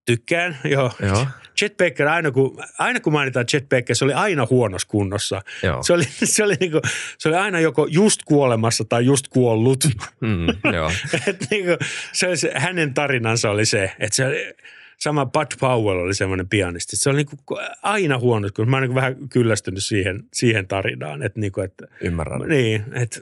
[0.06, 0.92] Tykkään, joo.
[1.00, 1.28] Joo.
[1.58, 5.42] Chet Baker, aina kun, aina kun mainitaan Chet Baker, se oli aina huonossa kunnossa.
[5.64, 5.84] Joo.
[5.84, 6.82] Se oli, se, oli niinku,
[7.18, 9.84] se oli aina joko just kuolemassa tai just kuollut.
[10.20, 10.92] Mm, joo.
[11.28, 14.54] Et niinku, se oli se, hänen tarinansa oli se, että se oli,
[15.04, 16.96] sama Bud Powell oli semmoinen pianisti.
[16.96, 17.36] Se oli niinku
[17.82, 21.24] aina huono, kun mä oon niinku vähän kyllästynyt siihen, siihen tarinaan.
[21.24, 22.42] Että niinku, että, Ymmärrän.
[22.50, 23.20] niin, että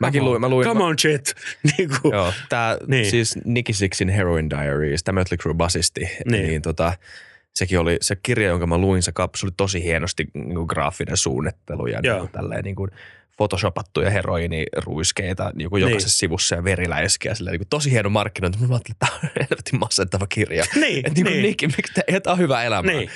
[0.00, 1.34] Mäkin luin, mä luin, Come on, Chet.
[1.78, 2.90] Niinku, Joo, tämä Niin.
[2.90, 3.10] niin.
[3.10, 6.32] siis Nicky Sixin Heroin Diaries, tämä Mötley Crue basisti, Niin.
[6.32, 6.92] niin, niin tota,
[7.54, 10.66] sekin oli se kirja, jonka mä luin, se, kap- se oli tosi hienosti niin kuin
[10.66, 12.14] graafinen suunnittelu ja Joo.
[12.14, 12.90] niin kuin, tälleen niin kuin
[13.36, 16.18] photoshopattuja heroiniruiskeita niin kuin jokaisessa Niin.
[16.18, 17.34] sivussa ja veriläiskiä.
[17.34, 18.58] Silleen, niin kuin tosi hieno markkinointi.
[18.58, 20.64] Mä ajattelin, että tämä on helvetin masentava kirja.
[20.80, 21.42] Niin, Et niin kuin niin.
[21.42, 22.92] Nicky, miksi tämä, tämä on hyvä elämä.
[22.92, 23.10] Niin.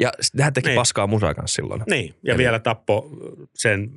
[0.00, 0.76] Ja hän teki Niin.
[0.76, 1.82] paskaa musaa kanssa silloin.
[1.90, 3.10] Niin, ja Eli- vielä tappo
[3.54, 3.90] sen,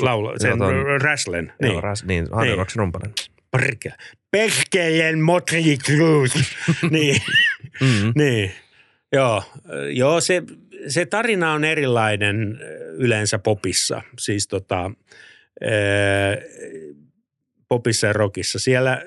[0.00, 1.44] laula, sen ton- Räslen.
[1.44, 3.12] Niin, Niin, Joo, ras, niin Harry Niin.
[3.50, 3.94] Perkele.
[4.30, 6.28] Perkeleen Motley Crue.
[6.90, 7.22] niin,
[7.80, 8.12] Mm.
[8.14, 8.52] niin.
[9.12, 9.42] Joo,
[9.90, 10.42] joo se,
[10.88, 12.58] se tarina on erilainen
[12.92, 14.02] yleensä popissa.
[14.18, 14.90] Siis tota,
[17.68, 18.58] popissa ja rockissa.
[18.58, 19.02] Siellä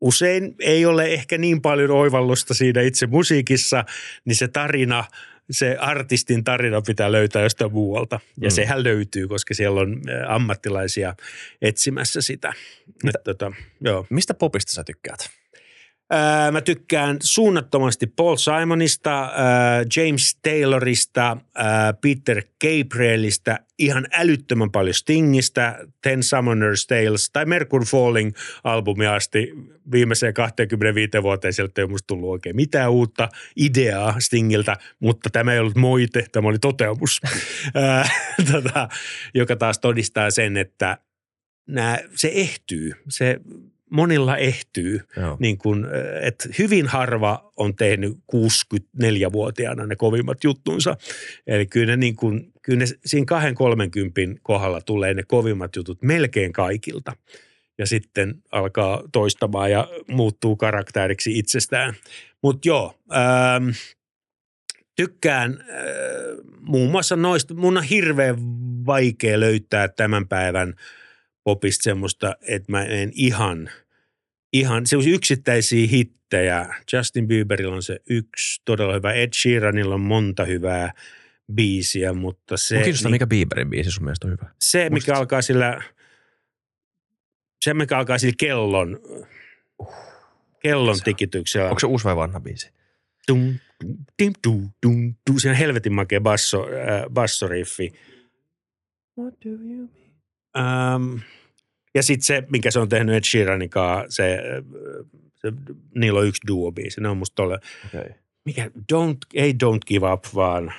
[0.00, 3.84] usein ei ole ehkä niin paljon oivallusta siinä itse musiikissa,
[4.24, 5.04] niin se tarina,
[5.50, 8.20] se artistin tarina pitää löytää jostain muualta.
[8.40, 8.50] Ja Mm.
[8.50, 11.14] sehän löytyy, koska siellä on ammattilaisia
[11.62, 12.52] etsimässä sitä.
[13.08, 14.06] Et, tota, joo.
[14.10, 15.30] Mistä popista sä tykkäät?
[16.10, 24.94] Ää, mä tykkään suunnattomasti Paul Simonista, ää, James Taylorista, ää, Peter Gabrielista, ihan älyttömän paljon
[24.94, 28.32] Stingistä, Ten Summoner's Tales tai Mercury Falling
[28.64, 29.52] albumi asti
[29.92, 31.52] viimeiseen 25 vuoteen.
[31.52, 36.26] Sieltä ei ole musta tullut oikein mitään uutta ideaa Stingiltä, mutta tämä ei ollut moite,
[36.32, 37.20] tämä oli toteamus,
[37.74, 38.08] Ää,
[38.52, 38.88] tota,
[39.34, 40.98] joka taas todistaa sen, että
[41.66, 43.40] nää, se ehtyy, se
[43.90, 45.36] monilla ehtyy Joo.
[45.40, 45.86] niin kuin,
[46.22, 50.96] että hyvin harva on tehnyt 64-vuotiaana ne kovimmat juttunsa.
[51.46, 53.26] Eli kyllä ne, niin kuin, kyllä ne siinä
[54.34, 57.16] 2-30 kohdalla tulee ne kovimmat jutut melkein kaikilta.
[57.78, 61.94] Ja sitten alkaa toistamaan ja muuttuu karakteriksi itsestään.
[62.42, 63.68] Mutta joo, ähm,
[64.96, 65.76] tykkään äh,
[66.60, 67.54] muun muassa noista.
[67.54, 68.36] Mun on hirveän
[68.86, 70.74] vaikea löytää tämän päivän
[71.48, 73.70] popista semmoista, että mä en ihan,
[74.52, 76.74] ihan semmoisia yksittäisiä hittejä.
[76.92, 79.12] Justin Bieberillä on se yksi todella hyvä.
[79.12, 80.92] Ed Sheeranilla on monta hyvää
[81.52, 84.50] biisiä, mutta se, Mun kiinnostaa, mikä Bieberin biisi sun mielestä on hyvä.
[84.60, 85.18] se mikä muistatko?
[85.18, 85.82] alkaa sillä,
[87.64, 88.98] se mikä alkaa sillä kellon,
[90.62, 91.68] kellon Se on- tikityksellä.
[91.68, 92.70] Onko se uusi vai vanha biisi?
[93.26, 95.38] Tum, tum, tim, tum, tum, tum.
[95.38, 97.92] Siinä on helvetin makea basso, äh, bassoriffi.
[99.18, 99.90] What do you mean?
[100.58, 101.16] Ähm,
[101.94, 104.38] ja sitten se, minkä se on tehnyt Ed Sheeranin kanssa, se,
[105.34, 105.52] se,
[105.94, 107.00] niillä on yksi duo-biisi.
[107.00, 107.58] Ne on musta tolle.
[107.86, 108.10] Okay.
[108.44, 110.72] mikä, don't, ei don't give up, vaan,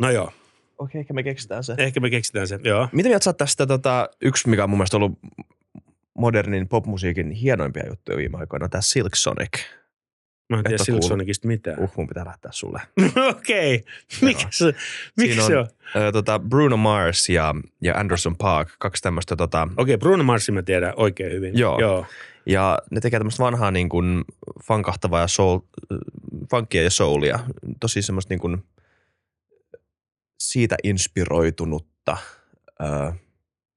[0.00, 0.34] no joo, Okei,
[0.78, 1.74] okay, ehkä me keksitään se.
[1.78, 2.88] ehkä me keksitään se, joo.
[2.92, 5.18] Mitä mieltä sä tästä tota, yksi, mikä on mun mielestä ollut
[6.14, 9.58] modernin popmusiikin hienoimpia juttuja viime aikoina, tämä Silk Sonic.
[10.48, 11.78] Mä en tiedä Et oo Silksonicista mitään.
[11.78, 12.80] Uh, mun pitää lähteä sulle.
[13.30, 14.28] Okei, okay.
[14.28, 14.74] mikä se,
[15.16, 15.66] mikä Siinä se on?
[15.96, 20.62] Ö, tota, Bruno Mars ja, ja Anderson Park, kaksi tämmöistä tota, Okei, Bruno Marsin mä
[20.62, 21.58] tiedän oikein hyvin.
[21.58, 21.80] Joo.
[21.80, 22.06] Joo.
[22.46, 24.24] Ja ne tekee tämmöistä vanhaa niin kuin
[24.64, 25.58] funkahtavaa ja soul,
[26.50, 27.38] funkia ja soulia.
[27.80, 28.64] Tosi semmoista niin kuin
[30.38, 32.16] siitä inspiroitunutta,
[32.80, 33.12] öö,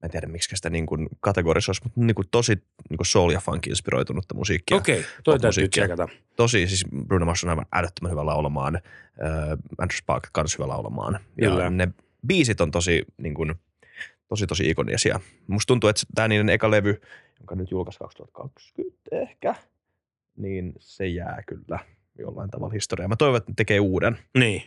[0.02, 2.52] mä en tiedä miksi sitä niin kuin kategorisoisi, mutta niin kuin tosi
[2.90, 4.76] niin kuin soul ja funk inspiroitunutta musiikkia.
[4.76, 6.08] Okei, toi täytyy tsekata.
[6.36, 11.20] Tosi, siis Bruno Mars on aivan älyttömän hyvä laulamaan, öö, Andrew Spark kans hyvä laulamaan.
[11.40, 11.70] Ja Kyllä.
[11.70, 11.88] ne
[12.26, 13.54] biisit on tosi niin kuin,
[14.28, 15.20] tosi tosi ikonisia.
[15.46, 17.00] Musta tuntuu, että tämä niiden eka levy,
[17.40, 19.54] jonka nyt julkaisi 2020 ehkä,
[20.36, 21.78] niin se jää kyllä
[22.18, 23.08] jollain tavalla historiaa.
[23.08, 24.18] Mä toivon, että ne tekee uuden.
[24.38, 24.62] Niin.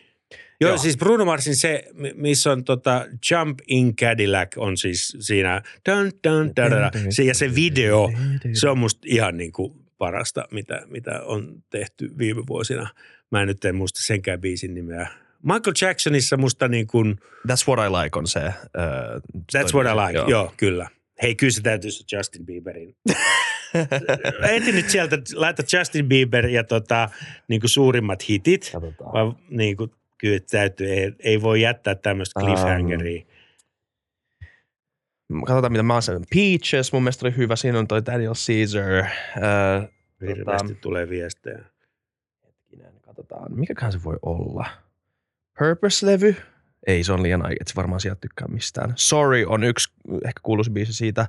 [0.61, 0.77] Joo, Joo.
[0.77, 6.11] siis Bruno Marsin se, mi- missä on tota Jump in Cadillac on siis siinä, dun,
[6.27, 6.91] dun, da, da, da.
[7.09, 8.11] Se, ja se video,
[8.53, 12.89] se on musta ihan niin kuin parasta, mitä, mitä on tehty viime vuosina.
[13.31, 15.07] Mä en nyt en muista senkään biisin nimeä.
[15.43, 18.39] Michael Jacksonissa musta niin kuin, That's what I like on se.
[18.39, 19.21] Uh,
[19.57, 20.29] that's what I like, joo.
[20.29, 20.89] joo, kyllä.
[21.21, 22.95] Hei, kyllä se täytyy se Justin Bieberin.
[24.55, 27.09] Eti nyt sieltä, laita Justin Bieber ja tota,
[27.47, 28.69] niin kuin suurimmat hitit.
[28.73, 29.13] Katsotaan.
[29.13, 33.25] Vai niin kuin, kyllä täytyy, ei, ei voi jättää tämmöistä cliffhangeria.
[35.45, 36.27] Katsotaan, mitä mä oon sanonut.
[36.35, 37.55] Peaches mun mielestä oli hyvä.
[37.55, 39.05] Siinä on toi Daniel Caesar.
[39.37, 39.89] Uh,
[40.27, 41.65] Hirveästi tulee viestejä.
[42.45, 43.59] hetkinen, katsotaan.
[43.59, 44.65] Mikäköhän se voi olla?
[45.59, 46.35] Purpose-levy?
[46.87, 48.93] Ei, se on liian aika, et se varmaan sieltä tykkää mistään.
[48.95, 51.27] Sorry on yksi ehkä kuuluisa biisi siitä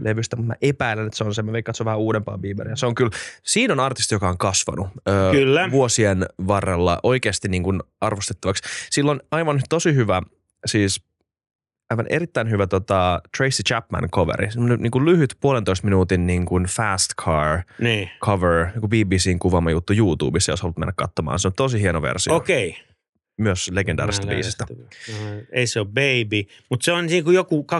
[0.00, 1.42] levystä, mutta mä epäilen, että se on se.
[1.42, 2.76] Mä veikkaan, että se on vähän uudempaa Bieberia.
[2.76, 3.10] Se on kyllä,
[3.42, 5.70] siinä on artisti, joka on kasvanut öö, Kyllä.
[5.70, 8.62] vuosien varrella oikeasti niin kuin arvostettavaksi.
[8.90, 10.22] Sillä on aivan tosi hyvä,
[10.66, 11.02] siis
[11.90, 14.50] aivan erittäin hyvä tota, Tracy Chapman coveri.
[14.50, 18.10] Semmoinen niin kuin lyhyt puolentoista minuutin niin kuin fast car Niin.
[18.24, 21.38] cover, joku BBCn kuvaama juttu YouTubessa, jos haluat mennä katsomaan.
[21.38, 22.34] Se on tosi hieno versio.
[22.36, 22.76] Okei.
[23.38, 24.66] Myös legendaarista biisistä.
[24.70, 24.76] No,
[25.52, 27.74] Ei se ole Baby, mutta se on niin kuin joku 2016-2017.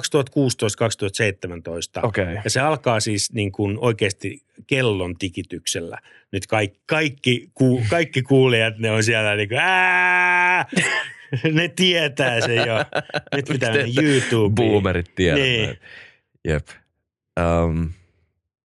[2.02, 2.24] Okei.
[2.24, 2.40] Okay.
[2.44, 5.98] Ja se alkaa siis niin kuin oikeasti kellon tikityksellä.
[6.32, 10.66] Nyt kaikki, kaikki, ku, kaikki kuulijat, ne on siellä niin kuin, ää!
[11.52, 12.84] Ne tietää se jo.
[13.36, 14.70] Nyt pitää mennä YouTubeen.
[14.70, 15.40] Boomerit tiedät.
[15.40, 15.78] Niin.
[16.44, 16.68] Jep.
[17.40, 17.90] Um,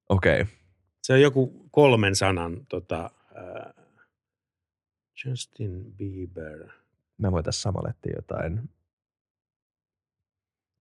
[0.09, 0.41] Okei.
[0.41, 0.53] Okay.
[1.01, 3.09] Se on joku kolmen sanan tota,
[5.25, 6.67] Justin Bieber.
[7.43, 8.69] Tässä samalla etsiä jotain.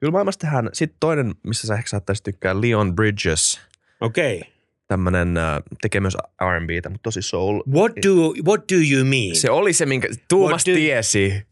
[0.00, 0.70] Kyllä maailmassa tehdään.
[0.72, 3.60] Sitten toinen, missä sä ehkä saattaisi tykkää, Leon Bridges.
[4.00, 4.36] Okei.
[4.36, 4.52] Okay.
[4.88, 7.62] Tämmönen, äh, tekee myös R&Btä, mutta tosi soul.
[7.72, 8.14] What do,
[8.46, 9.36] what do you mean?
[9.36, 11.46] Se oli se, minkä Tuumas What do- tiesi.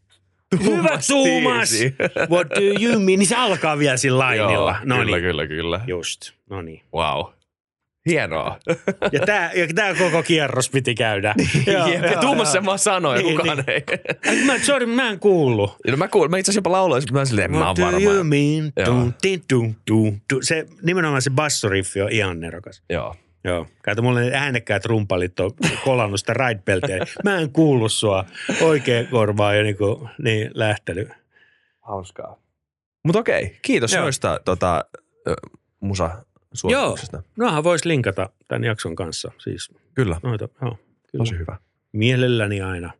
[0.63, 1.69] Hyvä Tuumas!
[1.69, 1.95] tiesi.
[2.29, 3.05] What do you mean?
[3.19, 4.51] Niin se alkaa vielä sillä lainilla.
[4.53, 5.23] Joo, no kyllä, niin.
[5.23, 5.81] kyllä, kyllä.
[5.87, 6.31] Just.
[6.49, 6.81] No niin.
[6.93, 7.33] Wow.
[8.09, 8.57] Hienoa.
[9.11, 11.35] Ja tämä ja tää koko kierros piti käydä.
[11.73, 12.53] Joo, Jep, ja joo, Tuumas joo.
[12.53, 13.69] sen vaan sanoi, ja Niin, kukaan niin.
[13.69, 13.83] ei.
[14.29, 15.75] Ai, Mä, sorry, mä en kuullut.
[15.85, 17.93] Ja no mä, kuulin, mä itse asiassa jopa lauloin, mutta mä silleen, mä What oon
[17.93, 18.71] do you mean?
[18.85, 20.43] Dun, din, dun, dun, dun.
[20.43, 22.83] Se, nimenomaan se bassoriffi on ihan nerokas.
[22.89, 23.15] Joo.
[23.43, 23.67] Joo.
[23.83, 25.51] Kato, mulle ne äänekkäät rumpalit on
[25.85, 26.61] kolannut sitä ride
[27.23, 28.25] Mä en kuullut sua.
[28.61, 31.09] Oikein korvaa jo niinku, niin lähtenyt.
[31.81, 32.37] Hauskaa.
[33.05, 34.01] Mutta okei, kiitos Joo.
[34.03, 34.85] noista tota,
[35.27, 35.35] ö,
[36.51, 37.23] musa suosituksista.
[37.37, 39.31] Noahan voisi linkata tämän jakson kanssa.
[39.37, 40.77] Siis Kyllä, noita, joo.
[41.11, 41.23] Kyllä.
[41.23, 41.57] tosi hyvä.
[41.91, 42.91] Mielelläni aina.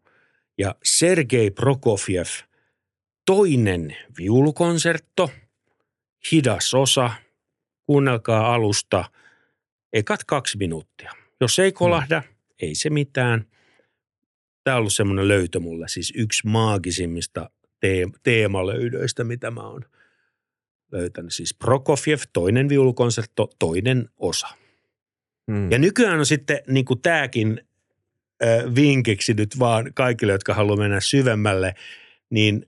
[0.57, 2.25] Ja Sergei Prokofiev,
[3.25, 5.31] toinen viulukonsertto,
[6.31, 7.09] hidas osa,
[7.85, 9.05] kuunnelkaa alusta,
[9.93, 11.11] ekat kaksi minuuttia.
[11.41, 12.23] Jos ei kolahda,
[12.61, 13.45] ei se mitään.
[14.63, 17.49] Tämä on ollut semmoinen löytö mulle, siis yksi maagisimmista
[17.79, 19.85] teem- teemalöydöistä, mitä mä oon
[20.91, 21.33] löytänyt.
[21.33, 24.47] Siis Prokofiev, toinen viulukonsertto, toinen osa.
[25.47, 25.71] Mm.
[25.71, 27.61] Ja nykyään on sitten niin kuin tämäkin
[28.43, 31.75] äh, vinkiksi nyt vaan kaikille, jotka haluaa mennä syvemmälle,
[32.29, 32.65] niin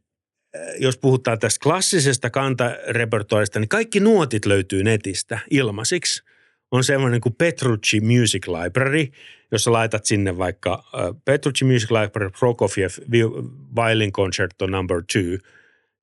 [0.56, 6.24] äh, jos puhutaan tästä klassisesta kantarepertoarista, niin kaikki nuotit löytyy netistä ilmaisiksi.
[6.72, 9.08] On semmoinen kuin Petrucci Music Library,
[9.52, 13.44] jossa laitat sinne vaikka äh, Petrucci Music Library Prokofiev Vi-
[13.76, 15.50] Violin Concerto number two,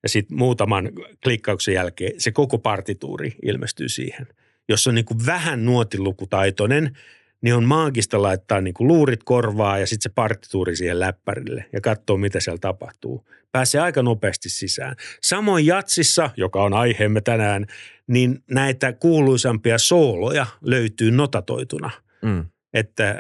[0.03, 0.91] ja sitten muutaman
[1.25, 4.27] klikkauksen jälkeen se koko partituuri ilmestyy siihen.
[4.69, 6.97] Jos on niin kuin vähän nuotilukutaitoinen,
[7.43, 11.81] niin on maagista laittaa niin kuin luurit korvaa ja sitten se partituuri siihen läppärille ja
[11.81, 13.27] katsoa, mitä siellä tapahtuu.
[13.53, 14.97] Pääsee aika nopeasti sisään.
[15.23, 17.67] Samoin jatsissa, joka on aiheemme tänään,
[18.07, 21.91] niin näitä kuuluisampia sooloja löytyy notatoituna.
[22.23, 22.45] Mm.
[22.75, 23.17] Että,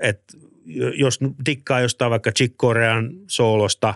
[0.00, 0.36] että
[0.94, 3.94] jos dikkaa jostain vaikka Chick Corean soolosta,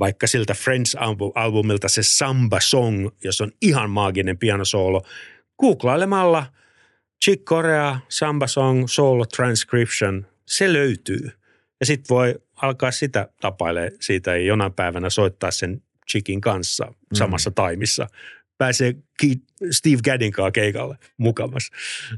[0.00, 5.02] vaikka siltä Friends-albumilta se Samba Song, jos on ihan maaginen pianosoolo,
[5.60, 6.46] googlailemalla
[7.24, 11.30] Chick Corea, Samba Song, Solo Transcription, se löytyy.
[11.80, 17.14] Ja sitten voi alkaa sitä tapaile siitä ja jonain päivänä soittaa sen Chickin kanssa Mm.
[17.14, 18.06] samassa taimissa.
[18.58, 18.94] Pääsee
[19.70, 21.70] Steve Gaddin kanssa keikalle mukamas.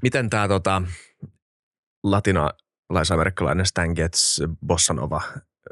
[0.02, 0.82] Miten tämä tota,
[2.05, 5.23] latinalaisamerikkalainen Stan Getz Bossa Nova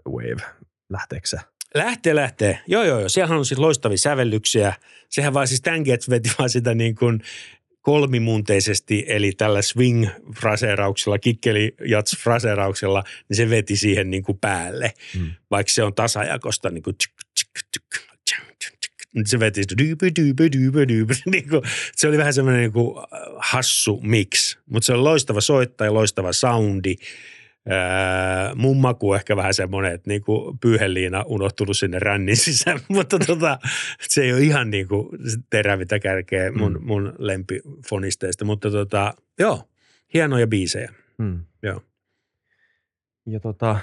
[0.08, 0.42] Wave,
[0.90, 1.38] lähteekö se?
[1.74, 2.60] Lähtee, lähtee.
[2.66, 3.08] Joo, joo, joo.
[3.08, 4.72] Siellähän on siis loistavia sävellyksiä.
[5.08, 7.20] Sehän vaan siis Getz veti vaan sitä niin kuin
[7.80, 14.92] kolmimunteisesti, eli tällä swing-fraseerauksella, kikkeli jats fraseerauksella, niin se veti siihen niin kuin päälle.
[15.18, 15.30] Mm.
[15.50, 17.84] Vaikka se on tasajakosta niin kuin tsk, tsk, tsk,
[18.24, 21.14] tsk, tsk, tsk, niin se veti sitä dyypy, dyypy, dyypy, dyypy.
[21.32, 21.62] Niin kuin,
[21.96, 23.06] se oli vähän semmoinen niin kuin
[23.38, 26.96] hassu mix, mutta se on loistava soittaja, loistava soundi.
[28.54, 33.58] Mun maku on ehkä vähän semmoinen, että niinku pyyheliina unohtunut sinne rännin sisään, mutta tota,
[34.08, 35.10] se ei ole ihan niinku
[35.50, 36.86] terävintä kärkeä mun, Mm.
[36.86, 39.68] mun lempifonisteista, mutta tota, joo,
[40.14, 40.92] hienoja biisejä.
[41.18, 41.40] Mm.
[41.62, 41.82] Joo.
[43.26, 43.80] Ja tota,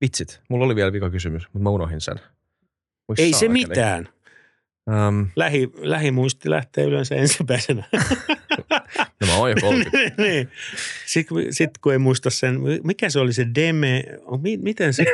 [0.00, 2.16] vitsit, mulla oli vielä vika kysymys, mutta mä unohdin sen.
[3.08, 3.52] Voi Ei se saakeli.
[3.52, 4.08] mitään.
[4.88, 7.84] Um, Lähi, lähimuisti lähtee yleensä ensimmäisenä.
[9.20, 10.22] no mä oon jo 30.
[10.22, 10.50] niin.
[11.06, 14.92] Sitten kun- sit kun ei muista sen, mikä se oli se deme, oh, mi, miten
[14.94, 15.04] se,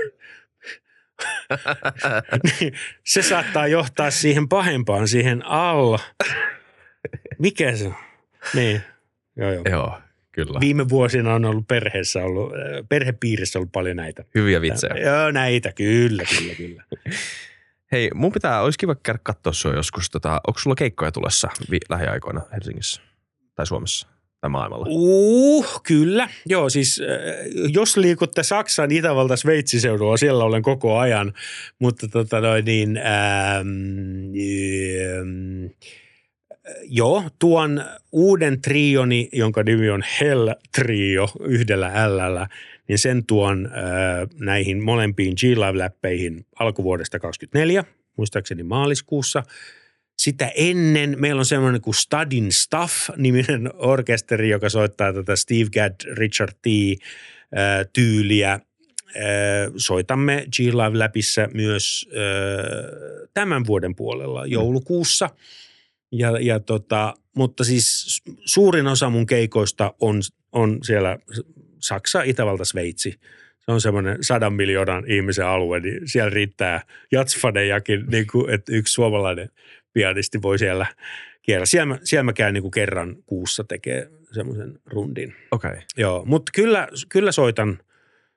[2.61, 2.73] niin,
[3.05, 5.99] se saattaa johtaa siihen pahempaan, siihen all.
[7.39, 7.95] Mikä se on?
[8.55, 8.81] Niin,
[9.37, 9.63] joo joo.
[9.71, 9.99] Joo,
[10.33, 10.61] kyllä.
[10.61, 14.25] Viime vuosina on ollut perheessä ollut, äh, perhepiirissä ollut paljon näitä.
[14.35, 14.95] Hyviä vitsejä.
[14.95, 16.85] Joo, näitä, kyllä, kyllä, kyllä.
[17.93, 20.11] Hei, mun pitää, olisi kiva käydä katsoa sua joskus.
[20.11, 23.01] Tota, onko sulla keikkoja tulessa vi- lähiaikoina Helsingissä
[23.55, 24.09] tai Suomessa
[24.41, 24.87] tai maailmalla?
[24.89, 26.29] Uh, kyllä.
[26.47, 27.07] Joo, siis äh,
[27.75, 31.33] jos liikutte Saksan, Itävalta, Sveitsin seudulla, siellä olen koko ajan,
[31.79, 33.67] mutta tota noin niin, ähm,
[35.19, 35.67] ähm,
[36.83, 42.47] joo, tuon uuden trioni, jonka nimi on Hell Trio yhdellä L,
[42.89, 43.73] niin sen tuon äh,
[44.41, 47.85] näihin molempiin G-Live-läppeihin alkuvuodesta 2024,
[48.17, 49.43] muistaakseni maaliskuussa.
[50.19, 56.53] Sitä ennen meillä on semmoinen kuin Studin Stuff-niminen orkesteri, joka soittaa tätä Steve Gadd, Richard
[56.63, 56.67] T.
[56.67, 58.53] äh, tyyliä.
[58.53, 58.63] Äh,
[59.77, 62.09] Soitamme G-Live-läpissä myös
[63.35, 65.31] tämän vuoden puolella joulukuussa.
[66.13, 70.21] Ja, ja tota, mutta siis suurin osa mun keikoista on,
[70.53, 71.19] on siellä
[71.87, 73.21] Saksa, Itävalta, Sveitsi.
[73.59, 76.81] Se on semmoinen sadan miljoonan ihmisen alue, niin siellä riittää
[77.13, 79.51] jatsfanejakin, niin kuin, että yksi suomalainen
[79.93, 80.87] pianisti voi siellä
[81.43, 81.67] kierrä.
[81.67, 85.35] Siellä mä, siellä mä käyn niin kuin kerran kuussa tekee semmoisen rundin.
[85.51, 85.71] Okei.
[85.71, 85.83] Okay.
[85.97, 87.79] Joo, mutta kyllä, kyllä soitan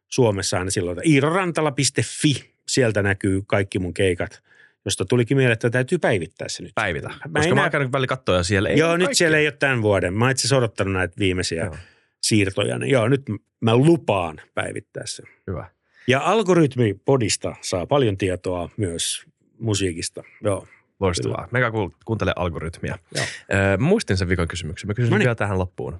[0.07, 0.97] Suomessa aina silloin.
[1.05, 4.43] iirorantala.fi, sieltä näkyy kaikki mun keikat,
[4.85, 6.71] josta tulikin mieleen, että täytyy päivittää se nyt.
[6.76, 7.07] Päivitä.
[7.07, 9.15] Mä Koska en mä oon käynyt välillä katsoa ja siellä ei Joo, nyt kaikkea.
[9.15, 10.13] siellä ei ole tämän vuoden.
[10.13, 11.76] Mä oon itse asiassa odottanut näitä viimeisiä Joo.
[12.24, 12.78] Siirtoja.
[12.78, 13.22] Niin joo, nyt
[13.62, 15.26] mä lupaan päivittää sen.
[15.48, 15.70] Hyvä.
[16.08, 19.26] Ja algoritmi podista saa paljon tietoa myös
[19.60, 20.24] musiikista.
[20.44, 20.68] Joo.
[21.00, 21.48] Loistavaa.
[21.52, 22.98] Mega kuul- kuuntele algoritmia.
[23.16, 23.26] Joo.
[23.54, 24.88] Öö, muistin sen viikon kysymyksen.
[24.88, 25.26] Mä kysyn Noniin.
[25.26, 26.00] vielä tähän loppuun.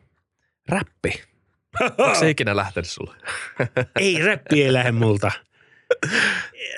[0.70, 1.14] Räppi.
[1.98, 3.16] Onko se ikinä lähtenyt sulle?
[4.00, 5.32] ei, räppi ei lähde multa.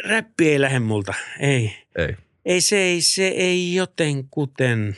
[0.10, 1.14] Räppi ei lähde multa.
[1.40, 1.76] Ei.
[1.96, 2.16] Ei.
[2.46, 4.98] Ei se ei, se ei jotenkuten.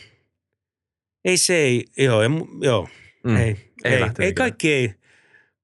[1.26, 2.22] Ei se ei, joo,
[2.62, 2.88] joo,
[3.24, 3.36] Mm.
[3.38, 3.58] ei.
[3.84, 4.94] Ei Ei, ei kaikki ei,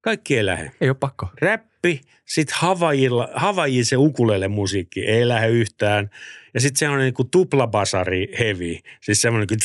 [0.02, 0.72] kaikki ei lähde.
[0.82, 1.30] Ei ole pakko.
[1.42, 6.10] Räppi, sitten Havajilla, Havajin se ukulele musiikki ei lähde yhtään.
[6.54, 9.60] Ja sitten se on niin kuin tuplabasari heavy, siis semmoinen kuin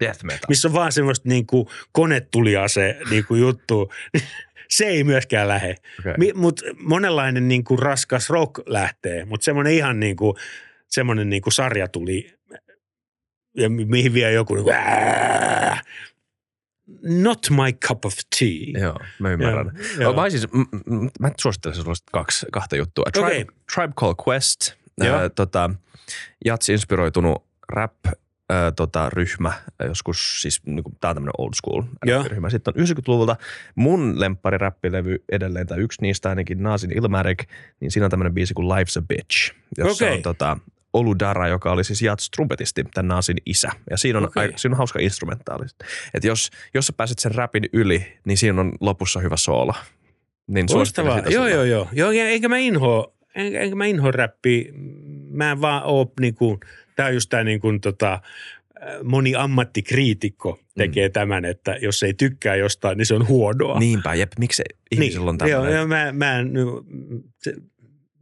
[0.00, 0.46] Death metal.
[0.48, 3.92] missä on vaan semmoista niin kuin konetuliase niin kuin juttu.
[4.68, 5.74] Se ei myöskään lähde.
[6.00, 6.14] Okay.
[6.34, 10.36] Mutta monenlainen niin kuin raskas rock lähtee, mutta semmoinen ihan niin kuin,
[10.88, 12.34] semmoinen niin kuin sarja tuli,
[13.56, 14.76] ja mi- mihin vie joku niin kuin!
[17.02, 18.80] Not my cup of tea.
[18.82, 19.70] Joo, mä ymmärrän.
[19.76, 20.12] Joo, Joo.
[20.12, 23.04] Mä, siis, m- mä suosittelen sinulle kaksi, kahta juttua.
[23.12, 23.46] Tribe, Okei.
[23.74, 25.16] Tribe Called Quest, Joo.
[25.16, 25.70] ää, tota,
[26.44, 27.94] jats-inspiroitunut rap
[28.50, 29.52] ää, tota, ryhmä,
[29.88, 31.82] joskus siis, niin kuin, tää on tämmöinen old school
[32.28, 32.50] ryhmä.
[32.50, 33.36] Sitten on 90-luvulta
[33.74, 37.44] mun lemppari räppilevy edelleen, tai yksi niistä ainakin, Naasin Ilmarik,
[37.80, 40.16] niin siinä on tämmöinen biisi kuin Life's a Bitch, jossa Okei.
[40.16, 40.56] on tota,
[40.92, 43.70] Olu Dara, joka oli siis jats-trumpetisti, tämän Naasin isä.
[43.90, 44.52] Ja siinä on, okay.
[44.56, 45.66] siinä on hauska instrumentaali.
[46.14, 49.74] Että jos, jos sä pääset sen rapin yli, niin siinä on lopussa hyvä soolo.
[50.46, 51.18] Niin Loistavaa.
[51.18, 51.88] Joo, joo, joo.
[51.92, 54.64] joo ja eikä mä inhoa, en- enkä mä inhoa räppiä.
[55.30, 56.60] Mä en vaan oo niinku,
[56.96, 58.20] tää on just tää niinku tota,
[59.02, 61.12] moni ammattikriitikko tekee mm.
[61.12, 63.78] tämän, että jos ei tykkää jostain, niin se on huonoa.
[63.78, 65.64] Niinpä, jep, miksi ihmisillä on tämmöinen?
[65.64, 66.52] Joo, joo mä, mä en,
[67.42, 67.54] se,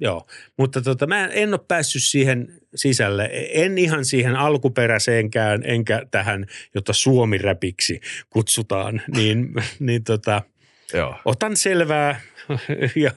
[0.01, 0.27] joo.
[0.57, 3.31] mutta tota, mä en ole päässyt siihen sisälle.
[3.33, 9.49] En ihan siihen alkuperäiseenkään, enkä tähän, jota suomiräpiksi kutsutaan, niin,
[9.79, 10.43] niin tota,
[10.93, 11.17] Joo.
[11.25, 12.21] otan selvää,
[13.05, 13.11] ja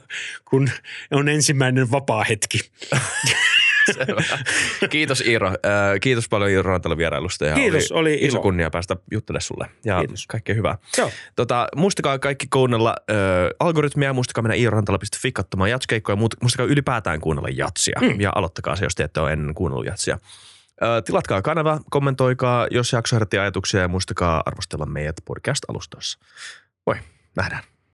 [0.44, 0.70] kun
[1.10, 2.58] on ensimmäinen vapaa hetki.
[4.90, 5.52] Kiitos Iiro.
[6.00, 7.44] Kiitos paljon Iiro Rantala vierailusta.
[7.46, 8.42] Ja Kiitos, oli iso ilo.
[8.42, 9.66] kunnia päästä juttelemaan sulle.
[9.84, 10.26] Ja Kiitos.
[10.26, 10.78] kaikkea hyvää.
[10.98, 11.10] Joo.
[11.36, 13.16] Tota, muistakaa kaikki kuunnella äh,
[13.60, 18.00] algoritmia, muistakaa mennä iirorantala.fi katsomaan jatskeikkoja ja muut- muistakaa ylipäätään kuunnella jatsia.
[18.00, 18.20] Mm.
[18.20, 20.18] Ja aloittakaa se, jos te ette ole ennen kuunnellut jatsia.
[20.82, 26.18] Äh, tilatkaa kanava, kommentoikaa, jos jakso herätti ajatuksia ja muistakaa arvostella meidät podcast-alustoissa.
[26.86, 26.96] Moi,
[27.36, 27.62] nähdään.